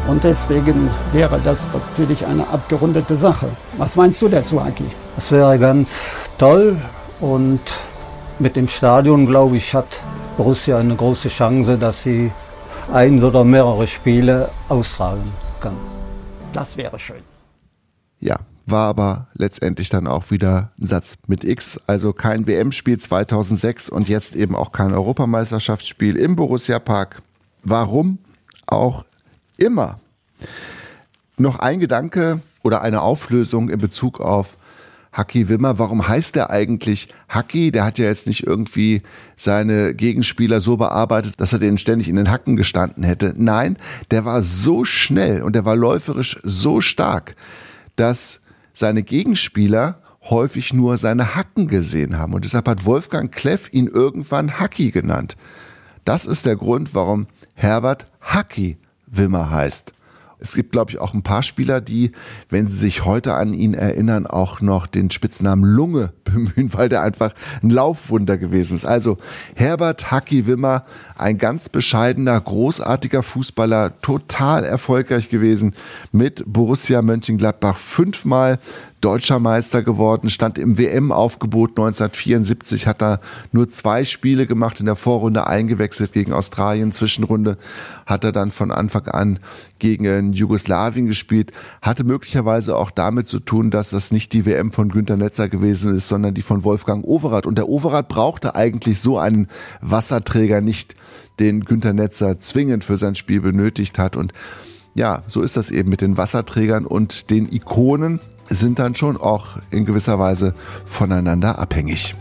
Und 0.07 0.23
deswegen 0.23 0.89
wäre 1.11 1.39
das 1.43 1.67
natürlich 1.71 2.25
eine 2.25 2.47
abgerundete 2.47 3.15
Sache. 3.15 3.47
Was 3.77 3.95
meinst 3.95 4.21
du 4.21 4.27
dazu, 4.27 4.59
Aki? 4.59 4.85
Das 5.15 5.31
wäre 5.31 5.59
ganz 5.59 5.91
toll 6.37 6.77
und 7.19 7.59
mit 8.39 8.55
dem 8.55 8.67
Stadion, 8.67 9.25
glaube 9.25 9.57
ich, 9.57 9.73
hat 9.73 9.87
Borussia 10.37 10.77
eine 10.77 10.95
große 10.95 11.29
Chance, 11.29 11.77
dass 11.77 12.03
sie 12.03 12.31
eins 12.91 13.23
oder 13.23 13.43
mehrere 13.43 13.87
Spiele 13.87 14.49
austragen 14.69 15.31
kann. 15.59 15.75
Das 16.53 16.77
wäre 16.77 16.97
schön. 16.97 17.21
Ja, 18.19 18.37
war 18.65 18.87
aber 18.87 19.27
letztendlich 19.33 19.89
dann 19.89 20.07
auch 20.07 20.31
wieder 20.31 20.71
ein 20.79 20.85
Satz 20.85 21.17
mit 21.27 21.43
X. 21.43 21.79
Also 21.87 22.13
kein 22.13 22.47
WM-Spiel 22.47 22.97
2006 22.97 23.89
und 23.89 24.09
jetzt 24.09 24.35
eben 24.35 24.55
auch 24.55 24.71
kein 24.71 24.93
Europameisterschaftsspiel 24.93 26.15
im 26.15 26.35
Borussia 26.35 26.79
Park. 26.79 27.21
Warum 27.63 28.19
auch 28.65 29.05
immer. 29.57 29.99
Noch 31.37 31.59
ein 31.59 31.79
Gedanke 31.79 32.41
oder 32.63 32.81
eine 32.81 33.01
Auflösung 33.01 33.69
in 33.69 33.77
Bezug 33.77 34.19
auf 34.19 34.57
Haki 35.11 35.49
Wimmer. 35.49 35.79
Warum 35.79 36.07
heißt 36.07 36.35
der 36.35 36.49
eigentlich 36.49 37.07
Haki? 37.27 37.71
Der 37.71 37.85
hat 37.85 37.99
ja 37.99 38.05
jetzt 38.05 38.27
nicht 38.27 38.45
irgendwie 38.45 39.01
seine 39.35 39.93
Gegenspieler 39.93 40.61
so 40.61 40.77
bearbeitet, 40.77 41.35
dass 41.37 41.53
er 41.53 41.59
denen 41.59 41.77
ständig 41.77 42.07
in 42.07 42.15
den 42.15 42.29
Hacken 42.29 42.55
gestanden 42.55 43.03
hätte. 43.03 43.33
Nein, 43.35 43.77
der 44.11 44.25
war 44.25 44.43
so 44.43 44.83
schnell 44.83 45.41
und 45.41 45.55
der 45.55 45.65
war 45.65 45.75
läuferisch 45.75 46.39
so 46.43 46.81
stark, 46.81 47.35
dass 47.95 48.41
seine 48.73 49.03
Gegenspieler 49.03 49.97
häufig 50.29 50.73
nur 50.73 50.97
seine 50.97 51.35
Hacken 51.35 51.67
gesehen 51.67 52.17
haben. 52.17 52.33
Und 52.33 52.45
deshalb 52.45 52.67
hat 52.67 52.85
Wolfgang 52.85 53.31
Kleff 53.31 53.69
ihn 53.71 53.87
irgendwann 53.87 54.59
Haki 54.59 54.91
genannt. 54.91 55.37
Das 56.05 56.25
ist 56.25 56.45
der 56.45 56.55
Grund, 56.55 56.93
warum 56.93 57.27
Herbert 57.53 58.07
Haki 58.21 58.77
Wimmer 59.07 59.49
heißt. 59.49 59.93
Es 60.39 60.53
gibt, 60.53 60.71
glaube 60.71 60.91
ich, 60.91 60.99
auch 60.99 61.13
ein 61.13 61.23
paar 61.23 61.41
Spieler, 61.41 61.81
die, 61.81 62.11
wenn 62.49 62.67
sie 62.67 62.77
sich 62.77 63.05
heute 63.05 63.33
an 63.33 63.53
ihn 63.53 63.73
erinnern, 63.73 64.27
auch 64.27 64.61
noch 64.61 64.85
den 64.85 65.09
Spitznamen 65.09 65.63
Lunge 65.63 66.13
bemühen, 66.23 66.73
weil 66.73 66.89
der 66.89 67.01
einfach 67.01 67.33
ein 67.63 67.69
Laufwunder 67.69 68.37
gewesen 68.37 68.77
ist. 68.77 68.85
Also 68.85 69.17
Herbert 69.55 70.11
Hacki 70.11 70.45
Wimmer, 70.45 70.83
ein 71.17 71.37
ganz 71.37 71.69
bescheidener, 71.69 72.39
großartiger 72.39 73.23
Fußballer, 73.23 73.99
total 74.01 74.63
erfolgreich 74.63 75.29
gewesen 75.29 75.73
mit 76.11 76.43
Borussia 76.45 77.01
Mönchengladbach 77.01 77.77
fünfmal 77.77 78.59
deutscher 79.01 79.39
Meister 79.39 79.83
geworden, 79.83 80.29
stand 80.29 80.57
im 80.57 80.77
WM-Aufgebot 80.77 81.71
1974, 81.71 82.87
hat 82.87 83.03
er 83.03 83.19
nur 83.51 83.67
zwei 83.67 84.05
Spiele 84.05 84.47
gemacht, 84.47 84.79
in 84.79 84.87
der 84.87 84.95
Vorrunde 84.95 85.45
eingewechselt 85.45 86.13
gegen 86.13 86.33
Australien, 86.33 86.91
Zwischenrunde 86.91 87.57
hat 88.07 88.23
er 88.23 88.31
dann 88.31 88.51
von 88.51 88.71
Anfang 88.71 89.07
an 89.07 89.39
gegen 89.79 90.33
Jugoslawien 90.33 91.05
gespielt, 91.05 91.51
hatte 91.81 92.03
möglicherweise 92.03 92.75
auch 92.75 92.89
damit 92.89 93.27
zu 93.27 93.39
tun, 93.39 93.69
dass 93.69 93.91
das 93.91 94.11
nicht 94.11 94.33
die 94.33 94.45
WM 94.45 94.71
von 94.71 94.89
Günter 94.89 95.17
Netzer 95.17 95.49
gewesen 95.49 95.95
ist, 95.95 96.07
sondern 96.07 96.33
die 96.33 96.41
von 96.41 96.63
Wolfgang 96.63 97.05
Overath. 97.05 97.45
Und 97.45 97.57
der 97.57 97.69
Overath 97.69 98.07
brauchte 98.07 98.55
eigentlich 98.55 98.99
so 98.99 99.19
einen 99.19 99.47
Wasserträger 99.81 100.61
nicht, 100.61 100.95
den 101.39 101.65
Günter 101.65 101.93
Netzer 101.93 102.39
zwingend 102.39 102.83
für 102.83 102.97
sein 102.97 103.13
Spiel 103.13 103.41
benötigt 103.41 103.99
hat. 103.99 104.15
Und 104.15 104.33
ja, 104.95 105.21
so 105.27 105.43
ist 105.43 105.55
das 105.55 105.69
eben 105.69 105.89
mit 105.89 106.01
den 106.01 106.17
Wasserträgern 106.17 106.87
und 106.87 107.29
den 107.29 107.51
Ikonen 107.51 108.19
sind 108.49 108.79
dann 108.79 108.95
schon 108.95 109.17
auch 109.17 109.57
in 109.71 109.85
gewisser 109.85 110.19
Weise 110.19 110.53
voneinander 110.85 111.59
abhängig. 111.59 112.15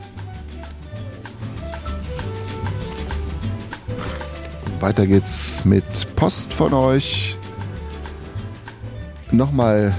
Weiter 4.81 5.07
geht's 5.07 5.64
mit 5.64 6.14
Post 6.16 6.53
von 6.53 6.74
euch. 6.74 7.37
Nochmal 9.33 9.95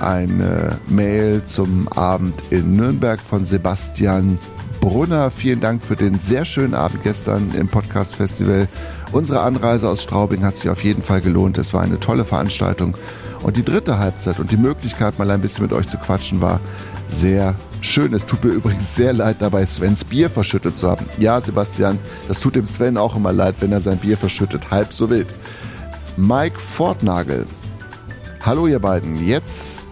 eine 0.00 0.78
Mail 0.88 1.44
zum 1.44 1.86
Abend 1.88 2.34
in 2.50 2.74
Nürnberg 2.74 3.20
von 3.20 3.44
Sebastian 3.44 4.38
Brunner. 4.80 5.30
Vielen 5.30 5.60
Dank 5.60 5.84
für 5.84 5.94
den 5.94 6.18
sehr 6.18 6.44
schönen 6.44 6.74
Abend 6.74 7.04
gestern 7.04 7.52
im 7.54 7.68
Podcast 7.68 8.16
Festival. 8.16 8.66
Unsere 9.12 9.42
Anreise 9.42 9.88
aus 9.88 10.02
Straubing 10.02 10.42
hat 10.42 10.56
sich 10.56 10.70
auf 10.70 10.82
jeden 10.82 11.02
Fall 11.02 11.20
gelohnt. 11.20 11.58
Es 11.58 11.72
war 11.72 11.82
eine 11.82 12.00
tolle 12.00 12.24
Veranstaltung. 12.24 12.96
Und 13.42 13.56
die 13.56 13.64
dritte 13.64 13.98
Halbzeit 13.98 14.38
und 14.38 14.50
die 14.50 14.56
Möglichkeit, 14.56 15.18
mal 15.18 15.30
ein 15.30 15.40
bisschen 15.40 15.62
mit 15.64 15.72
euch 15.72 15.88
zu 15.88 15.98
quatschen, 15.98 16.40
war 16.40 16.60
sehr 17.08 17.54
schön. 17.80 18.14
Es 18.14 18.24
tut 18.24 18.44
mir 18.44 18.50
übrigens 18.52 18.94
sehr 18.94 19.12
leid, 19.12 19.36
dabei 19.40 19.66
Svens 19.66 20.04
Bier 20.04 20.30
verschüttet 20.30 20.76
zu 20.76 20.88
haben. 20.88 21.06
Ja, 21.18 21.40
Sebastian, 21.40 21.98
das 22.28 22.40
tut 22.40 22.54
dem 22.54 22.66
Sven 22.66 22.96
auch 22.96 23.16
immer 23.16 23.32
leid, 23.32 23.56
wenn 23.60 23.72
er 23.72 23.80
sein 23.80 23.98
Bier 23.98 24.16
verschüttet. 24.16 24.70
Halb 24.70 24.92
so 24.92 25.10
wild. 25.10 25.34
Mike 26.16 26.58
Fortnagel. 26.58 27.46
Hallo 28.44 28.66
ihr 28.66 28.78
beiden. 28.78 29.24
Jetzt 29.26 29.84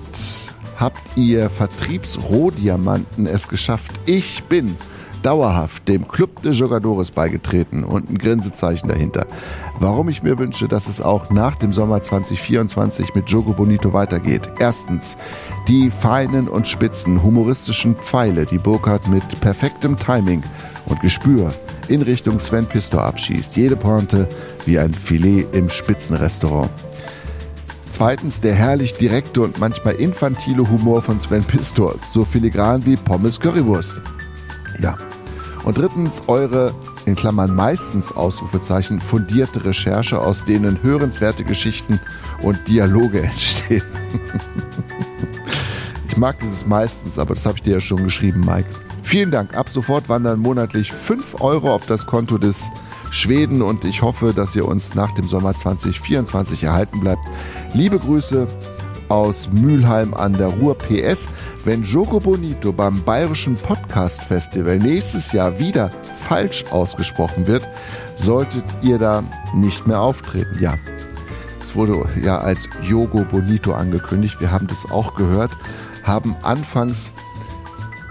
habt 0.78 1.00
ihr 1.16 1.50
Vertriebsrohdiamanten 1.50 3.26
es 3.26 3.48
geschafft. 3.48 3.92
Ich 4.06 4.42
bin 4.44 4.76
dauerhaft 5.22 5.88
dem 5.88 6.06
Club 6.08 6.42
de 6.42 6.52
Jogadores 6.52 7.10
beigetreten 7.10 7.84
und 7.84 8.10
ein 8.10 8.18
Grinsezeichen 8.18 8.88
dahinter. 8.88 9.26
Warum 9.78 10.08
ich 10.08 10.22
mir 10.22 10.38
wünsche, 10.38 10.68
dass 10.68 10.88
es 10.88 11.00
auch 11.00 11.30
nach 11.30 11.56
dem 11.56 11.72
Sommer 11.72 12.02
2024 12.02 13.14
mit 13.14 13.30
Jogo 13.30 13.52
Bonito 13.52 13.92
weitergeht. 13.92 14.42
Erstens, 14.58 15.16
die 15.68 15.90
feinen 15.90 16.48
und 16.48 16.68
spitzen 16.68 17.22
humoristischen 17.22 17.96
Pfeile, 17.96 18.46
die 18.46 18.58
Burkhardt 18.58 19.08
mit 19.08 19.40
perfektem 19.40 19.98
Timing 19.98 20.42
und 20.86 21.00
Gespür 21.00 21.52
in 21.88 22.02
Richtung 22.02 22.38
Sven 22.38 22.66
Pistor 22.66 23.02
abschießt. 23.02 23.56
Jede 23.56 23.76
Pointe 23.76 24.28
wie 24.66 24.78
ein 24.78 24.94
Filet 24.94 25.46
im 25.52 25.68
Spitzenrestaurant. 25.68 26.70
Zweitens 27.90 28.40
der 28.40 28.54
herrlich 28.54 28.94
direkte 28.94 29.42
und 29.42 29.58
manchmal 29.58 29.96
infantile 29.96 30.68
Humor 30.70 31.02
von 31.02 31.18
Sven 31.18 31.42
Pistor, 31.42 31.96
so 32.10 32.24
filigran 32.24 32.86
wie 32.86 32.96
Pommes 32.96 33.40
Currywurst. 33.40 34.00
Ja. 34.80 34.96
Und 35.64 35.76
drittens 35.76 36.22
eure, 36.26 36.74
in 37.04 37.16
Klammern 37.16 37.54
meistens 37.54 38.12
Ausrufezeichen, 38.12 39.00
fundierte 39.00 39.64
Recherche, 39.64 40.18
aus 40.18 40.44
denen 40.44 40.82
hörenswerte 40.82 41.44
Geschichten 41.44 42.00
und 42.40 42.58
Dialoge 42.66 43.22
entstehen. 43.22 43.82
ich 46.08 46.16
mag 46.16 46.38
dieses 46.38 46.66
meistens, 46.66 47.18
aber 47.18 47.34
das 47.34 47.44
habe 47.44 47.58
ich 47.58 47.62
dir 47.62 47.74
ja 47.74 47.80
schon 47.80 48.04
geschrieben, 48.04 48.40
Mike. 48.40 48.68
Vielen 49.02 49.30
Dank. 49.30 49.56
Ab 49.56 49.68
sofort 49.68 50.08
wandern 50.08 50.40
monatlich 50.40 50.92
5 50.92 51.40
Euro 51.40 51.74
auf 51.74 51.84
das 51.86 52.06
Konto 52.06 52.38
des 52.38 52.70
Schweden 53.10 53.60
und 53.60 53.84
ich 53.84 54.02
hoffe, 54.02 54.32
dass 54.32 54.54
ihr 54.54 54.66
uns 54.66 54.94
nach 54.94 55.12
dem 55.14 55.26
Sommer 55.26 55.54
2024 55.54 56.62
erhalten 56.62 57.00
bleibt. 57.00 57.22
Liebe 57.74 57.98
Grüße 57.98 58.46
aus 59.10 59.50
Mülheim 59.50 60.14
an 60.14 60.32
der 60.32 60.48
Ruhr 60.48 60.76
PS. 60.78 61.28
Wenn 61.64 61.82
Jogo 61.82 62.20
Bonito 62.20 62.72
beim 62.72 63.02
Bayerischen 63.02 63.54
Podcast 63.54 64.22
Festival 64.22 64.78
nächstes 64.78 65.32
Jahr 65.32 65.58
wieder 65.58 65.90
falsch 66.20 66.64
ausgesprochen 66.70 67.46
wird, 67.46 67.66
solltet 68.14 68.64
ihr 68.82 68.98
da 68.98 69.22
nicht 69.52 69.86
mehr 69.86 70.00
auftreten. 70.00 70.58
Ja, 70.60 70.76
es 71.60 71.74
wurde 71.74 72.04
ja 72.22 72.38
als 72.38 72.68
Jogo 72.82 73.24
Bonito 73.24 73.72
angekündigt. 73.72 74.40
Wir 74.40 74.50
haben 74.50 74.68
das 74.68 74.90
auch 74.90 75.14
gehört, 75.16 75.50
haben 76.04 76.36
anfangs 76.42 77.12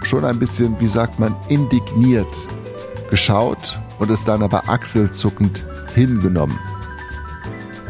schon 0.02 0.24
ein 0.24 0.38
bisschen, 0.38 0.78
wie 0.80 0.88
sagt 0.88 1.18
man, 1.18 1.34
indigniert 1.48 2.48
geschaut 3.10 3.78
und 3.98 4.10
es 4.10 4.24
dann 4.24 4.42
aber 4.42 4.68
achselzuckend 4.68 5.64
hingenommen. 5.94 6.58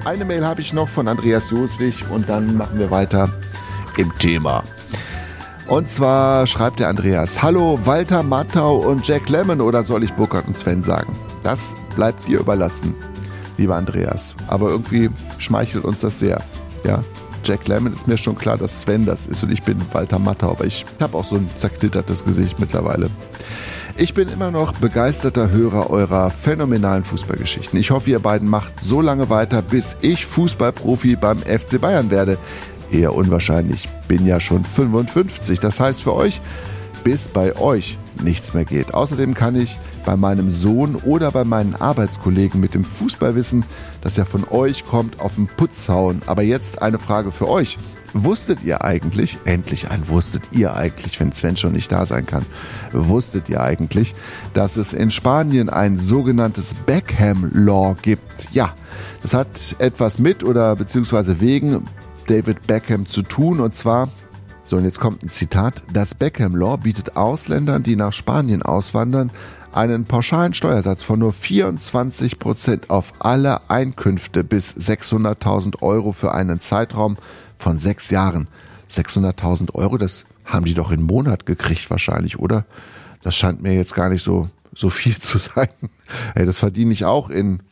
Eine 0.05 0.24
Mail 0.24 0.46
habe 0.46 0.62
ich 0.62 0.72
noch 0.72 0.88
von 0.88 1.09
Andreas 1.09 1.51
Joswig 1.51 2.05
und 2.11 2.28
dann 2.28 2.57
machen 2.57 2.78
wir 2.78 2.90
weiter 2.90 3.28
im 3.98 4.16
Thema. 4.18 4.62
Und 5.66 5.88
zwar 5.88 6.46
schreibt 6.46 6.80
der 6.80 6.88
Andreas, 6.88 7.42
Hallo 7.42 7.78
Walter 7.84 8.22
Mattau 8.22 8.76
und 8.76 9.07
Jack 9.07 9.28
Lemmon 9.28 9.61
oder 9.61 9.84
soll 9.84 10.03
ich 10.03 10.12
Burkhard 10.14 10.48
und 10.48 10.57
Sven 10.57 10.80
sagen? 10.80 11.14
Das 11.42 11.76
bleibt 11.96 12.26
dir 12.26 12.40
überlassen, 12.40 12.94
lieber 13.59 13.76
Andreas. 13.76 14.34
Aber 14.48 14.70
irgendwie 14.70 15.11
schmeichelt 15.38 15.84
uns 15.84 16.01
das 16.01 16.18
sehr. 16.18 16.42
Ja, 16.82 17.05
Jack 17.44 17.68
Lemmon 17.68 17.92
ist 17.92 18.09
mir 18.09 18.16
schon 18.16 18.36
klar, 18.36 18.57
dass 18.57 18.80
Sven 18.80 19.05
das 19.05 19.26
ist 19.26 19.42
und 19.42 19.53
ich 19.53 19.62
bin 19.62 19.80
Walter 19.92 20.18
Matter, 20.18 20.48
aber 20.48 20.64
ich 20.64 20.86
habe 20.98 21.16
auch 21.16 21.24
so 21.24 21.36
ein 21.36 21.48
zerklittertes 21.57 22.24
Gesicht 22.24 22.59
mittlerweile. 22.59 23.11
Ich 23.97 24.14
bin 24.14 24.28
immer 24.28 24.51
noch 24.51 24.72
begeisterter 24.72 25.51
Hörer 25.51 25.91
eurer 25.91 26.30
phänomenalen 26.30 27.05
Fußballgeschichten. 27.05 27.78
Ich 27.78 27.91
hoffe, 27.91 28.11
ihr 28.11 28.20
beiden 28.20 28.49
macht 28.49 28.82
so 28.82 29.01
lange 29.01 29.28
weiter, 29.28 29.62
bis 29.62 29.97
ich 30.01 30.26
Fußballprofi 30.26 31.16
beim 31.16 31.38
FC 31.38 31.80
Bayern 31.80 32.11
werde. 32.11 32.38
Eher 32.91 33.14
unwahrscheinlich, 33.14 33.88
bin 34.09 34.26
ja 34.26 34.41
schon 34.41 34.64
55. 34.64 35.61
Das 35.61 35.80
heißt 35.80 36.03
für 36.03 36.14
euch, 36.14 36.41
bis 37.05 37.28
bei 37.28 37.57
euch 37.57 37.99
nichts 38.22 38.55
mehr 38.55 38.64
geht. 38.64 38.95
Außerdem 38.95 39.34
kann 39.34 39.57
ich 39.57 39.78
bei 40.05 40.16
meinem 40.16 40.51
Sohn 40.51 40.97
oder 40.97 41.30
bei 41.30 41.45
meinen 41.45 41.74
Arbeitskollegen 41.74 42.61
mit 42.61 42.74
dem 42.74 42.84
Fußballwissen, 42.84 43.64
das 44.03 44.16
ja 44.16 44.24
von 44.24 44.45
euch 44.49 44.86
kommt, 44.86 45.20
auf 45.20 45.34
den 45.34 45.47
Putz 45.47 45.88
hauen. 45.88 46.22
Aber 46.26 46.43
jetzt 46.43 46.82
eine 46.82 46.99
Frage 46.99 47.32
für 47.32 47.49
euch. 47.49 47.78
Wusstet 48.13 48.63
ihr 48.65 48.85
eigentlich, 48.85 49.39
endlich 49.45 49.91
ein 49.91 50.09
wusstet 50.09 50.43
ihr 50.53 50.75
eigentlich, 50.75 51.21
wenn 51.21 51.33
Sven 51.33 51.57
schon 51.57 51.73
nicht 51.73 51.93
da 51.93 52.07
sein 52.07 52.27
kann, 52.27 52.45
wusstet 52.93 53.49
ihr 53.49 53.63
eigentlich, 53.63 54.15
dass 54.55 54.77
es 54.77 54.93
in 54.93 55.11
Spanien 55.11 55.69
ein 55.69 55.99
sogenanntes 55.99 56.75
Beckham 56.75 57.51
Law 57.53 57.95
gibt? 58.03 58.23
Ja, 58.53 58.75
das 59.23 59.35
hat 59.35 59.77
etwas 59.79 60.19
mit 60.19 60.43
oder 60.43 60.75
beziehungsweise 60.77 61.41
wegen 61.41 61.87
David 62.27 62.67
Beckham 62.67 63.07
zu 63.07 63.23
tun 63.23 63.61
und 63.61 63.75
zwar 63.75 64.09
so, 64.67 64.77
und 64.77 64.85
jetzt 64.85 65.01
kommt 65.01 65.25
ein 65.25 65.29
Zitat. 65.29 65.83
Das 65.93 66.15
Beckham 66.15 66.55
Law 66.55 66.77
bietet 66.77 67.17
Ausländern, 67.17 67.83
die 67.83 67.97
nach 67.97 68.13
Spanien 68.13 68.63
auswandern, 68.63 69.33
einen 69.73 70.05
pauschalen 70.05 70.55
Steuersatz 70.55 71.03
von 71.03 71.19
nur 71.19 71.33
24 71.33 72.39
Prozent 72.39 72.89
auf 72.89 73.13
alle 73.19 73.69
Einkünfte 73.69 74.45
bis 74.45 74.73
600.000 74.77 75.83
Euro 75.83 76.13
für 76.13 76.33
einen 76.33 76.61
Zeitraum 76.61 77.17
von 77.61 77.77
sechs 77.77 78.11
Jahren. 78.11 78.49
600.000 78.91 79.75
Euro, 79.75 79.99
das 79.99 80.27
haben 80.45 80.65
die 80.65 80.75
doch 80.75 80.91
im 80.91 81.03
Monat 81.03 81.47
gekriegt 81.47 81.89
wahrscheinlich, 81.91 82.41
oder? 82.41 82.65
Das 83.23 83.37
scheint 83.37 83.63
mir 83.63 83.75
jetzt 83.75 83.95
gar 83.95 84.09
nicht 84.09 84.25
so, 84.25 84.49
so 84.75 84.91
viel 84.91 85.17
zu 85.19 85.39
sein. 85.39 85.69
Hey, 86.35 86.45
das 86.45 86.59
verdiene 86.59 86.93
ich 86.93 87.05
auch 87.05 87.31
in 87.31 87.63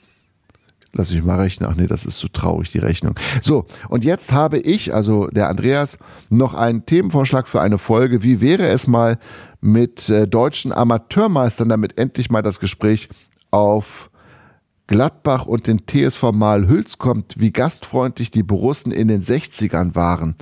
Lass 0.93 1.11
ich 1.11 1.23
mal 1.23 1.39
rechnen. 1.39 1.69
Ach 1.71 1.77
nee, 1.77 1.87
das 1.87 2.07
ist 2.07 2.19
zu 2.19 2.29
traurig, 2.29 2.71
die 2.71 2.79
Rechnung. 2.79 3.15
So, 3.43 3.67
und 3.89 4.05
jetzt 4.05 4.33
habe 4.33 4.59
ich, 4.59 4.95
also 4.95 5.27
der 5.29 5.49
Andreas, 5.51 5.99
noch 6.31 6.55
einen 6.55 6.87
Themenvorschlag 6.87 7.47
für 7.47 7.61
eine 7.61 7.79
Folge. 7.79 8.23
Wie 8.23 8.41
wäre 8.41 8.67
es 8.69 8.87
mal 8.87 9.19
mit 9.61 10.09
äh, 10.09 10.27
deutschen 10.27 10.73
Amateurmeistern, 10.73 11.69
damit 11.69 11.99
endlich 11.99 12.31
mal 12.31 12.43
das 12.43 12.59
Gespräch 12.59 13.11
auf 13.51 14.11
Gladbach 14.89 15.47
und 15.47 15.67
den 15.67 15.87
TSV 15.87 16.33
Malhüls 16.33 16.99
kommt, 16.99 17.39
wie 17.39 17.53
gastfreundlich 17.53 18.31
die 18.31 18.43
Borussen 18.43 18.91
in 18.91 19.07
den 19.07 19.23
60ern 19.23 19.95
waren. 19.95 20.35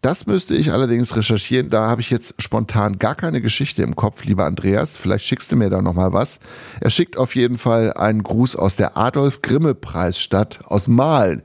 Das 0.00 0.26
müsste 0.26 0.54
ich 0.54 0.72
allerdings 0.72 1.16
recherchieren. 1.16 1.70
Da 1.70 1.88
habe 1.88 2.00
ich 2.00 2.10
jetzt 2.10 2.34
spontan 2.38 3.00
gar 3.00 3.16
keine 3.16 3.40
Geschichte 3.40 3.82
im 3.82 3.96
Kopf, 3.96 4.24
lieber 4.24 4.44
Andreas. 4.44 4.96
Vielleicht 4.96 5.24
schickst 5.24 5.50
du 5.50 5.56
mir 5.56 5.70
da 5.70 5.82
nochmal 5.82 6.12
was. 6.12 6.38
Er 6.80 6.90
schickt 6.90 7.16
auf 7.16 7.34
jeden 7.34 7.58
Fall 7.58 7.92
einen 7.94 8.22
Gruß 8.22 8.54
aus 8.54 8.76
der 8.76 8.96
Adolf-Grimme-Preisstadt 8.96 10.60
aus 10.66 10.86
Mahlen, 10.86 11.42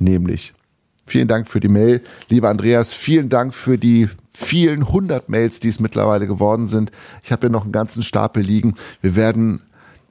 nämlich. 0.00 0.52
Vielen 1.06 1.28
Dank 1.28 1.48
für 1.48 1.60
die 1.60 1.68
Mail. 1.68 2.02
Lieber 2.28 2.48
Andreas, 2.48 2.92
vielen 2.92 3.28
Dank 3.28 3.54
für 3.54 3.78
die 3.78 4.08
vielen 4.32 4.88
hundert 4.88 5.28
Mails, 5.28 5.60
die 5.60 5.68
es 5.68 5.78
mittlerweile 5.78 6.26
geworden 6.26 6.66
sind. 6.66 6.90
Ich 7.22 7.30
habe 7.30 7.42
hier 7.42 7.50
noch 7.50 7.62
einen 7.62 7.72
ganzen 7.72 8.02
Stapel 8.02 8.42
liegen. 8.42 8.74
Wir 9.00 9.14
werden 9.14 9.60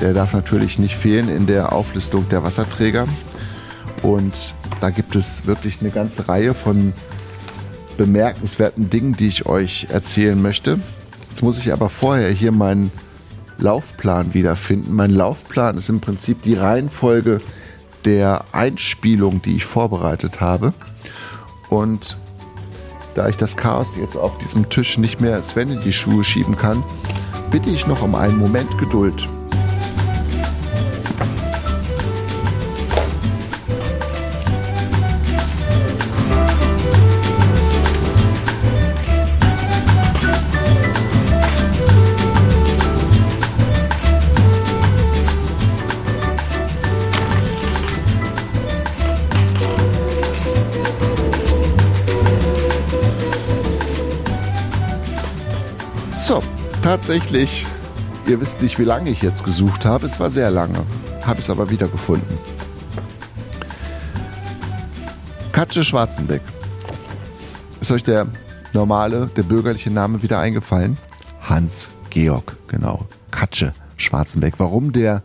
Der 0.00 0.14
darf 0.14 0.32
natürlich 0.32 0.78
nicht 0.78 0.96
fehlen 0.96 1.28
in 1.28 1.46
der 1.46 1.74
Auflistung 1.74 2.26
der 2.30 2.42
Wasserträger. 2.42 3.06
Und 4.00 4.54
da 4.80 4.88
gibt 4.88 5.14
es 5.14 5.46
wirklich 5.46 5.82
eine 5.82 5.90
ganze 5.90 6.26
Reihe 6.26 6.54
von 6.54 6.94
bemerkenswerten 7.98 8.88
Dingen, 8.88 9.12
die 9.12 9.28
ich 9.28 9.44
euch 9.44 9.88
erzählen 9.90 10.40
möchte. 10.40 10.80
Jetzt 11.28 11.42
muss 11.42 11.58
ich 11.58 11.70
aber 11.70 11.90
vorher 11.90 12.30
hier 12.30 12.52
meinen 12.52 12.90
Laufplan 13.58 14.32
wiederfinden. 14.32 14.94
Mein 14.94 15.10
Laufplan 15.10 15.76
ist 15.76 15.90
im 15.90 16.00
Prinzip 16.00 16.40
die 16.40 16.54
Reihenfolge 16.54 17.42
der 18.06 18.42
Einspielung, 18.52 19.42
die 19.42 19.56
ich 19.56 19.66
vorbereitet 19.66 20.40
habe. 20.40 20.72
Und 21.68 22.16
da 23.16 23.28
ich 23.28 23.36
das 23.36 23.56
Chaos 23.56 23.92
jetzt 23.96 24.16
auf 24.16 24.38
diesem 24.38 24.68
Tisch 24.68 24.98
nicht 24.98 25.20
mehr 25.20 25.42
Sven 25.42 25.70
in 25.70 25.80
die 25.80 25.92
Schuhe 25.92 26.22
schieben 26.22 26.56
kann, 26.56 26.82
bitte 27.50 27.70
ich 27.70 27.86
noch 27.86 28.02
um 28.02 28.14
einen 28.14 28.38
Moment 28.38 28.76
Geduld. 28.78 29.26
Tatsächlich, 56.86 57.66
ihr 58.28 58.40
wisst 58.40 58.62
nicht, 58.62 58.78
wie 58.78 58.84
lange 58.84 59.10
ich 59.10 59.20
jetzt 59.20 59.42
gesucht 59.42 59.84
habe. 59.84 60.06
Es 60.06 60.20
war 60.20 60.30
sehr 60.30 60.52
lange. 60.52 60.84
Habe 61.22 61.40
es 61.40 61.50
aber 61.50 61.68
wieder 61.68 61.88
gefunden. 61.88 62.38
Katze 65.50 65.82
Schwarzenbeck. 65.82 66.42
Ist 67.80 67.90
euch 67.90 68.04
der 68.04 68.28
normale, 68.72 69.28
der 69.34 69.42
bürgerliche 69.42 69.90
Name 69.90 70.22
wieder 70.22 70.38
eingefallen? 70.38 70.96
Hans 71.42 71.90
Georg, 72.10 72.56
genau. 72.68 73.08
Katsche 73.32 73.72
Schwarzenbeck. 73.96 74.54
Warum 74.58 74.92
der 74.92 75.24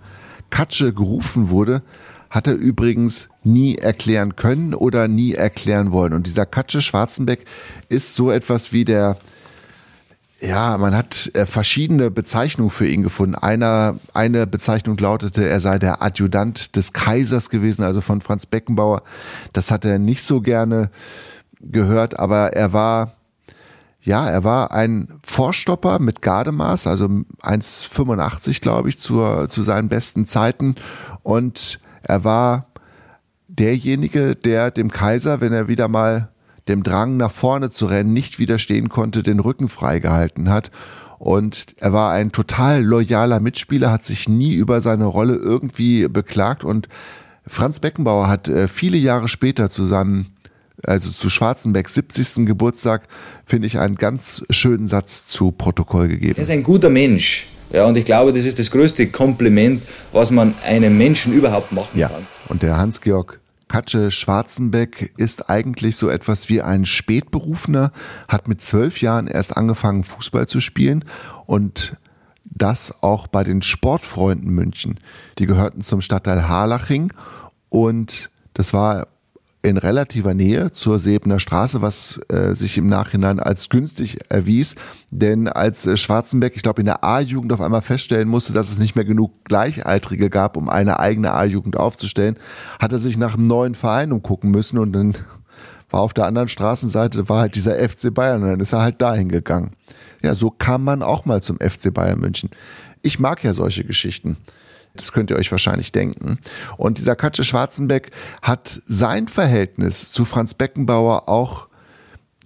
Katsche 0.50 0.94
gerufen 0.94 1.52
wurde, 1.52 1.84
hat 2.32 2.48
er 2.48 2.56
übrigens 2.56 3.30
nie 3.44 3.76
erklären 3.76 4.36
können 4.36 4.74
oder 4.74 5.08
nie 5.08 5.34
erklären 5.36 5.92
wollen. 5.92 6.14
Und 6.14 6.26
dieser 6.26 6.48
Katsche 6.48 6.82
Schwarzenbeck 6.82 7.46
ist 7.88 8.16
so 8.16 8.32
etwas 8.32 8.74
wie 8.74 8.84
der 8.84 9.18
ja, 10.42 10.76
man 10.80 10.96
hat 10.96 11.30
äh, 11.36 11.46
verschiedene 11.46 12.10
Bezeichnungen 12.10 12.72
für 12.72 12.88
ihn 12.88 13.04
gefunden. 13.04 13.36
Einer, 13.36 13.98
eine 14.14 14.48
Bezeichnung 14.48 14.98
lautete, 14.98 15.48
er 15.48 15.60
sei 15.60 15.78
der 15.78 16.02
Adjutant 16.02 16.76
des 16.76 16.94
Kaisers 16.94 17.52
gewesen, 17.52 17.84
also 17.84 18.02
von 18.02 18.22
Franz 18.22 18.48
Beckenbauer. 18.48 19.04
Das 19.54 19.70
hat 19.70 19.86
er 19.86 20.00
nicht 20.00 20.24
so 20.24 20.42
gerne 20.42 20.90
gehört, 21.60 22.20
aber 22.20 22.54
er 22.54 22.74
war, 22.74 23.14
ja, 24.02 24.28
er 24.28 24.44
war 24.44 24.72
ein 24.72 25.20
Vorstopper 25.24 26.00
mit 26.00 26.24
Gardemaß, 26.24 26.88
also 26.88 27.06
1,85 27.06 28.62
glaube 28.62 28.90
ich, 28.90 28.98
zur, 28.98 29.48
zu 29.48 29.62
seinen 29.62 29.90
besten 29.90 30.26
Zeiten. 30.26 30.74
Und 31.22 31.80
er 32.02 32.24
war 32.24 32.66
derjenige, 33.48 34.36
der 34.36 34.72
dem 34.72 34.92
Kaiser, 34.92 35.40
wenn 35.40 35.54
er 35.54 35.68
wieder 35.68 35.88
mal 35.88 36.30
dem 36.72 36.84
Drang 36.84 37.18
nach 37.18 37.32
vorne 37.32 37.70
zu 37.70 37.86
rennen 37.86 38.14
nicht 38.14 38.40
widerstehen 38.40 38.90
konnte, 38.90 39.24
den 39.24 39.40
Rücken 39.40 39.70
freigehalten 39.70 40.50
hat. 40.50 40.72
Und 41.20 41.76
er 41.78 41.94
war 41.94 42.12
ein 42.14 42.32
total 42.32 42.82
loyaler 42.84 43.40
Mitspieler, 43.40 43.92
hat 43.92 44.04
sich 44.04 44.28
nie 44.28 44.54
über 44.54 44.82
seine 44.82 45.06
Rolle 45.06 45.36
irgendwie 45.36 46.08
beklagt. 46.08 46.64
Und 46.64 46.88
Franz 47.46 47.80
Beckenbauer 47.80 48.28
hat 48.28 48.48
äh, 48.48 48.68
viele 48.68 48.98
Jahre 48.98 49.28
später 49.28 49.70
zusammen, 49.70 50.34
also 50.84 51.12
zu 51.12 51.30
Schwarzenbecks 51.30 51.94
70. 51.94 52.48
Geburtstag, 52.48 53.04
finde 53.46 53.68
ich 53.68 53.78
einen 53.78 53.96
ganz 53.96 54.44
schönen 54.50 54.88
Satz 54.88 55.28
zu 55.28 55.52
Protokoll 55.52 56.08
gegeben. 56.08 56.38
Er 56.38 56.44
ist 56.44 56.50
ein 56.50 56.64
guter 56.64 56.90
Mensch. 56.90 57.46
Ja, 57.72 57.86
und 57.86 57.98
ich 57.98 58.06
glaube, 58.06 58.34
das 58.34 58.46
ist 58.46 58.58
das 58.58 58.72
größte 58.72 59.08
Kompliment, 59.08 59.84
was 60.12 60.32
man 60.32 60.56
einem 60.66 60.98
Menschen 60.98 61.34
überhaupt 61.34 61.72
machen 61.72 62.00
ja. 62.00 62.10
kann. 62.10 62.26
Und 62.50 62.64
der 62.64 62.78
Hans-Georg 62.78 63.41
Katsche 63.72 64.12
Schwarzenbeck 64.12 65.14
ist 65.16 65.50
eigentlich 65.50 65.96
so 65.96 66.10
etwas 66.10 66.50
wie 66.50 66.62
ein 66.62 66.86
Spätberufener, 66.86 67.94
hat 68.28 68.50
mit 68.50 68.62
zwölf 68.62 69.00
Jahren 69.00 69.28
erst 69.28 69.56
angefangen, 69.56 70.04
Fußball 70.04 70.46
zu 70.46 70.60
spielen 70.60 71.06
und 71.46 71.96
das 72.44 73.02
auch 73.02 73.28
bei 73.28 73.46
den 73.46 73.62
Sportfreunden 73.62 74.52
München. 74.52 75.00
Die 75.40 75.46
gehörten 75.46 75.80
zum 75.80 76.02
Stadtteil 76.02 76.50
Harlaching 76.50 77.14
und 77.70 78.30
das 78.54 78.74
war 78.74 79.08
in 79.64 79.78
relativer 79.78 80.34
Nähe 80.34 80.72
zur 80.72 80.98
Sebener 80.98 81.40
Straße, 81.40 81.82
was 81.82 82.20
äh, 82.30 82.56
sich 82.56 82.78
im 82.78 82.88
Nachhinein 82.88 83.40
als 83.40 83.70
günstig 83.70 84.20
erwies. 84.30 84.76
Denn 85.12 85.48
als 85.48 85.86
äh, 85.86 85.98
Schwarzenbeck, 85.98 86.56
ich 86.56 86.64
glaube, 86.64 86.82
in 86.82 86.88
der 86.88 87.04
A-Jugend 87.04 87.54
auf 87.54 87.62
einmal 87.62 87.84
feststellen 87.84 88.28
musste, 88.28 88.54
dass 88.54 88.72
es 88.72 88.80
nicht 88.80 88.96
mehr 88.96 89.06
genug 89.06 89.46
Gleichaltrige 89.46 90.30
gab, 90.30 90.58
um 90.58 90.68
eine 90.68 91.00
eigene 91.00 91.34
A-Jugend 91.34 91.78
aufzustellen, 91.78 92.38
hat 92.80 92.92
er 92.92 93.00
sich 93.00 93.18
nach 93.18 93.36
einem 93.36 93.48
neuen 93.48 93.76
Verein 93.76 94.12
umgucken 94.12 94.50
müssen 94.50 94.80
und 94.80 94.94
dann 94.94 95.16
war 95.92 96.02
auf 96.02 96.14
der 96.14 96.26
anderen 96.26 96.48
Straßenseite 96.48 97.30
war 97.30 97.42
halt 97.42 97.56
dieser 97.56 97.78
FC 97.78 98.14
Bayern 98.14 98.42
und 98.42 98.50
dann 98.50 98.60
ist 98.62 98.74
er 98.74 98.82
halt 98.82 99.02
dahin 99.02 99.30
gegangen. 99.30 99.72
Ja, 100.24 100.34
so 100.34 100.50
kam 100.50 100.84
man 100.84 101.04
auch 101.04 101.26
mal 101.26 101.44
zum 101.44 101.58
FC 101.58 101.94
Bayern 101.94 102.20
München. 102.20 102.50
Ich 103.02 103.20
mag 103.20 103.44
ja 103.44 103.54
solche 103.54 103.84
Geschichten. 103.84 104.38
Das 104.96 105.12
könnt 105.12 105.30
ihr 105.30 105.38
euch 105.38 105.52
wahrscheinlich 105.52 105.92
denken. 105.92 106.40
Und 106.78 106.98
dieser 106.98 107.16
Katsche 107.16 107.44
Schwarzenbeck 107.44 108.12
hat 108.42 108.82
sein 108.86 109.28
Verhältnis 109.28 110.12
zu 110.12 110.26
Franz 110.26 110.54
Beckenbauer 110.54 111.30
auch 111.30 111.68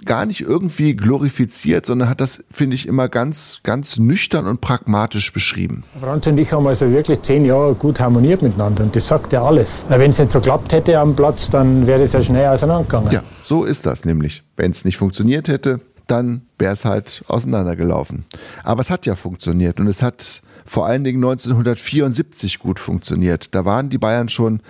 gar 0.03 0.25
nicht 0.25 0.41
irgendwie 0.41 0.95
glorifiziert, 0.95 1.85
sondern 1.85 2.09
hat 2.09 2.19
das, 2.19 2.43
finde 2.51 2.75
ich, 2.75 2.87
immer 2.87 3.07
ganz, 3.07 3.61
ganz 3.63 3.97
nüchtern 3.97 4.45
und 4.45 4.61
pragmatisch 4.61 5.31
beschrieben. 5.31 5.83
Franz 5.99 6.27
und 6.27 6.37
ich 6.37 6.51
haben 6.51 6.67
also 6.67 6.89
wirklich 6.91 7.21
zehn 7.21 7.45
Jahre 7.45 7.73
gut 7.75 7.99
harmoniert 7.99 8.41
miteinander 8.41 8.83
und 8.83 8.95
das 8.95 9.07
sagt 9.07 9.31
ja 9.31 9.43
alles. 9.43 9.67
Wenn 9.87 10.11
es 10.11 10.19
nicht 10.19 10.31
so 10.31 10.41
klappt 10.41 10.73
hätte 10.73 10.99
am 10.99 11.15
Platz, 11.15 11.49
dann 11.49 11.87
wäre 11.87 12.03
es 12.03 12.11
ja 12.11 12.21
schnell 12.21 12.47
auseinandergegangen. 12.47 13.11
Ja, 13.11 13.23
so 13.41 13.63
ist 13.63 13.85
das 13.85 14.05
nämlich. 14.05 14.43
Wenn 14.57 14.71
es 14.71 14.83
nicht 14.83 14.97
funktioniert 14.97 15.47
hätte, 15.47 15.79
dann 16.07 16.41
wäre 16.59 16.73
es 16.73 16.85
halt 16.85 17.23
auseinandergelaufen. 17.27 18.25
Aber 18.63 18.81
es 18.81 18.89
hat 18.89 19.05
ja 19.05 19.15
funktioniert 19.15 19.79
und 19.79 19.87
es 19.87 20.01
hat 20.01 20.41
vor 20.65 20.85
allen 20.87 21.03
Dingen 21.03 21.23
1974 21.23 22.59
gut 22.59 22.79
funktioniert. 22.79 23.53
Da 23.53 23.65
waren 23.65 23.89
die 23.89 23.97
Bayern 23.97 24.29
schon 24.29 24.61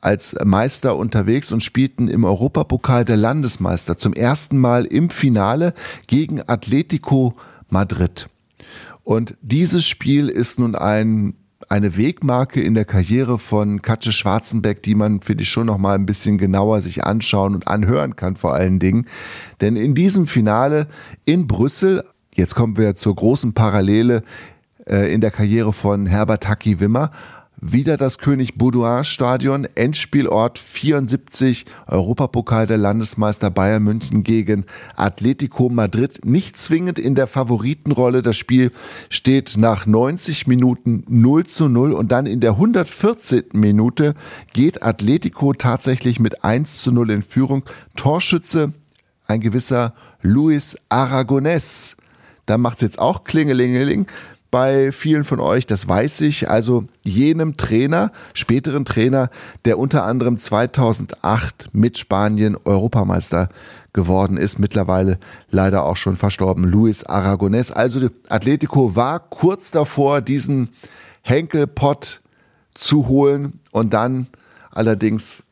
als 0.00 0.36
Meister 0.44 0.96
unterwegs 0.96 1.50
und 1.52 1.62
spielten 1.62 2.08
im 2.08 2.24
Europapokal 2.24 3.04
der 3.04 3.16
Landesmeister 3.16 3.96
zum 3.96 4.12
ersten 4.12 4.58
Mal 4.58 4.84
im 4.84 5.10
Finale 5.10 5.72
gegen 6.06 6.42
Atletico 6.46 7.34
Madrid. 7.70 8.28
Und 9.02 9.36
dieses 9.40 9.86
Spiel 9.86 10.28
ist 10.28 10.58
nun 10.58 10.74
ein 10.74 11.34
eine 11.68 11.96
Wegmarke 11.96 12.60
in 12.60 12.74
der 12.74 12.84
Karriere 12.84 13.38
von 13.38 13.82
Katze 13.82 14.12
Schwarzenbeck, 14.12 14.82
die 14.82 14.94
man, 14.94 15.20
finde 15.20 15.42
ich, 15.42 15.48
schon 15.48 15.66
noch 15.66 15.78
mal 15.78 15.94
ein 15.94 16.06
bisschen 16.06 16.38
genauer 16.38 16.80
sich 16.82 17.04
anschauen 17.04 17.54
und 17.54 17.68
anhören 17.68 18.16
kann 18.16 18.36
vor 18.36 18.54
allen 18.54 18.78
Dingen. 18.78 19.06
Denn 19.60 19.76
in 19.76 19.94
diesem 19.94 20.26
Finale 20.26 20.86
in 21.24 21.46
Brüssel, 21.46 22.04
jetzt 22.34 22.54
kommen 22.54 22.76
wir 22.76 22.94
zur 22.94 23.16
großen 23.16 23.54
Parallele 23.54 24.22
äh, 24.86 25.12
in 25.12 25.20
der 25.20 25.30
Karriere 25.30 25.72
von 25.72 26.06
Herbert 26.06 26.48
Hacki 26.48 26.80
Wimmer, 26.80 27.10
wieder 27.66 27.96
das 27.96 28.18
König 28.18 28.56
Boudoir 28.56 29.04
Stadion, 29.04 29.66
Endspielort 29.74 30.58
74, 30.58 31.64
Europapokal 31.86 32.66
der 32.66 32.76
Landesmeister 32.76 33.50
Bayern 33.50 33.82
München 33.82 34.22
gegen 34.22 34.66
Atletico 34.96 35.70
Madrid. 35.70 36.26
Nicht 36.26 36.58
zwingend 36.58 36.98
in 36.98 37.14
der 37.14 37.26
Favoritenrolle. 37.26 38.20
Das 38.20 38.36
Spiel 38.36 38.70
steht 39.08 39.54
nach 39.56 39.86
90 39.86 40.46
Minuten 40.46 41.04
0 41.08 41.46
zu 41.46 41.68
0 41.68 41.92
und 41.92 42.12
dann 42.12 42.26
in 42.26 42.40
der 42.40 42.52
114. 42.52 43.44
Minute 43.52 44.14
geht 44.52 44.82
Atletico 44.82 45.54
tatsächlich 45.54 46.20
mit 46.20 46.44
1 46.44 46.82
zu 46.82 46.92
0 46.92 47.10
in 47.10 47.22
Führung. 47.22 47.62
Torschütze 47.96 48.74
ein 49.26 49.40
gewisser 49.40 49.94
Luis 50.20 50.76
Aragonés. 50.90 51.96
Da 52.46 52.58
macht's 52.58 52.82
jetzt 52.82 52.98
auch 52.98 53.24
Klingelingeling 53.24 54.06
bei 54.54 54.92
vielen 54.92 55.24
von 55.24 55.40
euch, 55.40 55.66
das 55.66 55.88
weiß 55.88 56.20
ich, 56.20 56.48
also 56.48 56.84
jenem 57.02 57.56
Trainer, 57.56 58.12
späteren 58.34 58.84
Trainer, 58.84 59.28
der 59.64 59.80
unter 59.80 60.04
anderem 60.04 60.38
2008 60.38 61.70
mit 61.72 61.98
Spanien 61.98 62.56
Europameister 62.64 63.48
geworden 63.92 64.36
ist, 64.36 64.60
mittlerweile 64.60 65.18
leider 65.50 65.82
auch 65.82 65.96
schon 65.96 66.14
verstorben, 66.14 66.62
Luis 66.62 67.04
Aragonés. 67.04 67.72
Also 67.72 68.08
Atletico 68.28 68.94
war 68.94 69.18
kurz 69.18 69.72
davor, 69.72 70.20
diesen 70.20 70.68
Henkelpott 71.22 72.20
zu 72.74 73.08
holen 73.08 73.58
und 73.72 73.92
dann 73.92 74.28
allerdings, 74.70 75.42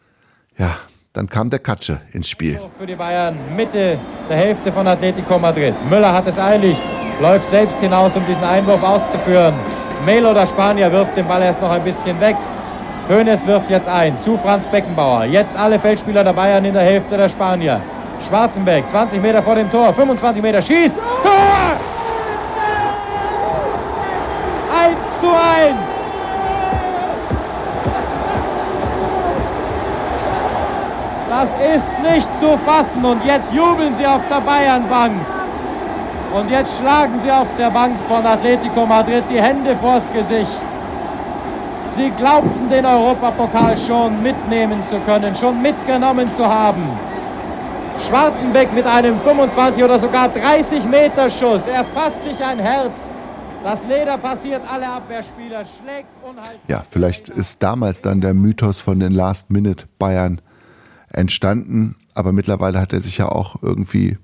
ja, 0.57 0.76
dann 1.12 1.28
kam 1.28 1.50
der 1.50 1.58
Katsche 1.58 2.00
ins 2.12 2.28
Spiel. 2.28 2.58
Für 2.78 2.86
die 2.86 2.94
Bayern 2.94 3.36
Mitte 3.54 3.98
der 4.28 4.36
Hälfte 4.36 4.72
von 4.72 4.86
Atletico 4.86 5.38
Madrid. 5.38 5.74
Müller 5.88 6.12
hat 6.12 6.26
es 6.26 6.38
eilig 6.38 6.76
läuft 7.20 7.48
selbst 7.50 7.78
hinaus, 7.78 8.14
um 8.16 8.26
diesen 8.26 8.42
Einwurf 8.42 8.82
auszuführen. 8.82 9.54
Melo, 10.04 10.34
der 10.34 10.46
Spanier, 10.46 10.90
wirft 10.90 11.16
den 11.16 11.26
Ball 11.26 11.42
erst 11.42 11.60
noch 11.62 11.70
ein 11.70 11.84
bisschen 11.84 12.20
weg. 12.20 12.36
Hoeneß 13.08 13.46
wirft 13.46 13.70
jetzt 13.70 13.88
ein 13.88 14.18
zu 14.18 14.36
Franz 14.38 14.66
Beckenbauer. 14.66 15.24
Jetzt 15.24 15.54
alle 15.56 15.78
Feldspieler 15.78 16.24
der 16.24 16.32
Bayern 16.32 16.64
in 16.64 16.74
der 16.74 16.82
Hälfte 16.82 17.16
der 17.16 17.28
Spanier. 17.28 17.80
Schwarzenbeck, 18.26 18.88
20 18.88 19.20
Meter 19.20 19.42
vor 19.42 19.54
dem 19.54 19.70
Tor, 19.70 19.92
25 19.92 20.42
Meter, 20.42 20.62
schießt, 20.62 20.94
Tor! 21.22 21.91
Das 31.43 31.51
ist 31.76 31.93
nicht 32.09 32.28
zu 32.38 32.57
fassen 32.59 33.05
und 33.05 33.24
jetzt 33.24 33.53
jubeln 33.53 33.97
sie 33.99 34.07
auf 34.07 34.20
der 34.30 34.40
Bayernbank. 34.43 35.14
Und 36.32 36.49
jetzt 36.49 36.78
schlagen 36.78 37.18
sie 37.20 37.32
auf 37.32 37.49
der 37.59 37.68
Bank 37.68 37.97
von 38.07 38.24
Atletico 38.24 38.86
Madrid 38.86 39.24
die 39.28 39.43
Hände 39.43 39.76
vors 39.78 40.05
Gesicht. 40.14 40.62
Sie 41.97 42.11
glaubten 42.11 42.70
den 42.70 42.86
Europapokal 42.86 43.76
schon 43.76 44.22
mitnehmen 44.22 44.84
zu 44.88 45.01
können, 45.01 45.34
schon 45.34 45.61
mitgenommen 45.61 46.28
zu 46.36 46.47
haben. 46.47 46.84
Schwarzenbeck 48.07 48.72
mit 48.72 48.86
einem 48.86 49.20
25 49.22 49.82
oder 49.82 49.99
sogar 49.99 50.28
30 50.28 50.84
Meter 50.84 51.28
Schuss. 51.28 51.62
Er 51.66 51.84
fasst 51.86 52.22
sich 52.22 52.40
ein 52.45 52.61
Herz. 52.61 52.93
Das 53.64 53.80
Leder 53.88 54.16
passiert 54.16 54.62
alle 54.72 54.88
Abwehrspieler, 54.88 55.64
schlägt 55.64 56.09
unheimlich. 56.22 56.61
Ja, 56.68 56.84
vielleicht 56.88 57.28
ist 57.30 57.61
damals 57.64 58.01
dann 58.01 58.20
der 58.20 58.32
Mythos 58.32 58.80
von 58.80 59.01
den 59.01 59.12
Last-Minute 59.12 59.86
Bayern 59.99 60.40
entstanden, 61.12 61.96
aber 62.14 62.32
mittlerweile 62.32 62.80
hat 62.80 62.92
er 62.92 63.00
sich 63.00 63.18
ja 63.18 63.28
auch 63.28 63.62
irgendwie 63.62 64.18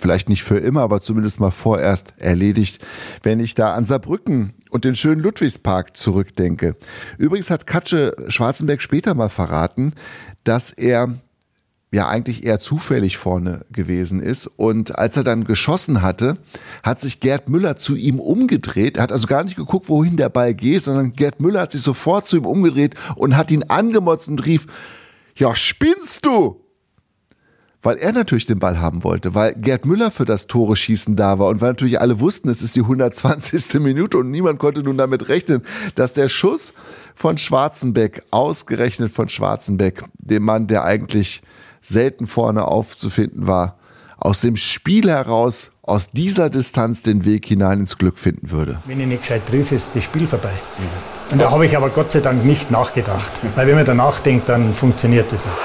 vielleicht 0.00 0.28
nicht 0.28 0.44
für 0.44 0.58
immer, 0.58 0.82
aber 0.82 1.00
zumindest 1.00 1.40
mal 1.40 1.50
vorerst 1.50 2.14
erledigt, 2.18 2.84
wenn 3.22 3.40
ich 3.40 3.54
da 3.54 3.74
an 3.74 3.84
Saarbrücken 3.84 4.54
und 4.70 4.84
den 4.84 4.96
schönen 4.96 5.20
Ludwigspark 5.20 5.96
zurückdenke. 5.96 6.76
Übrigens 7.18 7.50
hat 7.50 7.66
Katsche 7.66 8.14
Schwarzenberg 8.28 8.80
später 8.80 9.14
mal 9.14 9.28
verraten, 9.28 9.94
dass 10.44 10.70
er 10.70 11.18
ja 11.90 12.08
eigentlich 12.08 12.44
eher 12.44 12.58
zufällig 12.58 13.16
vorne 13.16 13.64
gewesen 13.72 14.20
ist. 14.20 14.46
Und 14.46 14.98
als 14.98 15.16
er 15.16 15.24
dann 15.24 15.44
geschossen 15.44 16.02
hatte, 16.02 16.36
hat 16.82 17.00
sich 17.00 17.20
Gerd 17.20 17.48
Müller 17.48 17.76
zu 17.76 17.96
ihm 17.96 18.20
umgedreht. 18.20 18.98
Er 18.98 19.04
hat 19.04 19.12
also 19.12 19.26
gar 19.26 19.42
nicht 19.42 19.56
geguckt, 19.56 19.88
wohin 19.88 20.18
der 20.18 20.28
Ball 20.28 20.54
geht, 20.54 20.82
sondern 20.82 21.14
Gerd 21.14 21.40
Müller 21.40 21.62
hat 21.62 21.72
sich 21.72 21.82
sofort 21.82 22.26
zu 22.26 22.36
ihm 22.36 22.46
umgedreht 22.46 22.94
und 23.16 23.36
hat 23.36 23.50
ihn 23.50 23.64
angemotzt 23.64 24.28
und 24.28 24.44
rief, 24.44 24.66
ja, 25.38 25.56
spinnst 25.56 26.26
du? 26.26 26.60
weil 27.82 27.96
er 27.96 28.12
natürlich 28.12 28.46
den 28.46 28.58
Ball 28.58 28.80
haben 28.80 29.04
wollte, 29.04 29.34
weil 29.34 29.54
Gerd 29.54 29.84
Müller 29.84 30.10
für 30.10 30.24
das 30.24 30.46
Tore 30.46 30.74
schießen 30.74 31.16
da 31.16 31.38
war 31.38 31.48
und 31.48 31.60
weil 31.60 31.70
natürlich 31.70 32.00
alle 32.00 32.20
wussten, 32.20 32.48
es 32.48 32.62
ist 32.62 32.76
die 32.76 32.80
120. 32.80 33.74
Minute 33.80 34.18
und 34.18 34.30
niemand 34.30 34.58
konnte 34.58 34.82
nun 34.82 34.98
damit 34.98 35.28
rechnen, 35.28 35.62
dass 35.94 36.14
der 36.14 36.28
Schuss 36.28 36.72
von 37.14 37.38
Schwarzenbeck, 37.38 38.24
ausgerechnet 38.30 39.12
von 39.12 39.28
Schwarzenbeck, 39.28 40.04
dem 40.14 40.44
Mann, 40.44 40.66
der 40.66 40.84
eigentlich 40.84 41.42
selten 41.80 42.26
vorne 42.26 42.66
aufzufinden 42.66 43.46
war, 43.46 43.78
aus 44.16 44.40
dem 44.40 44.56
Spiel 44.56 45.08
heraus, 45.08 45.70
aus 45.88 46.10
dieser 46.10 46.50
Distanz 46.50 47.02
den 47.02 47.24
Weg 47.24 47.46
hinein 47.46 47.80
ins 47.80 47.96
Glück 47.96 48.18
finden 48.18 48.50
würde. 48.50 48.78
Wenn 48.86 49.00
ich 49.00 49.06
nicht 49.06 49.22
gescheit 49.22 49.46
triff, 49.46 49.72
ist 49.72 49.94
das 49.94 50.04
Spiel 50.04 50.26
vorbei. 50.26 50.52
Und 51.30 51.40
da 51.40 51.50
habe 51.50 51.66
ich 51.66 51.76
aber 51.76 51.88
Gott 51.88 52.12
sei 52.12 52.20
Dank 52.20 52.44
nicht 52.44 52.70
nachgedacht. 52.70 53.40
Weil 53.54 53.66
wenn 53.66 53.74
man 53.74 53.84
danach 53.84 54.20
denkt, 54.20 54.48
dann 54.48 54.74
funktioniert 54.74 55.32
das 55.32 55.44
nicht. 55.44 55.56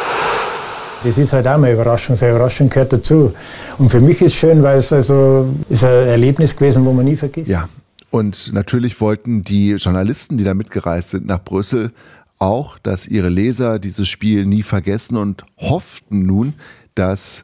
Das 1.04 1.18
ist 1.18 1.34
halt 1.34 1.48
auch 1.48 1.58
mal 1.58 1.72
Überraschung. 1.72 2.16
So 2.16 2.26
eine 2.26 2.36
Überraschung 2.36 2.70
gehört 2.70 2.94
dazu. 2.94 3.34
Und 3.78 3.90
für 3.90 4.00
mich 4.00 4.22
ist 4.22 4.34
es 4.34 4.40
schön, 4.40 4.64
weil 4.64 4.78
es 4.78 4.94
also 4.94 5.54
ist 5.70 5.84
ein 5.84 6.08
Erlebnis 6.08 6.56
gewesen, 6.56 6.86
wo 6.86 6.94
man 6.94 7.06
nie 7.06 7.18
vergisst. 7.18 7.50
Ja. 7.50 7.68
Und 8.10 8.54
natürlich 8.54 9.02
wollten 9.02 9.44
die 9.44 9.72
Journalisten, 9.72 10.38
die 10.38 10.44
da 10.44 10.54
mitgereist 10.54 11.10
sind 11.10 11.26
nach 11.26 11.44
Brüssel, 11.44 11.92
auch, 12.40 12.78
dass 12.80 13.08
ihre 13.08 13.30
Leser 13.30 13.80
dieses 13.80 14.08
Spiel 14.08 14.46
nie 14.46 14.64
vergessen 14.64 15.18
und 15.18 15.44
hofften 15.58 16.26
nun, 16.26 16.54
dass 16.96 17.44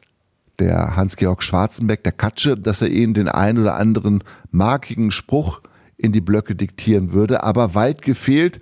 der 0.60 0.96
Hans-Georg 0.96 1.42
Schwarzenbeck, 1.42 2.04
der 2.04 2.12
Katsche, 2.12 2.56
dass 2.56 2.82
er 2.82 2.88
ihnen 2.88 3.14
den 3.14 3.28
einen 3.28 3.58
oder 3.58 3.76
anderen 3.76 4.22
markigen 4.50 5.10
Spruch 5.10 5.60
in 5.96 6.12
die 6.12 6.20
Blöcke 6.20 6.54
diktieren 6.54 7.12
würde. 7.12 7.42
Aber 7.42 7.74
weit 7.74 8.02
gefehlt. 8.02 8.60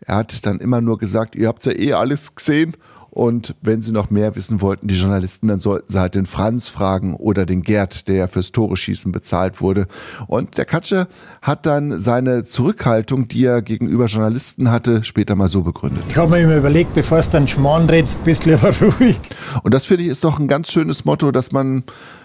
Er 0.00 0.16
hat 0.16 0.46
dann 0.46 0.60
immer 0.60 0.80
nur 0.80 0.98
gesagt, 0.98 1.34
ihr 1.34 1.48
habt 1.48 1.64
ja 1.66 1.72
eh 1.72 1.92
alles 1.92 2.34
gesehen. 2.34 2.76
Und 3.16 3.54
wenn 3.62 3.80
Sie 3.80 3.92
noch 3.92 4.10
mehr 4.10 4.36
wissen 4.36 4.60
wollten, 4.60 4.88
die 4.88 4.94
Journalisten, 4.94 5.48
dann 5.48 5.58
sollten 5.58 5.90
Sie 5.90 5.98
halt 5.98 6.14
den 6.14 6.26
Franz 6.26 6.68
fragen 6.68 7.14
oder 7.14 7.46
den 7.46 7.62
Gerd, 7.62 8.08
der 8.08 8.16
ja 8.16 8.26
fürs 8.26 8.52
Tore 8.52 8.76
schießen 8.76 9.10
bezahlt 9.10 9.62
wurde. 9.62 9.86
Und 10.26 10.58
der 10.58 10.66
Katsche 10.66 11.08
hat 11.40 11.64
dann 11.64 11.98
seine 11.98 12.44
Zurückhaltung, 12.44 13.26
die 13.26 13.46
er 13.46 13.62
gegenüber 13.62 14.04
Journalisten 14.04 14.70
hatte, 14.70 15.02
später 15.02 15.34
mal 15.34 15.48
so 15.48 15.62
begründet. 15.62 16.04
Ich 16.10 16.18
habe 16.18 16.32
mir 16.32 16.42
immer 16.42 16.58
überlegt, 16.58 16.92
bevor 16.92 17.16
es 17.16 17.30
dann 17.30 17.48
Schmarrn 17.48 17.88
redest, 17.88 18.22
bist 18.22 18.44
du 18.44 18.50
lieber 18.50 18.70
ruhig. 19.00 19.18
Und 19.62 19.72
das 19.72 19.86
finde 19.86 20.04
ich 20.04 20.10
ist 20.10 20.22
doch 20.22 20.38
ein 20.38 20.46
ganz 20.46 20.70
schönes 20.70 21.06
Motto, 21.06 21.30
das 21.30 21.52
man 21.52 21.84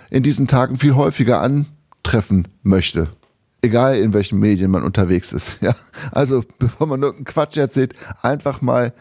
in 0.09 0.23
diesen 0.23 0.47
Tagen 0.47 0.75
viel 0.75 0.95
häufiger 0.95 1.39
antreffen 1.39 2.49
möchte. 2.63 3.07
Egal 3.61 3.95
in 3.95 4.11
welchen 4.11 4.39
Medien 4.39 4.69
man 4.69 4.83
unterwegs 4.83 5.31
ist. 5.31 5.59
Ja? 5.61 5.73
Also 6.11 6.43
bevor 6.59 6.87
man 6.87 7.01
irgendeinen 7.01 7.33
Quatsch 7.33 7.55
erzählt, 7.55 7.93
einfach 8.23 8.61
mal 8.61 8.91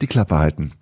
die 0.00 0.06
Klappe 0.06 0.36
halten. 0.36 0.72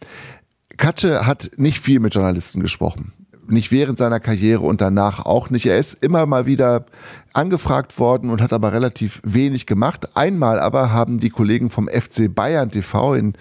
Katsche 0.76 1.26
hat 1.26 1.50
nicht 1.56 1.80
viel 1.80 2.00
mit 2.00 2.14
Journalisten 2.14 2.60
gesprochen. 2.60 3.12
Nicht 3.48 3.70
während 3.70 3.98
seiner 3.98 4.20
Karriere 4.20 4.62
und 4.62 4.80
danach 4.80 5.26
auch 5.26 5.50
nicht. 5.50 5.66
Er 5.66 5.78
ist 5.78 5.94
immer 5.94 6.26
mal 6.26 6.46
wieder 6.46 6.86
angefragt 7.32 7.98
worden 7.98 8.30
und 8.30 8.40
hat 8.40 8.52
aber 8.52 8.72
relativ 8.72 9.20
wenig 9.24 9.66
gemacht. 9.66 10.16
Einmal 10.16 10.60
aber 10.60 10.92
haben 10.92 11.18
die 11.18 11.30
Kollegen 11.30 11.68
vom 11.68 11.88
FC 11.88 12.32
Bayern 12.32 12.70
TV 12.70 13.14
in 13.14 13.34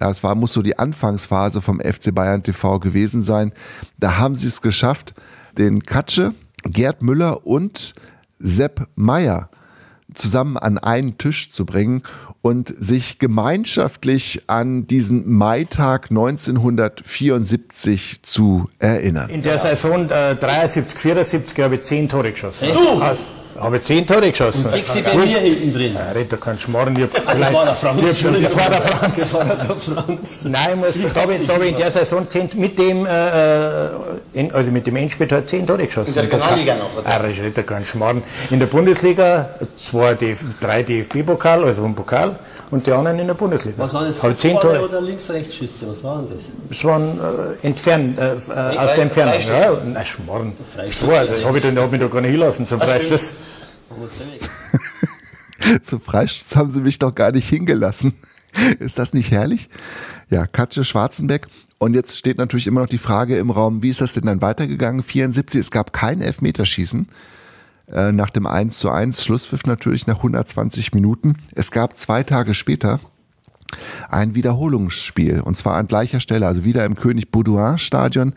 ja, 0.00 0.10
es 0.10 0.24
war, 0.24 0.34
muss 0.34 0.52
so 0.52 0.62
die 0.62 0.78
Anfangsphase 0.78 1.60
vom 1.60 1.80
FC 1.80 2.12
Bayern 2.12 2.42
TV 2.42 2.80
gewesen 2.80 3.22
sein. 3.22 3.52
Da 3.98 4.18
haben 4.18 4.34
sie 4.34 4.48
es 4.48 4.60
geschafft, 4.60 5.14
den 5.56 5.82
Katsche, 5.84 6.34
Gerd 6.64 7.02
Müller 7.02 7.46
und 7.46 7.94
Sepp 8.38 8.88
Meyer 8.96 9.50
zusammen 10.12 10.56
an 10.56 10.78
einen 10.78 11.18
Tisch 11.18 11.52
zu 11.52 11.64
bringen 11.64 12.02
und 12.44 12.72
sich 12.76 13.18
gemeinschaftlich 13.18 14.42
an 14.48 14.86
diesen 14.86 15.32
Maitag 15.32 16.10
1974 16.10 18.20
zu 18.20 18.68
erinnern. 18.78 19.30
In 19.30 19.40
der 19.40 19.58
Saison 19.58 20.10
äh, 20.10 20.36
73, 20.36 21.00
74 21.00 21.58
habe 21.60 21.76
ich 21.76 21.84
10 21.84 22.10
Tore 22.10 22.32
geschossen. 22.32 22.68
Du? 22.70 23.00
Also, 23.00 23.22
habe 23.58 23.76
ich 23.78 23.84
10 23.84 24.06
Tore 24.06 24.30
geschossen. 24.30 24.66
Und 24.66 24.72
sechs 24.72 24.92
bei 24.94 25.14
mir 25.16 25.38
hinten 25.38 25.72
drin. 25.74 25.94
Ja, 25.94 26.12
red 26.12 26.32
doch 26.32 26.40
keinen 26.40 26.58
Schmarrn. 26.58 26.96
Ich 26.96 27.02
hab 27.04 27.28
Ah, 27.28 27.34
das 27.34 27.52
war 27.52 27.64
der 27.64 27.74
Franz. 27.74 28.02
Ich 28.02 28.24
hab, 28.24 28.42
das 28.42 28.56
war 28.56 28.70
der 28.70 28.82
Franz. 28.82 29.14
Das 29.16 29.34
war 29.34 29.44
der 29.44 29.76
Franz. 29.76 30.44
Nein, 30.44 30.68
ich 30.70 30.76
muss, 31.02 31.12
da 31.14 31.20
habe 31.22 31.34
ich, 31.34 31.48
hab 31.48 31.62
ich 31.62 31.68
in 31.70 31.76
der 31.76 31.90
Saison 31.90 32.28
10, 32.28 32.50
mit 32.54 32.78
dem, 32.78 33.06
äh, 33.06 33.86
in, 34.32 34.52
also 34.52 34.70
mit 34.70 34.86
dem 34.86 34.96
Endspiel 34.96 35.30
halt 35.30 35.48
10 35.48 35.66
Tore 35.66 35.86
geschossen. 35.86 36.08
In 36.10 36.14
der 36.14 36.24
Regionalliga 36.24 36.74
noch, 36.76 36.96
oder? 36.98 37.06
Ah, 37.08 37.18
das 37.18 37.30
redet 37.38 37.58
doch 37.58 37.66
keinen 37.66 37.84
Schmarrn. 37.86 38.22
In 38.50 38.58
der 38.58 38.66
Bundesliga 38.66 39.50
zwei 39.78 40.14
DF, 40.14 40.40
drei 40.60 40.82
DFB-Pokal, 40.82 41.64
also 41.64 41.84
ein 41.84 41.94
Pokal, 41.94 42.36
und 42.74 42.86
die 42.86 42.92
anderen 42.92 43.18
in 43.20 43.28
der 43.28 43.34
Bundesliga. 43.34 43.78
Was 43.78 43.94
waren 43.94 44.06
das? 44.06 44.18
10 44.18 44.30
Vorne 44.30 44.60
Tore. 44.60 44.88
oder 44.88 45.00
Links-Rechts-Schüsse? 45.00 45.88
Was 45.88 46.02
waren 46.02 46.28
das? 46.28 46.42
Das 46.68 46.84
waren 46.84 47.20
äh, 47.20 47.66
entfernt, 47.66 48.18
äh, 48.18 48.34
äh, 48.34 48.36
aus 48.36 48.94
der 48.94 48.98
Entfernung. 48.98 49.40
Ja, 49.40 49.76
nein, 49.84 50.04
Schmarrn. 50.04 50.52
Freistoß. 50.74 51.08
Tor, 51.08 51.24
das 51.24 51.44
habe 51.44 51.58
ich 51.58 51.64
dann, 51.64 51.78
hab 51.78 51.92
mich 51.92 52.00
da 52.00 52.08
gar 52.08 52.20
nicht 52.20 52.32
hinlassen 52.32 52.66
zum. 52.66 52.80
Freistoß. 52.80 53.32
Zum 55.82 56.00
Freistoß 56.00 56.56
haben 56.56 56.70
sie 56.70 56.80
mich 56.80 56.98
doch 56.98 57.14
gar 57.14 57.30
nicht 57.32 57.48
hingelassen. 57.48 58.14
Ist 58.80 58.98
das 58.98 59.14
nicht 59.14 59.30
herrlich? 59.30 59.68
Ja, 60.30 60.46
Katsche 60.46 60.84
Schwarzenbeck. 60.84 61.46
Und 61.78 61.94
jetzt 61.94 62.18
steht 62.18 62.38
natürlich 62.38 62.66
immer 62.66 62.80
noch 62.80 62.88
die 62.88 62.98
Frage 62.98 63.38
im 63.38 63.50
Raum, 63.50 63.82
wie 63.82 63.90
ist 63.90 64.00
das 64.00 64.14
denn 64.14 64.24
dann 64.24 64.40
weitergegangen? 64.40 65.02
74, 65.02 65.60
es 65.60 65.70
gab 65.70 65.92
kein 65.92 66.22
Elfmeterschießen. 66.22 67.06
Äh, 67.92 68.12
nach 68.12 68.30
dem 68.30 68.46
1 68.46 68.78
zu 68.78 68.90
1, 68.90 69.24
Schlusspfiff 69.24 69.64
natürlich 69.64 70.06
nach 70.06 70.18
120 70.18 70.94
Minuten. 70.94 71.36
Es 71.54 71.70
gab 71.70 71.96
zwei 71.96 72.22
Tage 72.22 72.54
später 72.54 73.00
ein 74.08 74.34
Wiederholungsspiel. 74.34 75.40
Und 75.40 75.56
zwar 75.56 75.76
an 75.76 75.86
gleicher 75.86 76.20
Stelle, 76.20 76.46
also 76.46 76.64
wieder 76.64 76.84
im 76.84 76.96
König 76.96 77.30
Baudouin 77.30 77.78
Stadion. 77.78 78.34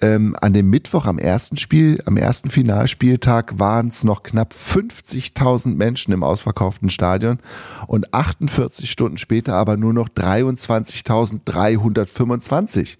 Ähm, 0.00 0.36
an 0.40 0.52
dem 0.52 0.70
Mittwoch 0.70 1.06
am 1.06 1.18
ersten 1.18 1.56
Spiel, 1.56 2.00
am 2.06 2.16
ersten 2.16 2.50
Finalspieltag 2.50 3.58
waren 3.58 3.88
es 3.88 4.04
noch 4.04 4.22
knapp 4.22 4.54
50.000 4.54 5.74
Menschen 5.74 6.12
im 6.12 6.22
ausverkauften 6.22 6.88
Stadion 6.88 7.40
und 7.88 8.14
48 8.14 8.88
Stunden 8.88 9.18
später 9.18 9.54
aber 9.54 9.76
nur 9.76 9.92
noch 9.92 10.08
23.325. 10.08 12.98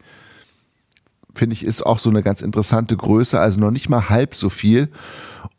Finde 1.37 1.55
ich, 1.55 1.65
ist 1.65 1.87
auch 1.87 2.01
so 2.01 2.11
eine 2.11 2.25
ganz 2.25 2.41
interessante 2.41 2.97
Größe, 2.97 3.39
also 3.39 3.61
noch 3.61 3.71
nicht 3.71 3.89
mal 3.89 4.09
halb 4.09 4.35
so 4.35 4.51
viel. 4.51 4.89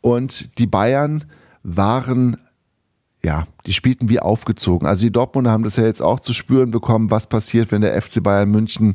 Und 0.00 0.58
die 0.58 0.66
Bayern 0.66 1.24
waren 1.62 2.36
ja, 3.22 3.46
die 3.66 3.72
spielten 3.72 4.08
wie 4.08 4.20
aufgezogen. 4.20 4.86
Also 4.86 5.06
die 5.06 5.12
Dortmunder 5.12 5.50
haben 5.50 5.62
das 5.62 5.76
ja 5.76 5.84
jetzt 5.84 6.00
auch 6.00 6.20
zu 6.20 6.32
spüren 6.32 6.70
bekommen, 6.70 7.10
was 7.10 7.26
passiert, 7.26 7.70
wenn 7.70 7.82
der 7.82 8.00
FC 8.00 8.22
Bayern 8.22 8.50
München 8.50 8.94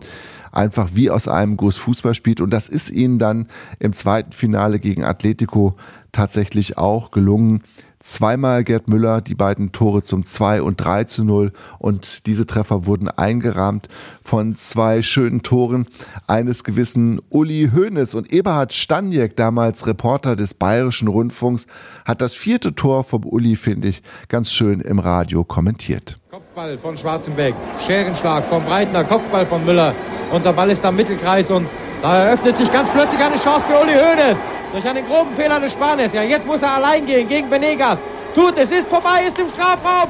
einfach 0.52 0.90
wie 0.94 1.12
aus 1.12 1.28
einem 1.28 1.58
Guss 1.58 1.78
Fußball 1.78 2.16
spielt. 2.16 2.42
Und 2.42 2.50
das 2.50 2.68
ist 2.68 2.90
ihnen 2.90 3.20
dann 3.20 3.48
im 3.80 3.94
zweiten 3.94 4.32
Finale 4.32 4.80
gegen 4.80 5.04
Atletico 5.04 5.76
tatsächlich 6.12 6.78
auch 6.78 7.12
gelungen. 7.12 7.64
Zweimal 8.06 8.64
Gerd 8.64 8.88
Müller, 8.88 9.20
die 9.20 9.34
beiden 9.34 9.72
Tore 9.72 10.04
zum 10.04 10.24
2 10.24 10.62
und 10.62 10.78
3 10.78 11.06
zu 11.06 11.24
0. 11.24 11.52
Und 11.80 12.28
diese 12.28 12.46
Treffer 12.46 12.86
wurden 12.86 13.10
eingerahmt 13.10 13.90
von 14.24 14.54
zwei 14.54 15.02
schönen 15.02 15.42
Toren 15.42 15.88
eines 16.28 16.64
gewissen 16.64 17.20
Uli 17.30 17.72
Hoeneß. 17.74 18.14
Und 18.14 18.32
Eberhard 18.32 18.74
Staniek, 18.74 19.36
damals 19.36 19.88
Reporter 19.88 20.36
des 20.36 20.54
Bayerischen 20.54 21.08
Rundfunks, 21.08 21.66
hat 22.06 22.22
das 22.22 22.36
vierte 22.36 22.76
Tor 22.76 23.04
vom 23.04 23.26
Uli, 23.26 23.56
finde 23.56 23.88
ich, 23.88 24.04
ganz 24.30 24.52
schön 24.52 24.82
im 24.82 25.00
Radio 25.00 25.44
kommentiert. 25.44 26.20
Kopfball 26.30 26.78
von 26.78 26.96
Schwarzenbeck, 26.96 27.56
Scherenschlag 27.88 28.46
vom 28.46 28.64
Breitner, 28.66 29.04
Kopfball 29.04 29.48
von 29.48 29.66
Müller 29.66 29.96
und 30.32 30.46
der 30.46 30.54
Ball 30.54 30.70
ist 30.70 30.86
am 30.86 30.96
Mittelkreis 30.96 31.50
und 31.50 31.68
da 32.04 32.26
eröffnet 32.26 32.56
sich 32.58 32.72
ganz 32.72 32.88
plötzlich 32.92 33.20
eine 33.20 33.38
Chance 33.38 33.66
für 33.68 33.82
Uli 33.82 33.94
Hoeneß. 33.94 34.38
Durch 34.76 34.90
einen 34.90 35.08
groben 35.08 35.34
Fehler 35.38 35.58
des 35.62 35.72
Spaniers. 35.72 36.12
Ja, 36.12 36.22
jetzt 36.22 36.46
muss 36.46 36.62
er 36.62 36.76
allein 36.76 37.06
gehen 37.06 37.30
gegen 37.30 37.50
Benegas. 37.50 38.00
Tut 38.34 38.58
es, 38.58 38.70
ist 38.72 38.90
vorbei, 38.90 39.24
ist 39.26 39.40
im 39.40 39.48
Strafraum. 39.48 40.10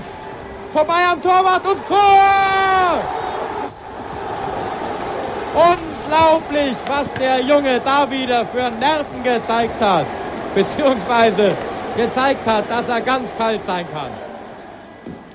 Vorbei 0.74 1.05
am 1.07 1.22
Torwart 1.22 1.68
und 1.68 1.86
Tor! 1.86 2.99
Unglaublich, 5.53 6.76
was 6.88 7.13
der 7.13 7.41
Junge 7.41 7.80
da 7.86 8.09
wieder 8.09 8.43
für 8.47 8.72
Nerven 8.80 9.24
gezeigt 9.24 9.80
hat. 9.80 10.07
Beziehungsweise 10.55 11.55
gezeigt 11.95 12.47
hat, 12.47 12.68
dass 12.68 12.88
er 12.88 13.01
ganz 13.01 13.30
kalt 13.38 13.63
sein 13.63 13.86
kann. 13.93 14.09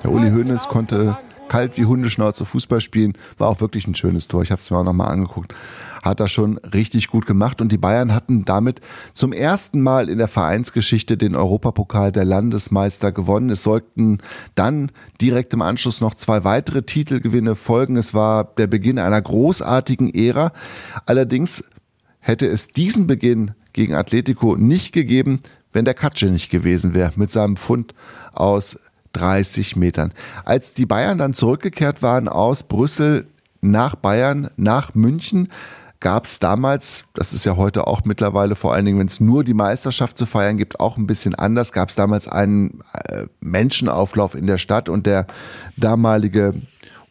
Der 0.03 0.11
Uli 0.11 0.29
Hoeneß 0.29 0.67
konnte 0.67 1.15
kalt 1.51 1.77
wie 1.77 1.83
Hundeschnauze 1.83 2.45
Fußball 2.45 2.79
spielen, 2.79 3.11
war 3.37 3.49
auch 3.49 3.59
wirklich 3.59 3.85
ein 3.85 3.93
schönes 3.93 4.29
Tor. 4.29 4.41
Ich 4.41 4.51
habe 4.51 4.61
es 4.61 4.71
mir 4.71 4.77
auch 4.77 4.85
nochmal 4.85 5.11
angeguckt. 5.11 5.53
Hat 6.01 6.21
er 6.21 6.29
schon 6.29 6.59
richtig 6.59 7.09
gut 7.09 7.25
gemacht 7.25 7.59
und 7.59 7.73
die 7.73 7.77
Bayern 7.77 8.13
hatten 8.13 8.45
damit 8.45 8.79
zum 9.13 9.33
ersten 9.33 9.81
Mal 9.81 10.07
in 10.07 10.17
der 10.17 10.29
Vereinsgeschichte 10.29 11.17
den 11.17 11.35
Europapokal 11.35 12.13
der 12.13 12.23
Landesmeister 12.23 13.11
gewonnen. 13.11 13.49
Es 13.49 13.63
sollten 13.63 14.19
dann 14.55 14.93
direkt 15.19 15.53
im 15.53 15.61
Anschluss 15.61 15.99
noch 15.99 16.13
zwei 16.13 16.45
weitere 16.45 16.83
Titelgewinne 16.83 17.55
folgen. 17.55 17.97
Es 17.97 18.13
war 18.13 18.45
der 18.45 18.67
Beginn 18.67 18.97
einer 18.97 19.21
großartigen 19.21 20.13
Ära. 20.13 20.53
Allerdings 21.05 21.65
hätte 22.19 22.47
es 22.47 22.69
diesen 22.69 23.07
Beginn 23.07 23.51
gegen 23.73 23.93
Atletico 23.93 24.55
nicht 24.55 24.93
gegeben, 24.93 25.41
wenn 25.73 25.83
der 25.83 25.95
Katsche 25.95 26.27
nicht 26.27 26.49
gewesen 26.49 26.93
wäre 26.93 27.11
mit 27.17 27.29
seinem 27.29 27.57
Fund 27.57 27.93
aus 28.31 28.79
30 29.13 29.75
Metern. 29.75 30.13
Als 30.45 30.73
die 30.73 30.85
Bayern 30.85 31.17
dann 31.17 31.33
zurückgekehrt 31.33 32.01
waren 32.01 32.27
aus 32.27 32.63
Brüssel 32.63 33.27
nach 33.61 33.95
Bayern, 33.95 34.49
nach 34.57 34.95
München, 34.95 35.49
gab 35.99 36.25
es 36.25 36.39
damals, 36.39 37.05
das 37.13 37.33
ist 37.33 37.45
ja 37.45 37.55
heute 37.55 37.87
auch 37.87 38.03
mittlerweile 38.03 38.55
vor 38.55 38.73
allen 38.73 38.85
Dingen, 38.85 38.99
wenn 38.99 39.07
es 39.07 39.19
nur 39.19 39.43
die 39.43 39.53
Meisterschaft 39.53 40.17
zu 40.17 40.25
feiern 40.25 40.57
gibt, 40.57 40.79
auch 40.79 40.97
ein 40.97 41.07
bisschen 41.07 41.35
anders, 41.35 41.71
gab 41.71 41.89
es 41.89 41.95
damals 41.95 42.27
einen 42.27 42.79
äh, 42.93 43.27
Menschenauflauf 43.39 44.35
in 44.35 44.47
der 44.47 44.57
Stadt 44.57 44.89
und 44.89 45.05
der 45.05 45.27
damalige 45.77 46.55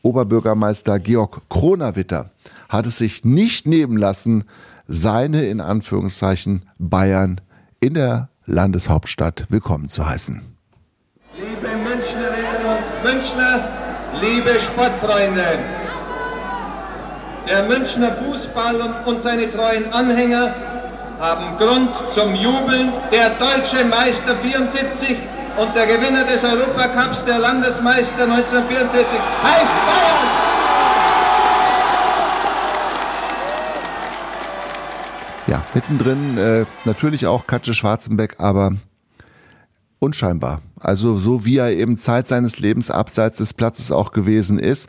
Oberbürgermeister 0.03 0.99
Georg 0.99 1.43
Kronawitter 1.49 2.31
hat 2.69 2.87
es 2.87 2.99
sich 2.99 3.25
nicht 3.25 3.67
nehmen 3.67 3.97
lassen, 3.97 4.45
seine 4.89 5.45
in 5.45 5.61
Anführungszeichen 5.61 6.65
Bayern 6.79 7.41
in 7.79 7.95
der 7.95 8.29
Landeshauptstadt 8.47 9.47
willkommen 9.51 9.89
zu 9.89 10.09
heißen. 10.09 10.50
Münchner, 13.21 13.69
liebe 14.19 14.59
Sportfreunde, 14.59 15.45
der 17.47 17.65
Münchner 17.65 18.13
Fußball 18.13 18.77
und, 18.77 19.07
und 19.07 19.21
seine 19.21 19.51
treuen 19.51 19.93
Anhänger 19.93 20.55
haben 21.21 21.59
Grund 21.59 21.91
zum 22.15 22.35
Jubeln. 22.35 22.95
Der 23.13 23.29
deutsche 23.31 23.85
Meister 23.85 24.37
74 24.37 25.19
und 25.59 25.77
der 25.77 25.87
Gewinner 25.87 26.25
des 26.25 26.43
Europacups, 26.43 27.23
der 27.27 27.41
Landesmeister 27.41 28.23
1974, 28.23 29.07
heißt 29.43 29.75
Bayern. 29.87 30.31
Ja, 35.47 35.63
mittendrin 35.75 36.39
äh, 36.39 36.65
natürlich 36.87 37.27
auch 37.27 37.47
Katze 37.47 37.75
Schwarzenbeck, 37.75 38.37
aber 38.39 38.73
unscheinbar. 40.01 40.61
Also 40.81 41.17
so 41.17 41.45
wie 41.45 41.59
er 41.59 41.71
eben 41.71 41.97
Zeit 41.97 42.27
seines 42.27 42.59
Lebens 42.59 42.91
abseits 42.91 43.39
des 43.39 43.55
Platzes 43.55 43.93
auch 43.93 44.13
gewesen 44.13 44.59
ist. 44.59 44.89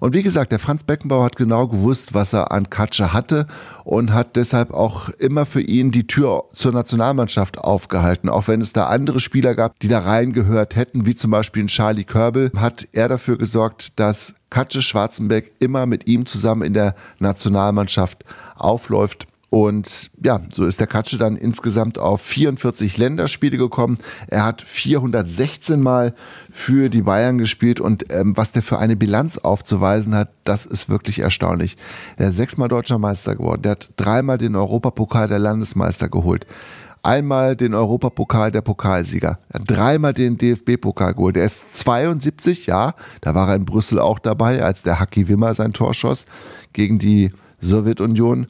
Und 0.00 0.14
wie 0.14 0.22
gesagt, 0.22 0.52
der 0.52 0.58
Franz 0.58 0.84
Beckenbauer 0.84 1.24
hat 1.24 1.36
genau 1.36 1.66
gewusst, 1.66 2.14
was 2.14 2.32
er 2.32 2.52
an 2.52 2.70
Katsche 2.70 3.12
hatte 3.12 3.46
und 3.84 4.12
hat 4.12 4.36
deshalb 4.36 4.72
auch 4.72 5.08
immer 5.08 5.44
für 5.44 5.60
ihn 5.60 5.90
die 5.90 6.06
Tür 6.06 6.44
zur 6.52 6.72
Nationalmannschaft 6.72 7.58
aufgehalten. 7.58 8.28
Auch 8.28 8.46
wenn 8.48 8.60
es 8.60 8.72
da 8.72 8.86
andere 8.86 9.18
Spieler 9.18 9.54
gab, 9.54 9.78
die 9.80 9.88
da 9.88 10.00
reingehört 10.00 10.76
hätten, 10.76 11.06
wie 11.06 11.14
zum 11.14 11.30
Beispiel 11.30 11.66
Charlie 11.66 12.04
Körbel, 12.04 12.52
hat 12.56 12.86
er 12.92 13.08
dafür 13.08 13.38
gesorgt, 13.38 13.98
dass 13.98 14.34
Katsche 14.50 14.82
Schwarzenberg 14.82 15.50
immer 15.58 15.86
mit 15.86 16.08
ihm 16.08 16.26
zusammen 16.26 16.62
in 16.62 16.74
der 16.74 16.94
Nationalmannschaft 17.18 18.24
aufläuft. 18.56 19.26
Und 19.50 20.10
ja, 20.22 20.40
so 20.54 20.66
ist 20.66 20.78
der 20.78 20.86
Katsche 20.86 21.16
dann 21.16 21.36
insgesamt 21.36 21.98
auf 21.98 22.20
44 22.20 22.98
Länderspiele 22.98 23.56
gekommen. 23.56 23.96
Er 24.26 24.44
hat 24.44 24.60
416 24.60 25.80
Mal 25.80 26.14
für 26.50 26.90
die 26.90 27.00
Bayern 27.00 27.38
gespielt 27.38 27.80
und 27.80 28.12
ähm, 28.12 28.36
was 28.36 28.52
der 28.52 28.62
für 28.62 28.78
eine 28.78 28.94
Bilanz 28.94 29.38
aufzuweisen 29.38 30.14
hat, 30.14 30.28
das 30.44 30.66
ist 30.66 30.90
wirklich 30.90 31.20
erstaunlich. 31.20 31.78
Er 32.18 32.28
ist 32.28 32.36
sechsmal 32.36 32.68
deutscher 32.68 32.98
Meister 32.98 33.36
geworden. 33.36 33.62
Der 33.62 33.72
hat 33.72 33.88
dreimal 33.96 34.36
den 34.36 34.54
Europapokal 34.54 35.28
der 35.28 35.38
Landesmeister 35.38 36.10
geholt. 36.10 36.46
Einmal 37.02 37.56
den 37.56 37.72
Europapokal 37.72 38.50
der 38.50 38.60
Pokalsieger. 38.60 39.38
Er 39.48 39.60
dreimal 39.60 40.12
den 40.12 40.36
DFB-Pokal 40.36 41.14
geholt. 41.14 41.38
Er 41.38 41.46
ist 41.46 41.78
72, 41.78 42.66
ja, 42.66 42.94
da 43.22 43.34
war 43.34 43.48
er 43.48 43.54
in 43.54 43.64
Brüssel 43.64 43.98
auch 43.98 44.18
dabei, 44.18 44.62
als 44.62 44.82
der 44.82 45.00
Haki 45.00 45.26
Wimmer 45.28 45.54
sein 45.54 45.72
Tor 45.72 45.94
schoss 45.94 46.26
gegen 46.74 46.98
die 46.98 47.30
Sowjetunion. 47.60 48.48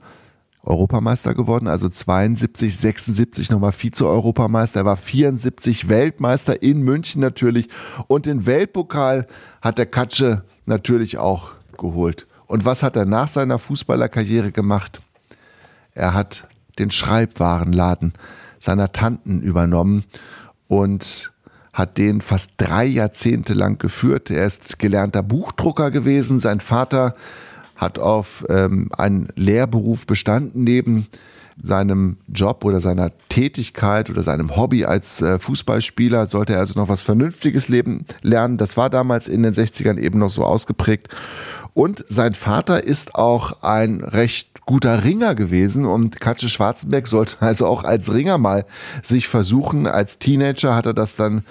Europameister 0.62 1.34
geworden, 1.34 1.68
also 1.68 1.88
72, 1.88 2.76
76 2.76 3.50
nochmal 3.50 3.72
Vize-Europameister. 3.72 4.80
Er 4.80 4.86
war 4.86 4.96
74 4.96 5.88
Weltmeister 5.88 6.62
in 6.62 6.82
München 6.82 7.20
natürlich 7.20 7.68
und 8.06 8.26
den 8.26 8.44
Weltpokal 8.44 9.26
hat 9.62 9.78
der 9.78 9.86
Katsche 9.86 10.44
natürlich 10.66 11.18
auch 11.18 11.52
geholt. 11.78 12.26
Und 12.46 12.64
was 12.64 12.82
hat 12.82 12.96
er 12.96 13.04
nach 13.04 13.28
seiner 13.28 13.59
Fußballerkarriere 13.59 14.52
gemacht? 14.52 15.00
Er 15.92 16.14
hat 16.14 16.48
den 16.78 16.90
Schreibwarenladen 16.90 18.12
seiner 18.61 18.92
Tanten 18.92 19.40
übernommen 19.40 20.04
und 20.66 21.32
hat 21.72 21.96
den 21.98 22.20
fast 22.20 22.54
drei 22.56 22.84
Jahrzehnte 22.84 23.54
lang 23.54 23.78
geführt. 23.78 24.30
Er 24.30 24.44
ist 24.44 24.78
gelernter 24.78 25.22
Buchdrucker 25.22 25.90
gewesen. 25.90 26.40
Sein 26.40 26.61
Vater 26.61 27.14
hat 27.78 27.98
auf 27.98 28.44
ähm, 28.50 28.90
einen 28.96 29.28
Lehrberuf 29.36 30.06
bestanden 30.06 30.64
neben 30.64 31.06
seinem 31.60 32.18
Job 32.28 32.64
oder 32.64 32.80
seiner 32.80 33.10
Tätigkeit 33.28 34.10
oder 34.10 34.22
seinem 34.22 34.56
Hobby 34.56 34.84
als 34.84 35.22
äh, 35.22 35.38
Fußballspieler 35.38 36.28
sollte 36.28 36.52
er 36.52 36.60
also 36.60 36.78
noch 36.78 36.88
was 36.88 37.02
Vernünftiges 37.02 37.68
leben 37.68 38.04
lernen. 38.22 38.58
Das 38.58 38.76
war 38.76 38.90
damals 38.90 39.28
in 39.28 39.42
den 39.42 39.54
60ern 39.54 39.98
eben 39.98 40.18
noch 40.18 40.30
so 40.30 40.44
ausgeprägt. 40.44 41.08
Und 41.74 42.04
sein 42.08 42.34
Vater 42.34 42.84
ist 42.84 43.14
auch 43.14 43.62
ein 43.62 44.02
recht 44.02 44.66
guter 44.66 45.04
Ringer 45.04 45.34
gewesen 45.34 45.86
und 45.86 46.20
Katsche 46.20 46.48
Schwarzenberg 46.48 47.06
sollte 47.06 47.36
also 47.40 47.66
auch 47.66 47.84
als 47.84 48.12
Ringer 48.12 48.38
mal 48.38 48.64
sich 49.02 49.28
versuchen. 49.28 49.86
Als 49.86 50.18
Teenager 50.18 50.74
hat 50.74 50.86
er 50.86 50.94
das 50.94 51.16
dann 51.16 51.44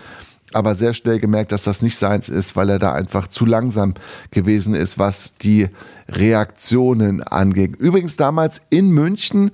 aber 0.53 0.75
sehr 0.75 0.93
schnell 0.93 1.19
gemerkt, 1.19 1.51
dass 1.51 1.63
das 1.63 1.81
nicht 1.81 1.97
seins 1.97 2.29
ist, 2.29 2.55
weil 2.55 2.69
er 2.69 2.79
da 2.79 2.93
einfach 2.93 3.27
zu 3.27 3.45
langsam 3.45 3.93
gewesen 4.31 4.75
ist, 4.75 4.97
was 4.97 5.35
die 5.35 5.69
Reaktionen 6.09 7.21
angeht. 7.21 7.75
Übrigens 7.77 8.17
damals 8.17 8.61
in 8.69 8.91
München 8.91 9.51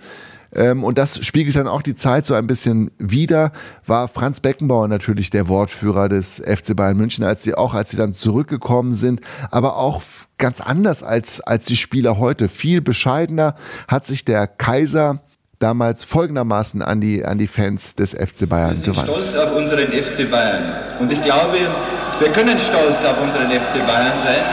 ähm, 0.55 0.83
und 0.83 0.97
das 0.97 1.25
spiegelt 1.25 1.55
dann 1.55 1.67
auch 1.67 1.81
die 1.81 1.95
Zeit 1.95 2.25
so 2.25 2.33
ein 2.35 2.47
bisschen 2.47 2.91
wider, 2.99 3.51
war 3.85 4.07
Franz 4.07 4.39
Beckenbauer 4.39 4.87
natürlich 4.87 5.29
der 5.29 5.47
Wortführer 5.47 6.09
des 6.09 6.41
FC 6.45 6.75
Bayern 6.75 6.97
München, 6.97 7.23
als 7.23 7.43
sie 7.43 7.55
auch 7.55 7.73
als 7.73 7.91
sie 7.91 7.97
dann 7.97 8.13
zurückgekommen 8.13 8.93
sind, 8.93 9.21
aber 9.49 9.77
auch 9.77 10.03
ganz 10.37 10.61
anders 10.61 11.03
als 11.03 11.41
als 11.41 11.65
die 11.65 11.75
Spieler 11.75 12.17
heute, 12.19 12.49
viel 12.49 12.81
bescheidener 12.81 13.55
hat 13.87 14.05
sich 14.05 14.25
der 14.25 14.47
Kaiser 14.47 15.21
damals 15.63 16.03
folgendermaßen 16.03 16.81
an 16.81 16.99
die, 16.99 17.23
an 17.23 17.37
die 17.37 17.47
Fans 17.47 17.95
des 17.95 18.11
FC 18.11 18.49
Bayern 18.49 18.71
wir 18.71 18.75
sind 18.75 18.85
gewandt. 18.85 19.07
stolz 19.07 19.35
auf 19.35 19.55
unseren 19.55 19.87
FC 19.87 20.29
Bayern. 20.29 20.73
Und 20.99 21.09
ich 21.09 21.21
glaube, 21.21 21.57
wir 22.19 22.31
können 22.33 22.59
stolz 22.59 23.05
auf 23.05 23.21
unseren 23.21 23.49
FC 23.49 23.75
Bayern 23.87 24.19
sein. 24.19 24.43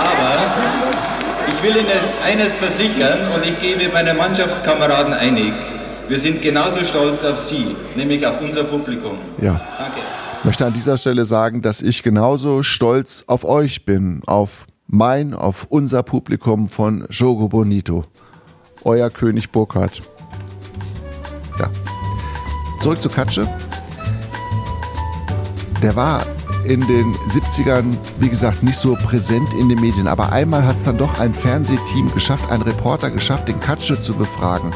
Aber 0.00 1.46
ich 1.46 1.62
will 1.62 1.76
Ihnen 1.76 2.00
eines 2.24 2.56
versichern 2.56 3.18
und 3.34 3.44
ich 3.44 3.60
gebe 3.60 3.92
meinen 3.92 4.16
Mannschaftskameraden 4.16 5.12
einig. 5.12 5.52
Wir 6.08 6.18
sind 6.18 6.40
genauso 6.40 6.82
stolz 6.82 7.22
auf 7.22 7.38
Sie, 7.38 7.76
nämlich 7.94 8.26
auf 8.26 8.40
unser 8.40 8.64
Publikum. 8.64 9.18
Ja. 9.42 9.60
Danke. 9.78 9.98
Ich 10.38 10.44
möchte 10.44 10.64
an 10.64 10.72
dieser 10.72 10.96
Stelle 10.96 11.26
sagen, 11.26 11.60
dass 11.60 11.82
ich 11.82 12.02
genauso 12.02 12.62
stolz 12.62 13.24
auf 13.26 13.44
euch 13.44 13.84
bin, 13.84 14.22
auf 14.26 14.66
mein, 14.86 15.34
auf 15.34 15.66
unser 15.68 16.02
Publikum 16.02 16.68
von 16.68 17.06
Jogo 17.10 17.48
Bonito. 17.48 18.06
Euer 18.84 19.10
König 19.10 19.50
Burkhardt. 19.50 20.02
Ja. 21.58 21.68
Zurück 22.80 23.00
zu 23.00 23.08
Katsche. 23.08 23.48
Der 25.82 25.96
war 25.96 26.24
in 26.64 26.80
den 26.86 27.14
70ern, 27.28 27.96
wie 28.18 28.28
gesagt, 28.28 28.62
nicht 28.62 28.78
so 28.78 28.94
präsent 28.94 29.52
in 29.54 29.68
den 29.68 29.80
Medien. 29.80 30.06
Aber 30.06 30.32
einmal 30.32 30.64
hat 30.64 30.76
es 30.76 30.84
dann 30.84 30.98
doch 30.98 31.18
ein 31.18 31.34
Fernsehteam 31.34 32.12
geschafft, 32.12 32.50
ein 32.50 32.62
Reporter 32.62 33.10
geschafft, 33.10 33.48
den 33.48 33.58
Katsche 33.58 33.98
zu 33.98 34.14
befragen. 34.14 34.72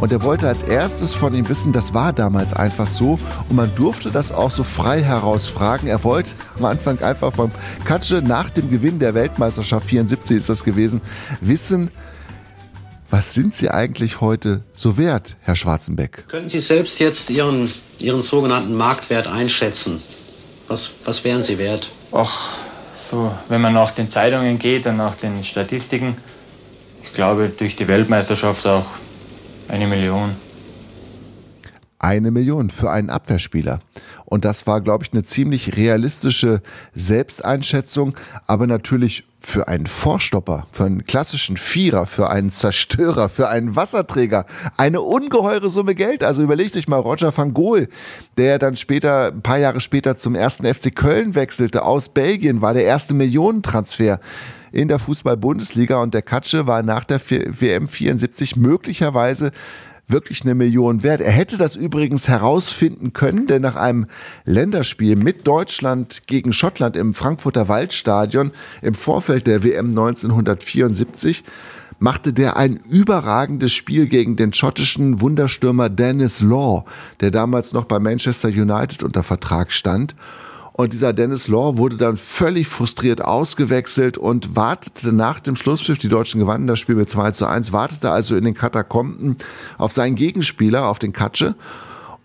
Und 0.00 0.12
er 0.12 0.22
wollte 0.22 0.46
als 0.46 0.62
erstes 0.62 1.14
von 1.14 1.32
ihm 1.32 1.48
wissen, 1.48 1.72
das 1.72 1.94
war 1.94 2.12
damals 2.12 2.52
einfach 2.52 2.86
so. 2.86 3.18
Und 3.48 3.56
man 3.56 3.74
durfte 3.74 4.10
das 4.10 4.32
auch 4.32 4.50
so 4.50 4.62
frei 4.62 5.02
herausfragen. 5.02 5.88
Er 5.88 6.04
wollte 6.04 6.30
am 6.58 6.66
Anfang 6.66 6.98
einfach 7.00 7.32
vom 7.32 7.50
Katsche 7.84 8.22
nach 8.22 8.50
dem 8.50 8.70
Gewinn 8.70 8.98
der 8.98 9.14
Weltmeisterschaft, 9.14 9.86
74 9.86 10.36
ist 10.36 10.48
das 10.48 10.64
gewesen, 10.64 11.00
wissen, 11.40 11.90
was 13.10 13.34
sind 13.34 13.54
Sie 13.54 13.70
eigentlich 13.70 14.20
heute 14.20 14.62
so 14.72 14.98
wert, 14.98 15.36
Herr 15.40 15.56
Schwarzenbeck? 15.56 16.28
Könnten 16.28 16.48
Sie 16.48 16.60
selbst 16.60 16.98
jetzt 16.98 17.30
Ihren, 17.30 17.70
Ihren 17.98 18.22
sogenannten 18.22 18.74
Marktwert 18.74 19.26
einschätzen? 19.26 20.02
Was, 20.68 20.90
was 21.04 21.22
wären 21.24 21.42
Sie 21.42 21.58
wert? 21.58 21.90
Ach, 22.12 22.56
so, 22.96 23.32
wenn 23.48 23.60
man 23.60 23.72
nach 23.72 23.92
den 23.92 24.10
Zeitungen 24.10 24.58
geht 24.58 24.86
und 24.86 24.96
nach 24.96 25.14
den 25.14 25.44
Statistiken, 25.44 26.16
ich 27.04 27.12
glaube 27.12 27.48
durch 27.48 27.76
die 27.76 27.86
Weltmeisterschaft 27.86 28.66
auch 28.66 28.86
eine 29.68 29.86
Million. 29.86 30.34
Eine 31.98 32.30
Million 32.30 32.70
für 32.70 32.90
einen 32.90 33.10
Abwehrspieler. 33.10 33.80
Und 34.26 34.44
das 34.44 34.66
war, 34.66 34.80
glaube 34.80 35.04
ich, 35.04 35.12
eine 35.12 35.22
ziemlich 35.22 35.76
realistische 35.76 36.60
Selbsteinschätzung, 36.94 38.16
aber 38.46 38.66
natürlich 38.66 39.24
für 39.38 39.68
einen 39.68 39.86
Vorstopper, 39.86 40.66
für 40.72 40.84
einen 40.84 41.04
klassischen 41.04 41.56
Vierer, 41.56 42.06
für 42.06 42.28
einen 42.28 42.50
Zerstörer, 42.50 43.28
für 43.28 43.48
einen 43.48 43.76
Wasserträger 43.76 44.44
eine 44.76 45.00
ungeheure 45.00 45.70
Summe 45.70 45.94
Geld. 45.94 46.24
Also 46.24 46.42
überlegt 46.42 46.76
euch 46.76 46.88
mal 46.88 46.98
Roger 46.98 47.36
van 47.36 47.54
Gool, 47.54 47.88
der 48.36 48.58
dann 48.58 48.74
später, 48.74 49.28
ein 49.28 49.42
paar 49.42 49.58
Jahre 49.58 49.80
später 49.80 50.16
zum 50.16 50.34
ersten 50.34 50.66
FC 50.66 50.94
Köln 50.94 51.36
wechselte 51.36 51.84
aus 51.84 52.08
Belgien, 52.08 52.60
war 52.60 52.74
der 52.74 52.84
erste 52.84 53.14
Millionentransfer 53.14 54.18
in 54.72 54.88
der 54.88 54.98
Fußball-Bundesliga 54.98 56.02
und 56.02 56.12
der 56.12 56.22
Katsche 56.22 56.66
war 56.66 56.82
nach 56.82 57.04
der 57.04 57.20
WM 57.30 57.86
74 57.86 58.56
möglicherweise 58.56 59.52
wirklich 60.08 60.42
eine 60.42 60.54
Million 60.54 61.02
wert. 61.02 61.20
Er 61.20 61.32
hätte 61.32 61.56
das 61.56 61.76
übrigens 61.76 62.28
herausfinden 62.28 63.12
können, 63.12 63.46
denn 63.46 63.62
nach 63.62 63.76
einem 63.76 64.06
Länderspiel 64.44 65.16
mit 65.16 65.46
Deutschland 65.46 66.26
gegen 66.26 66.52
Schottland 66.52 66.96
im 66.96 67.14
Frankfurter 67.14 67.68
Waldstadion 67.68 68.52
im 68.82 68.94
Vorfeld 68.94 69.46
der 69.46 69.64
WM 69.64 69.90
1974 69.90 71.44
machte 71.98 72.32
der 72.32 72.56
ein 72.56 72.76
überragendes 72.88 73.72
Spiel 73.72 74.06
gegen 74.06 74.36
den 74.36 74.52
schottischen 74.52 75.20
Wunderstürmer 75.20 75.88
Dennis 75.88 76.42
Law, 76.42 76.84
der 77.20 77.30
damals 77.30 77.72
noch 77.72 77.86
bei 77.86 77.98
Manchester 77.98 78.48
United 78.48 79.02
unter 79.02 79.22
Vertrag 79.22 79.72
stand. 79.72 80.14
Und 80.78 80.92
dieser 80.92 81.14
Dennis 81.14 81.48
Law 81.48 81.78
wurde 81.78 81.96
dann 81.96 82.18
völlig 82.18 82.68
frustriert 82.68 83.24
ausgewechselt 83.24 84.18
und 84.18 84.56
wartete 84.56 85.10
nach 85.10 85.40
dem 85.40 85.56
Schlusspfiff, 85.56 85.96
die 85.96 86.10
Deutschen 86.10 86.38
gewannen 86.38 86.66
das 86.66 86.80
Spiel 86.80 86.96
mit 86.96 87.08
2 87.08 87.30
zu 87.30 87.46
1, 87.46 87.72
wartete 87.72 88.10
also 88.10 88.36
in 88.36 88.44
den 88.44 88.52
Katakomben 88.52 89.38
auf 89.78 89.92
seinen 89.92 90.16
Gegenspieler, 90.16 90.86
auf 90.86 90.98
den 90.98 91.14
Katsche. 91.14 91.54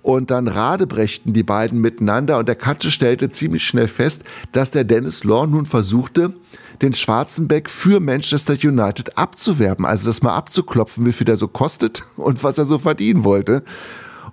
Und 0.02 0.32
dann 0.32 0.49
radebrechten 0.49 1.32
die 1.32 1.43
beiden 1.43 1.80
miteinander 1.80 2.39
und 2.39 2.49
der 2.49 2.56
Katsche 2.56 2.91
stellte 2.91 3.30
ziemlich 3.30 3.64
schnell 3.64 3.88
fest, 3.88 4.26
dass 4.52 4.72
der 4.72 4.84
Dennis 4.84 5.24
Law 5.24 5.47
nun 5.47 5.66
versuchte, 5.66 6.34
den 6.82 6.93
Schwarzenbeck 6.93 7.70
für 7.70 8.02
Manchester 8.02 8.58
United 8.62 9.18
abzuwerben, 9.18 9.86
also 9.86 10.08
das 10.08 10.24
mal 10.24 10.36
abzuklopfen, 10.36 11.06
wie 11.06 11.14
viel 11.14 11.26
der 11.26 11.38
so 11.38 11.47
kostet 11.47 12.04
und 12.18 12.43
was 12.43 12.58
er 12.58 12.66
so 12.66 12.80
verdienen 12.80 13.24
wollte. 13.24 13.64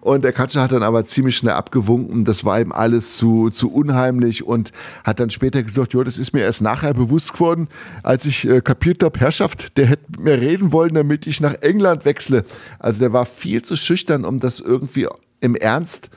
Und 0.00 0.22
der 0.22 0.32
Katscher 0.32 0.62
hat 0.62 0.72
dann 0.72 0.82
aber 0.82 1.04
ziemlich 1.04 1.36
schnell 1.36 1.54
abgewunken. 1.54 2.24
Das 2.24 2.44
war 2.44 2.60
ihm 2.60 2.72
alles 2.72 3.16
zu, 3.16 3.50
zu 3.50 3.72
unheimlich 3.72 4.44
und 4.44 4.72
hat 5.04 5.20
dann 5.20 5.30
später 5.30 5.62
gesagt, 5.62 5.94
ja, 5.94 6.04
das 6.04 6.18
ist 6.18 6.32
mir 6.32 6.40
erst 6.40 6.62
nachher 6.62 6.94
bewusst 6.94 7.32
geworden, 7.32 7.68
als 8.02 8.24
ich 8.24 8.48
äh, 8.48 8.60
kapiert 8.60 9.02
habe, 9.02 9.18
Herrschaft, 9.18 9.76
der 9.76 9.86
hätte 9.86 10.04
mit 10.10 10.20
mir 10.20 10.40
reden 10.40 10.72
wollen, 10.72 10.94
damit 10.94 11.26
ich 11.26 11.40
nach 11.40 11.54
England 11.60 12.04
wechsle. 12.04 12.44
Also 12.78 13.00
der 13.00 13.12
war 13.12 13.24
viel 13.24 13.62
zu 13.62 13.76
schüchtern, 13.76 14.24
um 14.24 14.40
das 14.40 14.60
irgendwie 14.60 15.08
im 15.40 15.54
Ernst 15.54 16.10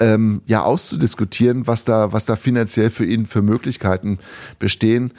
ähm, 0.00 0.42
ja 0.46 0.62
auszudiskutieren, 0.62 1.66
was 1.66 1.84
da, 1.84 2.12
was 2.12 2.24
da 2.24 2.36
finanziell 2.36 2.90
für 2.90 3.04
ihn 3.04 3.26
für 3.26 3.42
Möglichkeiten 3.42 4.18
bestehen. 4.58 5.12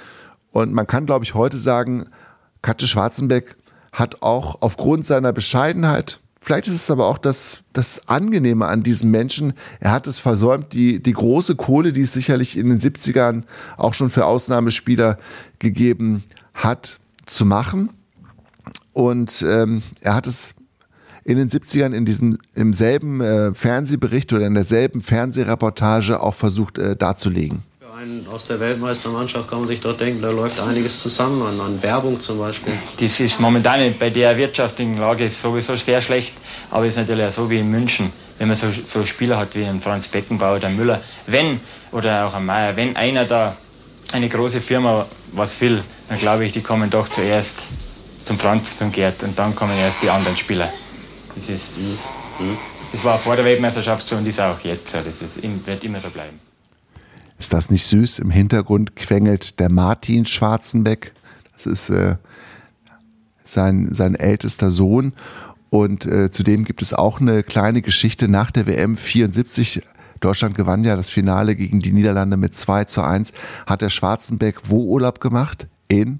Und 0.52 0.74
man 0.74 0.88
kann, 0.88 1.06
glaube 1.06 1.26
ich, 1.26 1.34
heute 1.34 1.58
sagen, 1.58 2.06
Katja 2.62 2.88
Schwarzenbeck 2.88 3.56
hat 3.92 4.22
auch 4.22 4.62
aufgrund 4.62 5.06
seiner 5.06 5.34
Bescheidenheit, 5.34 6.20
vielleicht 6.44 6.68
ist 6.68 6.76
es 6.76 6.91
aber 6.91 7.08
auch 7.08 7.18
das, 7.18 7.64
das 7.72 8.08
Angenehme 8.08 8.68
an 8.68 8.84
diesem 8.84 9.10
Menschen, 9.12 9.54
er 9.80 9.91
hat 9.91 10.08
es 10.08 10.20
versäumt, 10.20 10.74
die, 10.74 11.02
die 11.02 11.14
große 11.14 11.56
Kohle, 11.56 11.94
die 11.94 12.02
es 12.02 12.14
sicherlich 12.14 12.58
in 12.58 12.70
den 12.70 12.80
70ern 12.80 13.44
auch 13.78 13.94
schon 13.94 14.10
für 14.10 14.26
Ausnahmespieler 14.26 15.18
gegeben 15.60 16.24
hat, 16.54 17.00
zu 17.26 17.46
machen. 17.46 17.89
Und 18.91 19.44
ähm, 19.48 19.82
er 20.02 20.16
hat 20.16 20.28
es 20.28 20.54
in 21.24 21.38
den 21.38 21.50
70ern 21.50 21.94
in 21.94 22.06
diesem 22.06 22.38
im 22.54 22.74
selben 22.74 23.22
äh, 23.22 23.54
Fernsehbericht 23.54 24.34
oder 24.34 24.46
in 24.46 24.54
derselben 24.54 25.02
Fernsehreportage 25.02 26.22
auch 26.22 26.36
versucht 26.36 26.78
äh, 26.78 26.96
darzulegen. 26.96 27.64
Einen 28.04 28.28
aus 28.28 28.45
der 28.47 28.60
Weltmeistermannschaft 28.60 29.49
kann 29.49 29.60
man 29.60 29.68
sich 29.70 29.80
dort 29.80 30.01
denken, 30.01 30.22
da 30.22 30.30
läuft 30.30 30.60
einiges 30.60 30.99
zusammen, 30.99 31.41
an, 31.41 31.58
an 31.62 31.82
Werbung 31.82 32.20
zum 32.20 32.38
Beispiel. 32.38 32.74
Das 32.99 33.18
ist 33.18 33.39
momentan 33.39 33.95
bei 33.97 34.10
der 34.10 34.36
wirtschaftlichen 34.36 34.97
Lage 34.97 35.30
sowieso 35.30 35.78
sehr 35.78 36.01
schlecht, 36.01 36.34
aber 36.70 36.86
es 36.86 36.93
ist 36.93 36.97
natürlich 36.97 37.26
auch 37.26 37.32
so 37.32 37.49
wie 37.49 37.60
in 37.60 37.72
München, 37.72 38.12
wenn 38.39 38.49
man 38.49 38.58
so, 38.58 38.68
so 38.84 39.06
Spieler 39.06 39.38
hat 39.38 39.56
wie 39.56 39.64
einen 39.64 39.80
Franz 39.80 40.10
Beckenbauer 40.10 40.58
oder 40.58 40.68
Müller, 40.68 40.99
wenn, 41.28 41.62
oder 41.93 42.28
auch 42.28 42.34
ein 42.34 42.45
Meier, 42.45 42.76
wenn 42.76 42.93
einer 42.97 43.24
da 43.24 43.56
eine 44.12 44.28
große 44.28 44.60
Firma 44.60 45.06
was 45.32 45.62
will, 45.62 45.82
dann 46.10 46.18
glaube 46.18 46.43
ich, 46.43 46.51
die 46.51 46.62
kommen 46.62 46.89
doch 46.89 47.08
zuerst 47.08 47.56
zum 48.26 48.38
Franz, 48.38 48.76
zum 48.76 48.91
Gerd 48.91 49.24
und 49.24 49.39
dann 49.39 49.56
kommen 49.56 49.78
erst 49.78 50.01
die 50.01 50.10
anderen 50.10 50.36
Spieler. 50.36 50.70
Das, 51.36 51.47
ist, 51.47 51.99
das 52.91 53.01
war 53.01 53.18
vor 53.18 53.38
der 53.38 53.45
Weltmeisterschaft 53.45 54.06
so 54.06 54.18
und 54.18 54.28
ist 54.28 54.41
auch 54.41 54.60
jetzt 54.60 54.91
so. 54.91 54.97
Das 54.99 55.22
ist, 55.22 55.41
wird 55.41 55.84
immer 55.86 56.01
so 56.01 56.10
bleiben. 56.10 56.53
Ist 57.44 57.52
das 57.52 57.70
nicht 57.70 57.86
süß? 57.88 58.20
Im 58.20 58.32
Hintergrund 58.32 58.96
quengelt 58.96 59.60
der 59.60 59.70
Martin 59.70 60.26
Schwarzenbeck. 60.26 61.12
Das 61.52 61.66
ist 61.66 61.89
äh, 61.89 62.16
sein, 63.44 63.94
sein 63.94 64.16
ältester 64.16 64.72
Sohn. 64.72 65.12
Und 65.70 66.06
äh, 66.06 66.32
zudem 66.32 66.64
gibt 66.64 66.82
es 66.82 66.94
auch 66.94 67.20
eine 67.20 67.44
kleine 67.44 67.82
Geschichte 67.82 68.30
nach 68.30 68.50
der 68.50 68.66
WM 68.66 68.96
74. 68.96 69.82
Deutschland 70.22 70.56
gewann 70.56 70.86
ja 70.86 70.96
das 70.96 71.10
Finale 71.10 71.58
gegen 71.58 71.82
die 71.82 71.91
Niederlande 71.91 72.38
mit 72.38 72.56
2 72.56 72.86
zu 72.86 73.02
1. 73.02 73.34
Hat 73.66 73.82
der 73.82 73.89
Schwarzenbeck 73.89 74.70
wo 74.70 74.86
Urlaub 74.86 75.20
gemacht? 75.20 75.68
In 75.89 76.20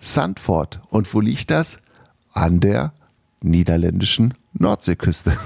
Sandford. 0.00 0.80
Und 0.88 1.12
wo 1.12 1.20
liegt 1.20 1.50
das? 1.50 1.76
An 2.32 2.60
der 2.60 2.94
niederländischen 3.42 4.32
Nordseeküste. 4.54 5.36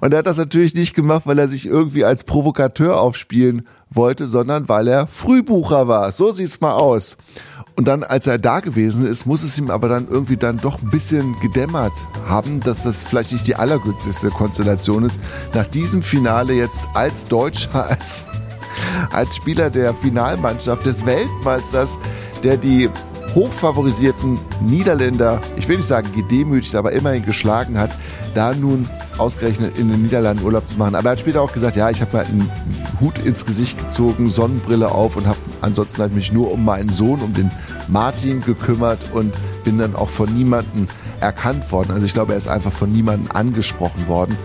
Und 0.00 0.12
er 0.12 0.18
hat 0.18 0.26
das 0.26 0.36
natürlich 0.36 0.74
nicht 0.74 0.94
gemacht, 0.94 1.22
weil 1.24 1.38
er 1.38 1.48
sich 1.48 1.66
irgendwie 1.66 2.04
als 2.04 2.24
Provokateur 2.24 3.00
aufspielen 3.00 3.66
wollte, 3.90 4.26
sondern 4.26 4.68
weil 4.68 4.88
er 4.88 5.06
Frühbucher 5.06 5.88
war. 5.88 6.12
So 6.12 6.32
sieht's 6.32 6.60
mal 6.60 6.72
aus. 6.72 7.16
Und 7.76 7.86
dann, 7.86 8.02
als 8.02 8.26
er 8.26 8.38
da 8.38 8.58
gewesen 8.58 9.06
ist, 9.06 9.24
muss 9.24 9.44
es 9.44 9.56
ihm 9.56 9.70
aber 9.70 9.88
dann 9.88 10.08
irgendwie 10.10 10.36
dann 10.36 10.58
doch 10.58 10.82
ein 10.82 10.90
bisschen 10.90 11.36
gedämmert 11.40 11.92
haben, 12.26 12.58
dass 12.58 12.82
das 12.82 13.04
vielleicht 13.04 13.30
nicht 13.30 13.46
die 13.46 13.54
allergünstigste 13.54 14.30
Konstellation 14.30 15.04
ist, 15.04 15.20
nach 15.54 15.66
diesem 15.68 16.02
Finale 16.02 16.54
jetzt 16.54 16.86
als 16.94 17.26
Deutscher, 17.28 17.86
als, 17.88 18.24
als 19.12 19.36
Spieler 19.36 19.70
der 19.70 19.94
Finalmannschaft 19.94 20.86
des 20.86 21.06
Weltmeisters, 21.06 22.00
der 22.42 22.56
die 22.56 22.90
hochfavorisierten 23.34 24.38
Niederländer, 24.60 25.40
ich 25.56 25.68
will 25.68 25.76
nicht 25.76 25.86
sagen 25.86 26.10
gedemütigt, 26.14 26.74
aber 26.74 26.92
immerhin 26.92 27.24
geschlagen 27.24 27.78
hat, 27.78 27.90
da 28.34 28.54
nun 28.54 28.88
ausgerechnet 29.18 29.78
in 29.78 29.88
den 29.88 30.02
Niederlanden 30.02 30.44
Urlaub 30.44 30.66
zu 30.66 30.76
machen. 30.76 30.94
Aber 30.94 31.08
er 31.08 31.12
hat 31.12 31.20
später 31.20 31.42
auch 31.42 31.52
gesagt, 31.52 31.76
ja, 31.76 31.90
ich 31.90 32.00
habe 32.00 32.16
mal 32.16 32.24
einen 32.24 32.50
Hut 33.00 33.18
ins 33.18 33.44
Gesicht 33.44 33.78
gezogen, 33.78 34.30
Sonnenbrille 34.30 34.90
auf 34.90 35.16
und 35.16 35.26
habe 35.26 35.38
ansonsten 35.60 36.00
halt 36.02 36.14
mich 36.14 36.32
nur 36.32 36.52
um 36.52 36.64
meinen 36.64 36.90
Sohn, 36.90 37.20
um 37.20 37.34
den 37.34 37.50
Martin 37.88 38.40
gekümmert 38.40 39.00
und 39.12 39.36
bin 39.64 39.78
dann 39.78 39.94
auch 39.94 40.08
von 40.08 40.32
niemandem 40.32 40.88
erkannt 41.20 41.70
worden. 41.72 41.90
Also 41.92 42.06
ich 42.06 42.14
glaube, 42.14 42.32
er 42.32 42.38
ist 42.38 42.48
einfach 42.48 42.72
von 42.72 42.92
niemandem 42.92 43.30
angesprochen 43.32 44.06
worden. 44.08 44.36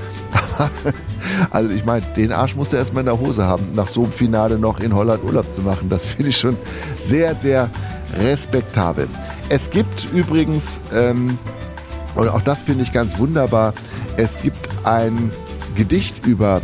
also 1.52 1.70
ich 1.70 1.86
meine, 1.86 2.06
den 2.16 2.32
Arsch 2.32 2.56
musste 2.56 2.78
er 2.78 2.80
erstmal 2.80 3.02
in 3.02 3.08
der 3.08 3.20
Hose 3.20 3.46
haben, 3.46 3.76
nach 3.76 3.88
so 3.88 4.04
einem 4.04 4.12
Finale 4.12 4.58
noch 4.58 4.80
in 4.80 4.96
Holland 4.96 5.24
Urlaub 5.24 5.52
zu 5.52 5.62
machen. 5.62 5.90
Das 5.90 6.06
finde 6.06 6.30
ich 6.30 6.38
schon 6.38 6.58
sehr, 7.00 7.36
sehr 7.36 7.70
respektabel. 8.18 9.08
Es 9.50 9.70
gibt 9.70 10.08
übrigens, 10.14 10.80
ähm, 10.94 11.38
und 12.16 12.30
auch 12.30 12.42
das 12.42 12.62
finde 12.62 12.84
ich 12.84 12.94
ganz 12.94 13.18
wunderbar, 13.18 13.74
es 14.18 14.42
gibt 14.42 14.70
ein 14.84 15.32
Gedicht 15.76 16.26
über 16.26 16.62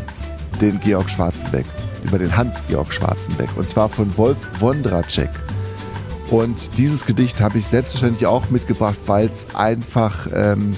den 0.62 0.80
Georg 0.80 1.10
Schwarzenbeck, 1.10 1.66
über 2.04 2.20
den 2.20 2.36
Hans-Georg 2.36 2.94
Schwarzenbeck, 2.94 3.50
und 3.56 3.68
zwar 3.68 3.90
von 3.90 4.16
Wolf 4.18 4.38
Wondracek. 4.60 5.30
Und 6.30 6.78
dieses 6.78 7.06
Gedicht 7.06 7.42
habe 7.42 7.58
ich 7.58 7.66
selbstverständlich 7.66 8.28
auch 8.28 8.52
mitgebracht, 8.52 9.00
weil 9.08 9.28
es 9.28 9.48
einfach, 9.56 10.28
ähm, 10.34 10.78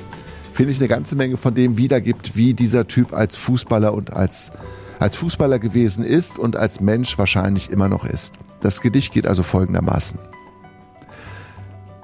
finde 0.54 0.72
ich, 0.72 0.80
eine 0.80 0.88
ganze 0.88 1.18
Menge 1.18 1.36
von 1.36 1.54
dem 1.54 1.78
wiedergibt, 1.78 2.38
wie 2.38 2.54
dieser 2.54 2.88
Typ 2.88 3.14
als 3.14 3.36
Fußballer 3.36 3.94
und 3.94 4.14
als, 4.14 4.54
als 5.00 5.18
Fußballer 5.18 5.60
gewesen 5.60 6.06
ist 6.06 6.40
und 6.40 6.56
als 6.56 6.80
Mensch 6.80 7.18
wahrscheinlich 7.18 7.70
immer 7.70 7.90
noch 7.90 8.06
ist. 8.06 8.32
Das 8.62 8.80
Gedicht 8.80 9.12
geht 9.14 9.28
also 9.28 9.44
folgendermaßen. 9.44 10.20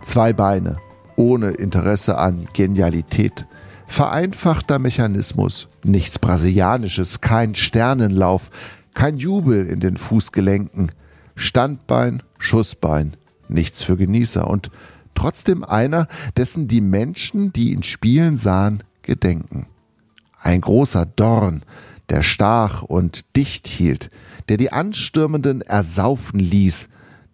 Zwei 0.08 0.32
Beine, 0.32 0.78
ohne 1.18 1.49
Interesse 1.49 2.18
an 2.18 2.47
Genialität, 2.53 3.45
vereinfachter 3.88 4.80
Mechanismus, 4.80 5.68
nichts 5.84 6.18
Brasilianisches, 6.18 7.20
kein 7.20 7.55
Sternenlauf, 7.55 8.49
kein 8.93 9.18
Jubel 9.18 9.68
in 9.68 9.82
den 9.82 9.97
Fußgelenken, 9.97 10.93
Standbein, 11.36 12.24
Schussbein, 12.39 13.18
nichts 13.49 13.84
für 13.84 13.97
Genießer 13.97 14.49
und 14.49 14.72
trotzdem 15.14 15.66
einer, 15.66 16.08
dessen 16.38 16.70
die 16.70 16.82
Menschen, 16.82 17.51
die 17.51 17.74
ihn 17.74 17.84
spielen 17.84 18.38
sahen, 18.38 18.84
gedenken. 19.01 19.68
Ein 20.41 20.62
großer 20.62 21.05
Dorn, 21.05 21.64
der 22.08 22.24
stach 22.24 22.82
und 22.82 23.26
dicht 23.36 23.68
hielt, 23.68 24.10
der 24.47 24.55
die 24.55 24.72
Anstürmenden 24.72 25.60
ersaufen 25.60 26.39
ließ, 26.39 26.88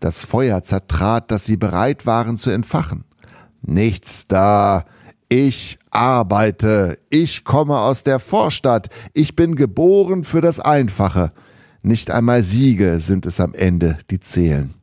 das 0.03 0.25
Feuer 0.25 0.63
zertrat, 0.63 1.31
das 1.31 1.45
sie 1.45 1.57
bereit 1.57 2.05
waren 2.05 2.37
zu 2.37 2.49
entfachen. 2.49 3.05
Nichts 3.61 4.27
da, 4.27 4.85
ich 5.29 5.79
arbeite, 5.89 6.99
ich 7.09 7.43
komme 7.43 7.77
aus 7.79 8.03
der 8.03 8.19
Vorstadt, 8.19 8.89
ich 9.13 9.35
bin 9.35 9.55
geboren 9.55 10.23
für 10.23 10.41
das 10.41 10.59
Einfache. 10.59 11.31
Nicht 11.81 12.11
einmal 12.11 12.43
Siege 12.43 12.99
sind 12.99 13.25
es 13.25 13.39
am 13.39 13.53
Ende, 13.53 13.97
die 14.09 14.19
zählen. 14.19 14.73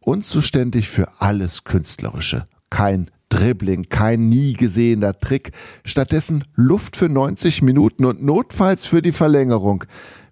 Unzuständig 0.00 0.88
für 0.88 1.08
alles 1.20 1.64
Künstlerische. 1.64 2.46
Kein 2.70 3.10
Dribbling, 3.30 3.88
kein 3.88 4.28
nie 4.28 4.52
gesehener 4.52 5.18
Trick, 5.18 5.52
stattdessen 5.84 6.44
Luft 6.54 6.96
für 6.96 7.08
90 7.08 7.62
Minuten 7.62 8.04
und 8.04 8.22
notfalls 8.22 8.84
für 8.84 9.00
die 9.00 9.12
Verlängerung, 9.12 9.84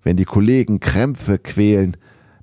wenn 0.03 0.17
die 0.17 0.27
Kollegen 0.27 0.81
Krämpfe 0.81 1.39
quälen. 1.39 1.97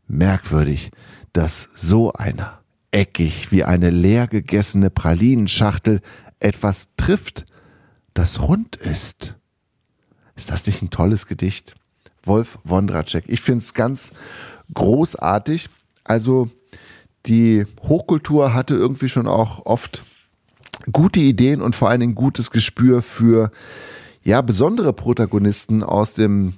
Merkwürdig, 0.08 0.92
dass 1.38 1.70
so 1.76 2.14
einer, 2.14 2.62
eckig 2.90 3.52
wie 3.52 3.64
eine 3.64 3.92
leer 3.92 4.26
gegessene 4.26 4.90
Pralinenschachtel, 4.90 6.02
etwas 6.40 6.96
trifft, 6.98 7.46
das 8.16 8.42
rund 8.42 8.76
ist. 8.76 9.36
Ist 10.36 10.50
das 10.50 10.66
nicht 10.66 10.82
ein 10.82 10.90
tolles 10.90 11.28
Gedicht? 11.28 11.76
Wolf 12.24 12.58
Wondracek. 12.64 13.26
Ich 13.28 13.42
finde 13.42 13.60
es 13.60 13.76
ganz 13.76 14.14
großartig. 14.74 15.70
Also 16.04 16.50
die 17.28 17.68
Hochkultur 17.84 18.56
hatte 18.56 18.74
irgendwie 18.74 19.10
schon 19.10 19.28
auch 19.28 19.64
oft 19.68 20.06
gute 20.92 21.20
Ideen 21.20 21.62
und 21.62 21.76
vor 21.76 21.90
allen 21.90 22.00
Dingen 22.00 22.16
gutes 22.16 22.50
Gespür 22.50 23.04
für 23.04 23.52
ja 24.24 24.42
besondere 24.42 24.92
Protagonisten 24.92 25.84
aus 25.84 26.16
dem 26.16 26.56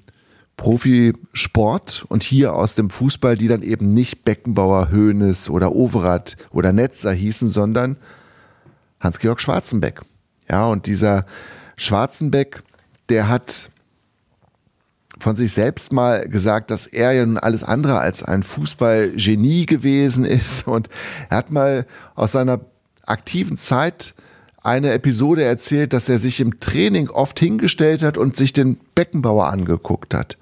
Profisport 0.60 2.06
und 2.10 2.22
hier 2.22 2.54
aus 2.54 2.76
dem 2.76 2.90
Fußball, 2.90 3.38
die 3.38 3.48
dann 3.48 3.64
eben 3.64 3.94
nicht 3.94 4.26
Beckenbauer, 4.26 4.92
Hoeneß 4.92 5.50
oder 5.50 5.74
Overath 5.74 6.36
oder 6.52 6.74
Netzer 6.74 7.14
hießen, 7.14 7.48
sondern 7.48 7.96
Hans-Georg 9.00 9.40
Schwarzenbeck. 9.40 10.02
Ja, 10.50 10.66
und 10.66 10.86
dieser 10.86 11.26
Schwarzenbeck, 11.78 12.62
der 13.08 13.30
hat 13.30 13.70
von 15.18 15.38
sich 15.38 15.54
selbst 15.54 15.94
mal 15.94 16.28
gesagt, 16.28 16.72
dass 16.72 16.88
er 16.88 17.14
ja 17.14 17.26
nun 17.26 17.38
alles 17.38 17.64
andere 17.64 18.00
als 18.00 18.22
ein 18.22 18.44
Fußballgenie 18.44 19.66
gewesen 19.66 20.26
ist. 20.26 20.68
Und 20.68 20.90
er 21.30 21.38
hat 21.38 21.52
mal 21.52 21.86
aus 22.16 22.34
seiner 22.34 22.60
aktiven 23.06 23.56
Zeit 23.56 24.14
eine 24.62 24.92
Episode 24.92 25.46
erzählt, 25.46 25.94
dass 25.94 26.10
er 26.10 26.18
sich 26.18 26.42
im 26.42 26.60
Training 26.60 27.10
oft 27.10 27.40
hingestellt 27.40 28.04
hat 28.04 28.18
und 28.18 28.36
sich 28.36 28.52
den 28.52 28.76
Beckenbauer 28.94 29.48
angeguckt 29.48 30.14
hat. 30.14 30.38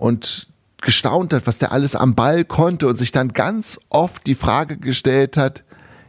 Und 0.00 0.48
gestaunt 0.80 1.32
hat, 1.32 1.46
was 1.46 1.58
der 1.58 1.72
alles 1.72 1.94
am 1.94 2.14
Ball 2.14 2.44
konnte 2.44 2.86
und 2.86 2.96
sich 2.96 3.12
dann 3.12 3.28
ganz 3.28 3.78
oft 3.90 4.26
die 4.26 4.34
Frage 4.34 4.78
gestellt 4.78 5.36
hat, 5.36 5.64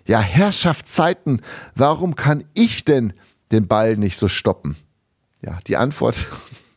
ja, 0.08 0.20
Herrschaftszeiten, 0.20 1.42
warum 1.76 2.16
kann 2.16 2.46
ich 2.54 2.86
denn 2.86 3.14
den 3.52 3.68
Ball 3.68 3.98
nicht 3.98 4.18
so 4.18 4.28
stoppen? 4.28 4.78
Ja, 5.42 5.60
die 5.68 5.78
Antwort 5.78 6.28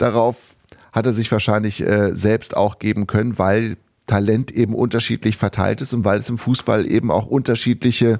Darauf 0.00 0.56
hat 0.92 1.04
er 1.04 1.12
sich 1.12 1.30
wahrscheinlich 1.30 1.82
äh, 1.82 2.16
selbst 2.16 2.56
auch 2.56 2.78
geben 2.78 3.06
können, 3.06 3.38
weil 3.38 3.76
Talent 4.06 4.50
eben 4.50 4.74
unterschiedlich 4.74 5.36
verteilt 5.36 5.82
ist 5.82 5.92
und 5.92 6.06
weil 6.06 6.18
es 6.18 6.30
im 6.30 6.38
Fußball 6.38 6.90
eben 6.90 7.10
auch 7.10 7.26
unterschiedliche 7.26 8.18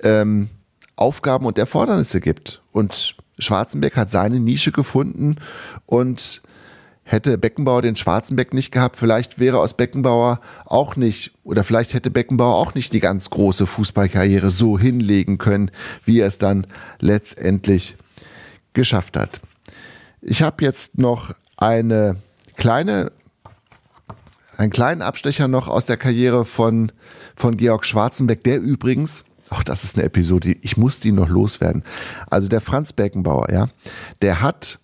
ähm, 0.00 0.48
Aufgaben 0.94 1.44
und 1.44 1.58
Erfordernisse 1.58 2.20
gibt. 2.20 2.62
Und 2.70 3.16
Schwarzenbeck 3.40 3.96
hat 3.96 4.10
seine 4.10 4.38
Nische 4.38 4.70
gefunden 4.70 5.38
und 5.86 6.40
hätte 7.06 7.38
Beckenbauer 7.38 7.82
den 7.82 7.96
Schwarzenbeck 7.96 8.52
nicht 8.52 8.72
gehabt, 8.72 8.96
vielleicht 8.96 9.38
wäre 9.38 9.60
aus 9.60 9.74
Beckenbauer 9.74 10.40
auch 10.64 10.96
nicht, 10.96 11.32
oder 11.44 11.62
vielleicht 11.62 11.94
hätte 11.94 12.10
Beckenbauer 12.10 12.56
auch 12.56 12.74
nicht 12.74 12.92
die 12.92 13.00
ganz 13.00 13.30
große 13.30 13.66
Fußballkarriere 13.66 14.50
so 14.50 14.76
hinlegen 14.76 15.38
können, 15.38 15.70
wie 16.04 16.20
er 16.20 16.26
es 16.26 16.38
dann 16.38 16.66
letztendlich 16.98 17.96
geschafft 18.74 19.16
hat. 19.16 19.40
Ich 20.20 20.42
habe 20.42 20.64
jetzt 20.64 20.98
noch 20.98 21.32
eine 21.56 22.16
kleine, 22.56 23.12
einen 24.58 24.72
kleinen 24.72 25.00
Abstecher 25.00 25.46
noch 25.46 25.68
aus 25.68 25.86
der 25.86 25.96
Karriere 25.96 26.44
von, 26.44 26.90
von 27.36 27.56
Georg 27.56 27.84
Schwarzenbeck, 27.84 28.42
der 28.42 28.60
übrigens, 28.60 29.24
auch 29.48 29.62
das 29.62 29.84
ist 29.84 29.96
eine 29.96 30.06
Episode, 30.06 30.56
ich 30.60 30.76
muss 30.76 30.98
die 30.98 31.12
noch 31.12 31.28
loswerden. 31.28 31.84
Also 32.28 32.48
der 32.48 32.60
Franz 32.60 32.92
Beckenbauer, 32.92 33.52
ja, 33.52 33.68
der 34.22 34.40
hat 34.42 34.80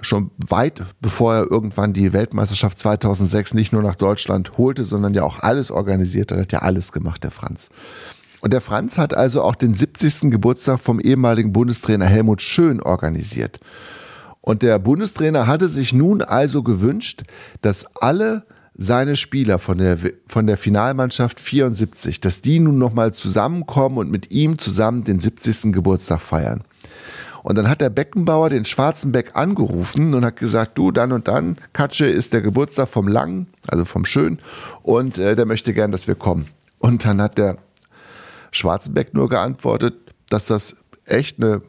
schon 0.00 0.30
weit 0.36 0.82
bevor 1.00 1.34
er 1.34 1.50
irgendwann 1.50 1.92
die 1.92 2.12
Weltmeisterschaft 2.12 2.78
2006 2.78 3.54
nicht 3.54 3.72
nur 3.72 3.82
nach 3.82 3.94
Deutschland 3.94 4.58
holte, 4.58 4.84
sondern 4.84 5.14
ja 5.14 5.22
auch 5.22 5.40
alles 5.40 5.70
organisiert 5.70 6.32
hat, 6.32 6.38
hat 6.38 6.52
ja 6.52 6.58
alles 6.60 6.92
gemacht, 6.92 7.24
der 7.24 7.30
Franz. 7.30 7.70
Und 8.40 8.52
der 8.52 8.60
Franz 8.60 8.98
hat 8.98 9.14
also 9.14 9.42
auch 9.42 9.54
den 9.54 9.74
70. 9.74 10.30
Geburtstag 10.30 10.78
vom 10.78 11.00
ehemaligen 11.00 11.52
Bundestrainer 11.52 12.06
Helmut 12.06 12.42
Schön 12.42 12.80
organisiert. 12.80 13.58
Und 14.40 14.62
der 14.62 14.78
Bundestrainer 14.78 15.46
hatte 15.46 15.68
sich 15.68 15.92
nun 15.92 16.22
also 16.22 16.62
gewünscht, 16.62 17.22
dass 17.62 17.86
alle 17.96 18.44
seine 18.76 19.16
Spieler 19.16 19.58
von 19.58 19.78
der, 19.78 19.98
von 20.28 20.46
der 20.46 20.56
Finalmannschaft 20.58 21.40
74, 21.40 22.20
dass 22.20 22.42
die 22.42 22.60
nun 22.60 22.78
nochmal 22.78 23.12
zusammenkommen 23.14 23.98
und 23.98 24.10
mit 24.10 24.30
ihm 24.30 24.58
zusammen 24.58 25.02
den 25.02 25.18
70. 25.18 25.72
Geburtstag 25.72 26.20
feiern. 26.20 26.62
Und 27.46 27.56
dann 27.56 27.68
hat 27.68 27.80
der 27.80 27.90
Beckenbauer 27.90 28.50
den 28.50 28.64
Schwarzenbeck 28.64 29.36
angerufen 29.36 30.14
und 30.14 30.24
hat 30.24 30.34
gesagt, 30.34 30.76
du, 30.76 30.90
dann 30.90 31.12
und 31.12 31.28
dann, 31.28 31.58
Katsche 31.72 32.06
ist 32.06 32.32
der 32.32 32.40
Geburtstag 32.40 32.88
vom 32.88 33.06
Lang, 33.06 33.46
also 33.68 33.84
vom 33.84 34.04
Schön, 34.04 34.40
und 34.82 35.16
äh, 35.18 35.36
der 35.36 35.46
möchte 35.46 35.72
gern, 35.72 35.92
dass 35.92 36.08
wir 36.08 36.16
kommen. 36.16 36.48
Und 36.80 37.04
dann 37.04 37.22
hat 37.22 37.38
der 37.38 37.58
Schwarzenbeck 38.50 39.14
nur 39.14 39.28
geantwortet, 39.28 39.94
dass 40.28 40.46
das 40.46 40.78
echt 41.04 41.40
eine 41.40 41.62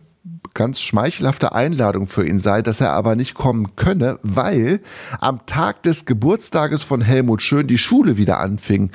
ganz 0.56 0.82
schmeichelhafte 0.82 1.54
Einladung 1.54 2.08
für 2.08 2.26
ihn 2.26 2.40
sei, 2.40 2.64
dass 2.64 2.82
er 2.82 2.94
aber 2.94 3.16
nicht 3.16 3.36
kommen 3.36 3.76
könne, 3.76 4.18
weil 4.24 4.80
am 5.20 5.46
Tag 5.46 5.84
des 5.84 6.08
Geburtstages 6.08 6.82
von 6.82 7.02
Helmut 7.02 7.44
Schön 7.44 7.68
die 7.68 7.78
Schule 7.78 8.18
wieder 8.18 8.40
anfing 8.40 8.90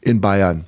in 0.00 0.20
Bayern. 0.20 0.64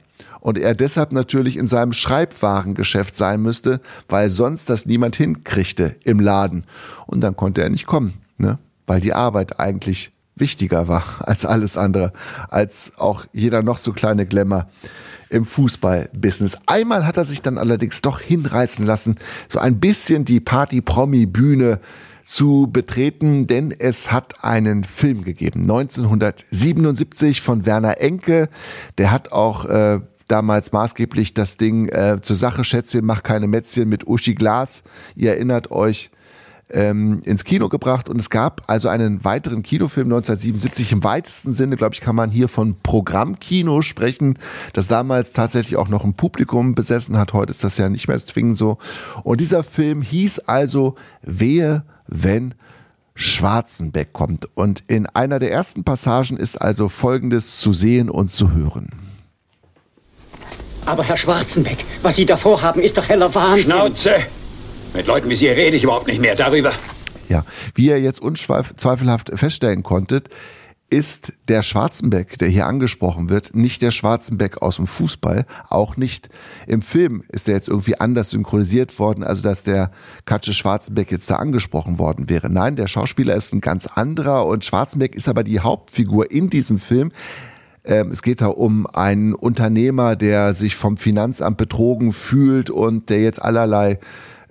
Und 0.46 0.58
er 0.58 0.76
deshalb 0.76 1.10
natürlich 1.10 1.56
in 1.56 1.66
seinem 1.66 1.92
Schreibwarengeschäft 1.92 3.16
sein 3.16 3.42
müsste, 3.42 3.80
weil 4.08 4.30
sonst 4.30 4.70
das 4.70 4.86
niemand 4.86 5.16
hinkriegte 5.16 5.96
im 6.04 6.20
Laden. 6.20 6.66
Und 7.06 7.20
dann 7.22 7.34
konnte 7.34 7.62
er 7.62 7.68
nicht 7.68 7.86
kommen, 7.86 8.14
ne? 8.38 8.56
weil 8.86 9.00
die 9.00 9.12
Arbeit 9.12 9.58
eigentlich 9.58 10.12
wichtiger 10.36 10.86
war 10.86 11.02
als 11.26 11.44
alles 11.44 11.76
andere, 11.76 12.12
als 12.48 12.92
auch 12.96 13.24
jeder 13.32 13.64
noch 13.64 13.78
so 13.78 13.92
kleine 13.92 14.24
Glamour 14.24 14.68
im 15.30 15.46
Fußballbusiness. 15.46 16.58
Einmal 16.66 17.04
hat 17.04 17.16
er 17.16 17.24
sich 17.24 17.42
dann 17.42 17.58
allerdings 17.58 18.00
doch 18.00 18.20
hinreißen 18.20 18.86
lassen, 18.86 19.16
so 19.48 19.58
ein 19.58 19.80
bisschen 19.80 20.24
die 20.24 20.38
Party-Promi-Bühne 20.38 21.80
zu 22.24 22.68
betreten, 22.72 23.48
denn 23.48 23.74
es 23.76 24.12
hat 24.12 24.44
einen 24.44 24.84
Film 24.84 25.24
gegeben, 25.24 25.62
1977 25.62 27.40
von 27.40 27.66
Werner 27.66 28.00
Enke. 28.00 28.48
Der 28.98 29.10
hat 29.10 29.32
auch 29.32 29.64
äh, 29.64 29.98
damals 30.28 30.72
maßgeblich 30.72 31.34
das 31.34 31.56
Ding 31.56 31.88
äh, 31.88 32.18
zur 32.20 32.36
Sache 32.36 32.64
Schätzchen, 32.64 33.04
mach 33.04 33.22
keine 33.22 33.46
Mätzchen 33.46 33.88
mit 33.88 34.06
Uschi 34.06 34.34
Glas. 34.34 34.82
Ihr 35.14 35.30
erinnert 35.30 35.70
euch, 35.70 36.10
ähm, 36.70 37.20
ins 37.24 37.44
Kino 37.44 37.68
gebracht 37.68 38.08
und 38.08 38.20
es 38.20 38.30
gab 38.30 38.64
also 38.66 38.88
einen 38.88 39.24
weiteren 39.24 39.62
Kinofilm 39.62 40.08
1977. 40.08 40.92
Im 40.92 41.04
weitesten 41.04 41.52
Sinne, 41.52 41.76
glaube 41.76 41.94
ich, 41.94 42.00
kann 42.00 42.16
man 42.16 42.30
hier 42.30 42.48
von 42.48 42.76
Programmkino 42.82 43.82
sprechen, 43.82 44.34
das 44.72 44.88
damals 44.88 45.32
tatsächlich 45.32 45.76
auch 45.76 45.88
noch 45.88 46.04
ein 46.04 46.14
Publikum 46.14 46.74
besessen 46.74 47.16
hat. 47.16 47.32
Heute 47.32 47.52
ist 47.52 47.62
das 47.62 47.78
ja 47.78 47.88
nicht 47.88 48.08
mehr 48.08 48.18
zwingend 48.18 48.58
so. 48.58 48.78
Und 49.22 49.40
dieser 49.40 49.62
Film 49.62 50.02
hieß 50.02 50.40
also 50.40 50.96
Wehe, 51.22 51.84
wenn 52.08 52.54
Schwarzenbeck 53.14 54.12
kommt. 54.12 54.48
Und 54.56 54.82
in 54.88 55.06
einer 55.06 55.38
der 55.38 55.52
ersten 55.52 55.84
Passagen 55.84 56.36
ist 56.36 56.60
also 56.60 56.88
Folgendes 56.88 57.60
zu 57.60 57.72
sehen 57.72 58.10
und 58.10 58.30
zu 58.30 58.52
hören. 58.52 58.90
Aber 60.86 61.02
Herr 61.02 61.16
Schwarzenbeck, 61.16 61.84
was 62.02 62.14
Sie 62.14 62.24
da 62.24 62.36
vorhaben, 62.36 62.80
ist 62.80 62.96
doch 62.96 63.08
heller 63.08 63.34
Wahnsinn. 63.34 63.64
Schnauze! 63.64 64.14
Mit 64.94 65.06
Leuten 65.08 65.28
wie 65.28 65.34
Sie 65.34 65.48
rede 65.48 65.76
ich 65.76 65.82
überhaupt 65.82 66.06
nicht 66.06 66.20
mehr 66.20 66.36
darüber. 66.36 66.72
Ja, 67.28 67.44
wie 67.74 67.86
ihr 67.86 68.00
jetzt 68.00 68.22
unzweifelhaft 68.22 69.32
feststellen 69.34 69.82
konntet, 69.82 70.28
ist 70.88 71.32
der 71.48 71.64
Schwarzenbeck, 71.64 72.38
der 72.38 72.46
hier 72.46 72.66
angesprochen 72.66 73.28
wird, 73.28 73.56
nicht 73.56 73.82
der 73.82 73.90
Schwarzenbeck 73.90 74.62
aus 74.62 74.76
dem 74.76 74.86
Fußball, 74.86 75.44
auch 75.68 75.96
nicht 75.96 76.28
im 76.68 76.82
Film 76.82 77.24
ist 77.28 77.48
der 77.48 77.56
jetzt 77.56 77.66
irgendwie 77.66 77.98
anders 77.98 78.30
synchronisiert 78.30 78.96
worden, 79.00 79.24
also 79.24 79.42
dass 79.42 79.64
der 79.64 79.90
Katsche 80.24 80.54
Schwarzenbeck 80.54 81.10
jetzt 81.10 81.28
da 81.28 81.36
angesprochen 81.36 81.98
worden 81.98 82.30
wäre. 82.30 82.48
Nein, 82.48 82.76
der 82.76 82.86
Schauspieler 82.86 83.34
ist 83.34 83.52
ein 83.52 83.60
ganz 83.60 83.88
anderer 83.88 84.46
und 84.46 84.64
Schwarzenbeck 84.64 85.16
ist 85.16 85.28
aber 85.28 85.42
die 85.42 85.58
Hauptfigur 85.58 86.30
in 86.30 86.48
diesem 86.50 86.78
Film. 86.78 87.10
Ähm, 87.86 88.10
es 88.10 88.22
geht 88.22 88.40
da 88.40 88.48
um 88.48 88.86
einen 88.86 89.34
Unternehmer, 89.34 90.16
der 90.16 90.54
sich 90.54 90.76
vom 90.76 90.96
Finanzamt 90.96 91.56
betrogen 91.56 92.12
fühlt 92.12 92.68
und 92.68 93.08
der 93.08 93.22
jetzt 93.22 93.40
allerlei 93.40 94.00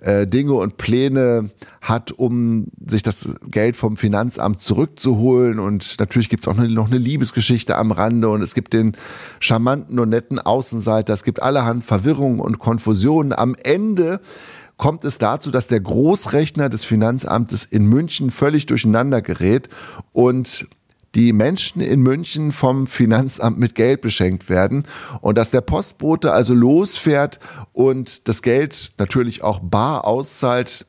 äh, 0.00 0.26
Dinge 0.26 0.54
und 0.54 0.76
Pläne 0.76 1.50
hat, 1.80 2.12
um 2.12 2.68
sich 2.84 3.02
das 3.02 3.34
Geld 3.46 3.76
vom 3.76 3.96
Finanzamt 3.96 4.62
zurückzuholen. 4.62 5.58
Und 5.58 5.96
natürlich 5.98 6.28
gibt 6.28 6.44
es 6.44 6.48
auch 6.48 6.56
noch 6.56 6.86
eine 6.86 6.98
Liebesgeschichte 6.98 7.76
am 7.76 7.92
Rande 7.92 8.28
und 8.28 8.42
es 8.42 8.54
gibt 8.54 8.72
den 8.72 8.96
charmanten 9.40 9.98
und 9.98 10.08
netten 10.08 10.38
Außenseiter. 10.38 11.12
Es 11.12 11.24
gibt 11.24 11.42
allerhand 11.42 11.84
Verwirrungen 11.84 12.40
und 12.40 12.58
Konfusionen. 12.58 13.32
Am 13.32 13.54
Ende 13.62 14.20
kommt 14.76 15.04
es 15.04 15.18
dazu, 15.18 15.50
dass 15.50 15.68
der 15.68 15.80
Großrechner 15.80 16.68
des 16.68 16.84
Finanzamtes 16.84 17.64
in 17.64 17.86
München 17.86 18.30
völlig 18.30 18.66
durcheinander 18.66 19.22
gerät 19.22 19.68
und 20.12 20.68
die 21.16 21.32
Menschen 21.32 21.80
in 21.80 22.02
München 22.02 22.52
vom 22.52 22.86
Finanzamt 22.86 23.58
mit 23.58 23.74
Geld 23.74 24.02
beschenkt 24.02 24.50
werden 24.50 24.84
und 25.22 25.38
dass 25.38 25.50
der 25.50 25.62
Postbote 25.62 26.32
also 26.32 26.52
losfährt 26.52 27.40
und 27.72 28.28
das 28.28 28.42
Geld 28.42 28.92
natürlich 28.98 29.42
auch 29.42 29.60
bar 29.60 30.06
auszahlt 30.06 30.84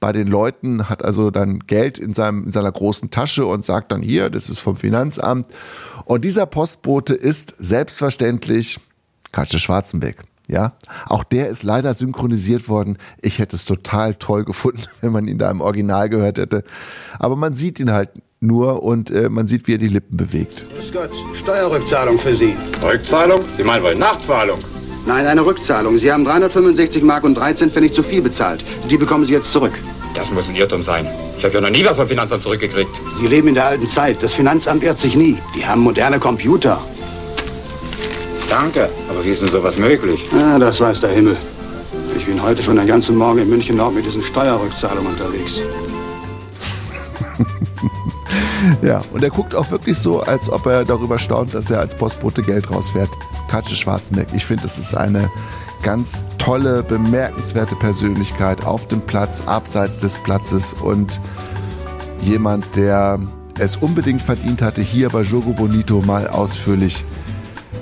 bei 0.00 0.12
den 0.12 0.26
Leuten, 0.26 0.88
hat 0.88 1.04
also 1.04 1.30
dann 1.30 1.60
Geld 1.60 1.98
in, 1.98 2.14
seinem, 2.14 2.44
in 2.44 2.50
seiner 2.50 2.72
großen 2.72 3.10
Tasche 3.10 3.44
und 3.44 3.62
sagt 3.62 3.92
dann 3.92 4.02
hier, 4.02 4.30
das 4.30 4.48
ist 4.48 4.58
vom 4.58 4.74
Finanzamt. 4.74 5.46
Und 6.06 6.24
dieser 6.24 6.46
Postbote 6.46 7.14
ist 7.14 7.54
selbstverständlich 7.58 8.80
Katze 9.32 9.58
Schwarzenbeck. 9.58 10.24
Ja, 10.52 10.74
auch 11.08 11.24
der 11.24 11.48
ist 11.48 11.62
leider 11.62 11.94
synchronisiert 11.94 12.68
worden. 12.68 12.98
Ich 13.22 13.38
hätte 13.38 13.56
es 13.56 13.64
total 13.64 14.14
toll 14.16 14.44
gefunden, 14.44 14.82
wenn 15.00 15.10
man 15.10 15.26
ihn 15.26 15.38
da 15.38 15.50
im 15.50 15.62
Original 15.62 16.10
gehört 16.10 16.36
hätte. 16.36 16.62
Aber 17.18 17.36
man 17.36 17.54
sieht 17.54 17.80
ihn 17.80 17.90
halt 17.90 18.10
nur 18.40 18.82
und 18.82 19.10
äh, 19.10 19.30
man 19.30 19.46
sieht, 19.46 19.66
wie 19.66 19.74
er 19.74 19.78
die 19.78 19.88
Lippen 19.88 20.18
bewegt. 20.18 20.66
Grüß 20.74 20.92
Gott, 20.92 21.10
Steuerrückzahlung 21.32 22.18
für 22.18 22.34
Sie. 22.34 22.54
Rückzahlung? 22.82 23.40
Sie 23.56 23.64
meinen 23.64 23.82
wohl 23.82 23.94
Nachzahlung? 23.94 24.58
Nein, 25.06 25.26
eine 25.26 25.44
Rückzahlung. 25.44 25.96
Sie 25.96 26.12
haben 26.12 26.24
365 26.24 27.02
Mark 27.02 27.24
und 27.24 27.34
13 27.34 27.70
Pfennig 27.70 27.94
zu 27.94 28.02
viel 28.02 28.20
bezahlt. 28.20 28.62
Die 28.90 28.98
bekommen 28.98 29.24
Sie 29.24 29.32
jetzt 29.32 29.50
zurück. 29.50 29.72
Das 30.14 30.30
muss 30.30 30.50
ein 30.50 30.54
Irrtum 30.54 30.82
sein. 30.82 31.06
Ich 31.38 31.44
habe 31.44 31.54
ja 31.54 31.60
noch 31.62 31.70
nie 31.70 31.84
was 31.84 31.96
vom 31.96 32.06
Finanzamt 32.06 32.42
zurückgekriegt. 32.42 32.90
Sie 33.18 33.26
leben 33.26 33.48
in 33.48 33.54
der 33.54 33.66
alten 33.66 33.88
Zeit. 33.88 34.22
Das 34.22 34.34
Finanzamt 34.34 34.84
irrt 34.84 34.98
sich 34.98 35.16
nie. 35.16 35.38
Die 35.56 35.64
haben 35.64 35.80
moderne 35.80 36.18
Computer. 36.18 36.78
Danke, 38.52 38.90
aber 39.08 39.24
wie 39.24 39.30
ist 39.30 39.40
denn 39.40 39.48
sowas 39.48 39.78
möglich? 39.78 40.28
Ah, 40.34 40.58
das 40.58 40.78
weiß 40.78 41.00
der 41.00 41.08
Himmel. 41.08 41.38
Ich 42.14 42.26
bin 42.26 42.42
heute 42.42 42.62
schon 42.62 42.76
den 42.76 42.86
ganzen 42.86 43.16
Morgen 43.16 43.38
in 43.38 43.48
München 43.48 43.78
Nord 43.78 43.94
mit 43.94 44.04
diesen 44.04 44.22
Steuerrückzahlungen 44.22 45.10
unterwegs. 45.12 45.60
Ja, 48.80 49.00
und 49.12 49.24
er 49.24 49.30
guckt 49.30 49.56
auch 49.56 49.70
wirklich 49.72 49.98
so, 49.98 50.20
als 50.20 50.48
ob 50.48 50.66
er 50.66 50.84
darüber 50.84 51.18
staunt, 51.18 51.52
dass 51.52 51.68
er 51.70 51.80
als 51.80 51.96
Postbote 51.96 52.42
Geld 52.42 52.70
rausfährt. 52.70 53.10
Katsche 53.50 53.74
Schwarzenbeck. 53.74 54.28
Ich 54.34 54.46
finde, 54.46 54.62
das 54.62 54.78
ist 54.78 54.94
eine 54.94 55.28
ganz 55.82 56.24
tolle, 56.38 56.84
bemerkenswerte 56.84 57.74
Persönlichkeit 57.74 58.64
auf 58.64 58.86
dem 58.86 59.00
Platz, 59.00 59.42
abseits 59.46 60.00
des 60.00 60.18
Platzes 60.18 60.74
und 60.74 61.20
jemand, 62.20 62.76
der 62.76 63.18
es 63.58 63.76
unbedingt 63.76 64.22
verdient 64.22 64.62
hatte, 64.62 64.80
hier 64.80 65.08
bei 65.08 65.22
Jogo 65.22 65.52
Bonito 65.52 66.00
mal 66.00 66.28
ausführlich 66.28 67.04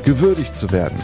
gewürdigt 0.04 0.56
zu 0.56 0.70
werden. 0.72 0.98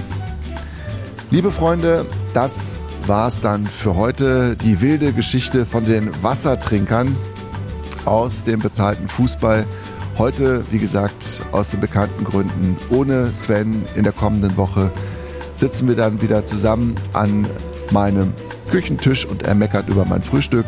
Liebe 1.30 1.50
Freunde, 1.50 2.06
das 2.34 2.78
war's 3.06 3.40
dann 3.40 3.66
für 3.66 3.96
heute. 3.96 4.56
Die 4.56 4.80
wilde 4.80 5.12
Geschichte 5.12 5.66
von 5.66 5.84
den 5.84 6.10
Wassertrinkern. 6.22 7.16
aus 8.04 8.44
dem 8.44 8.60
bezahlten 8.60 9.08
Fußball. 9.08 9.66
Heute, 10.16 10.64
wie 10.70 10.78
gesagt, 10.78 11.42
aus 11.52 11.70
den 11.70 11.80
bekannten 11.80 12.24
Gründen 12.24 12.76
ohne 12.88 13.32
Sven. 13.32 13.84
In 13.96 14.04
der 14.04 14.12
kommenden 14.12 14.56
Woche 14.56 14.90
sitzen 15.56 15.88
wir 15.88 15.96
dann 15.96 16.22
wieder 16.22 16.44
zusammen 16.44 16.94
an 17.12 17.46
meinem 17.90 18.32
Küchentisch 18.70 19.26
und 19.26 19.42
er 19.42 19.54
meckert 19.54 19.88
über 19.88 20.04
mein 20.04 20.22
Frühstück. 20.22 20.64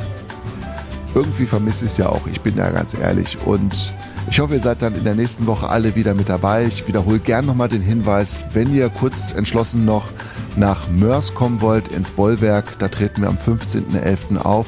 Irgendwie 1.15 1.47
vermisse 1.47 1.87
ich 1.87 1.93
es 1.93 1.99
ja 1.99 2.09
auch, 2.09 2.27
ich 2.31 2.41
bin 2.41 2.57
da 2.57 2.71
ganz 2.71 2.95
ehrlich. 2.95 3.39
Und 3.47 3.95
ich 4.31 4.41
hoffe, 4.41 4.55
ihr 4.55 4.61
seid 4.61 4.83
dann 4.83 4.95
in 4.95 5.05
der 5.05 5.15
nächsten 5.15 5.47
Woche 5.47 5.69
alle 5.69 5.95
wieder 5.95 6.15
mit 6.15 6.29
dabei. 6.29 6.67
Ich 6.67 6.87
wiederhole 6.87 7.19
gern 7.19 7.47
nochmal 7.47 7.69
den 7.69 7.83
Hinweis, 7.83 8.45
wenn 8.53 8.75
ihr 8.75 8.89
kurz 8.89 9.33
entschlossen 9.33 9.85
noch 9.85 10.11
nach 10.57 10.89
Mörs 10.89 11.35
kommen 11.35 11.61
wollt, 11.61 11.89
ins 11.89 12.11
Bollwerk, 12.11 12.79
da 12.79 12.89
treten 12.89 13.23
wir 13.23 13.29
am 13.29 13.37
15.11. 13.39 14.37
auf 14.37 14.67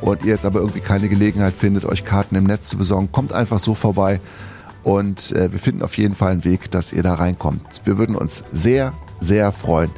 und 0.00 0.22
ihr 0.24 0.32
jetzt 0.32 0.46
aber 0.46 0.60
irgendwie 0.60 0.80
keine 0.80 1.08
Gelegenheit 1.08 1.54
findet, 1.54 1.84
euch 1.84 2.04
Karten 2.04 2.36
im 2.36 2.44
Netz 2.44 2.68
zu 2.68 2.78
besorgen, 2.78 3.10
kommt 3.12 3.32
einfach 3.32 3.58
so 3.58 3.74
vorbei 3.74 4.20
und 4.84 5.32
äh, 5.32 5.52
wir 5.52 5.58
finden 5.58 5.82
auf 5.82 5.98
jeden 5.98 6.14
Fall 6.14 6.32
einen 6.32 6.44
Weg, 6.44 6.70
dass 6.70 6.92
ihr 6.92 7.02
da 7.02 7.14
reinkommt. 7.14 7.82
Wir 7.84 7.98
würden 7.98 8.16
uns 8.16 8.44
sehr, 8.52 8.92
sehr 9.20 9.52
freuen. 9.52 9.90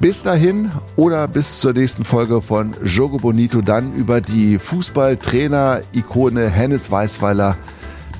Bis 0.00 0.22
dahin 0.22 0.70
oder 0.96 1.28
bis 1.28 1.60
zur 1.60 1.72
nächsten 1.72 2.04
Folge 2.04 2.42
von 2.42 2.74
Jogo 2.84 3.18
Bonito, 3.18 3.62
dann 3.62 3.94
über 3.94 4.20
die 4.20 4.58
Fußballtrainer-Ikone 4.58 6.50
Hennes 6.50 6.90
Weißweiler 6.90 7.56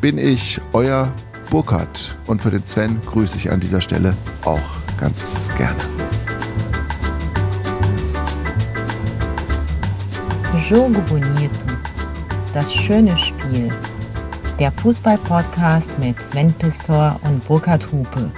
bin 0.05 0.19
ich 0.19 0.61
euer 0.75 1.11
Burkhard 1.49 2.15
und 2.27 2.43
für 2.43 2.51
den 2.51 2.67
Sven 2.67 3.01
grüße 3.07 3.39
ich 3.39 3.51
an 3.51 3.59
dieser 3.59 3.81
Stelle 3.81 4.15
auch 4.45 4.61
ganz 5.01 5.51
gerne. 5.57 5.81
Jogo 10.69 11.01
Bonito. 11.09 11.49
Das 12.53 12.71
schöne 12.71 13.17
Spiel. 13.17 13.71
Der 14.59 14.71
Fußball-Podcast 14.73 15.99
mit 15.99 16.21
Sven 16.21 16.53
Pistor 16.53 17.19
und 17.25 17.43
Burkhard 17.49 17.91
Hupe. 17.91 18.31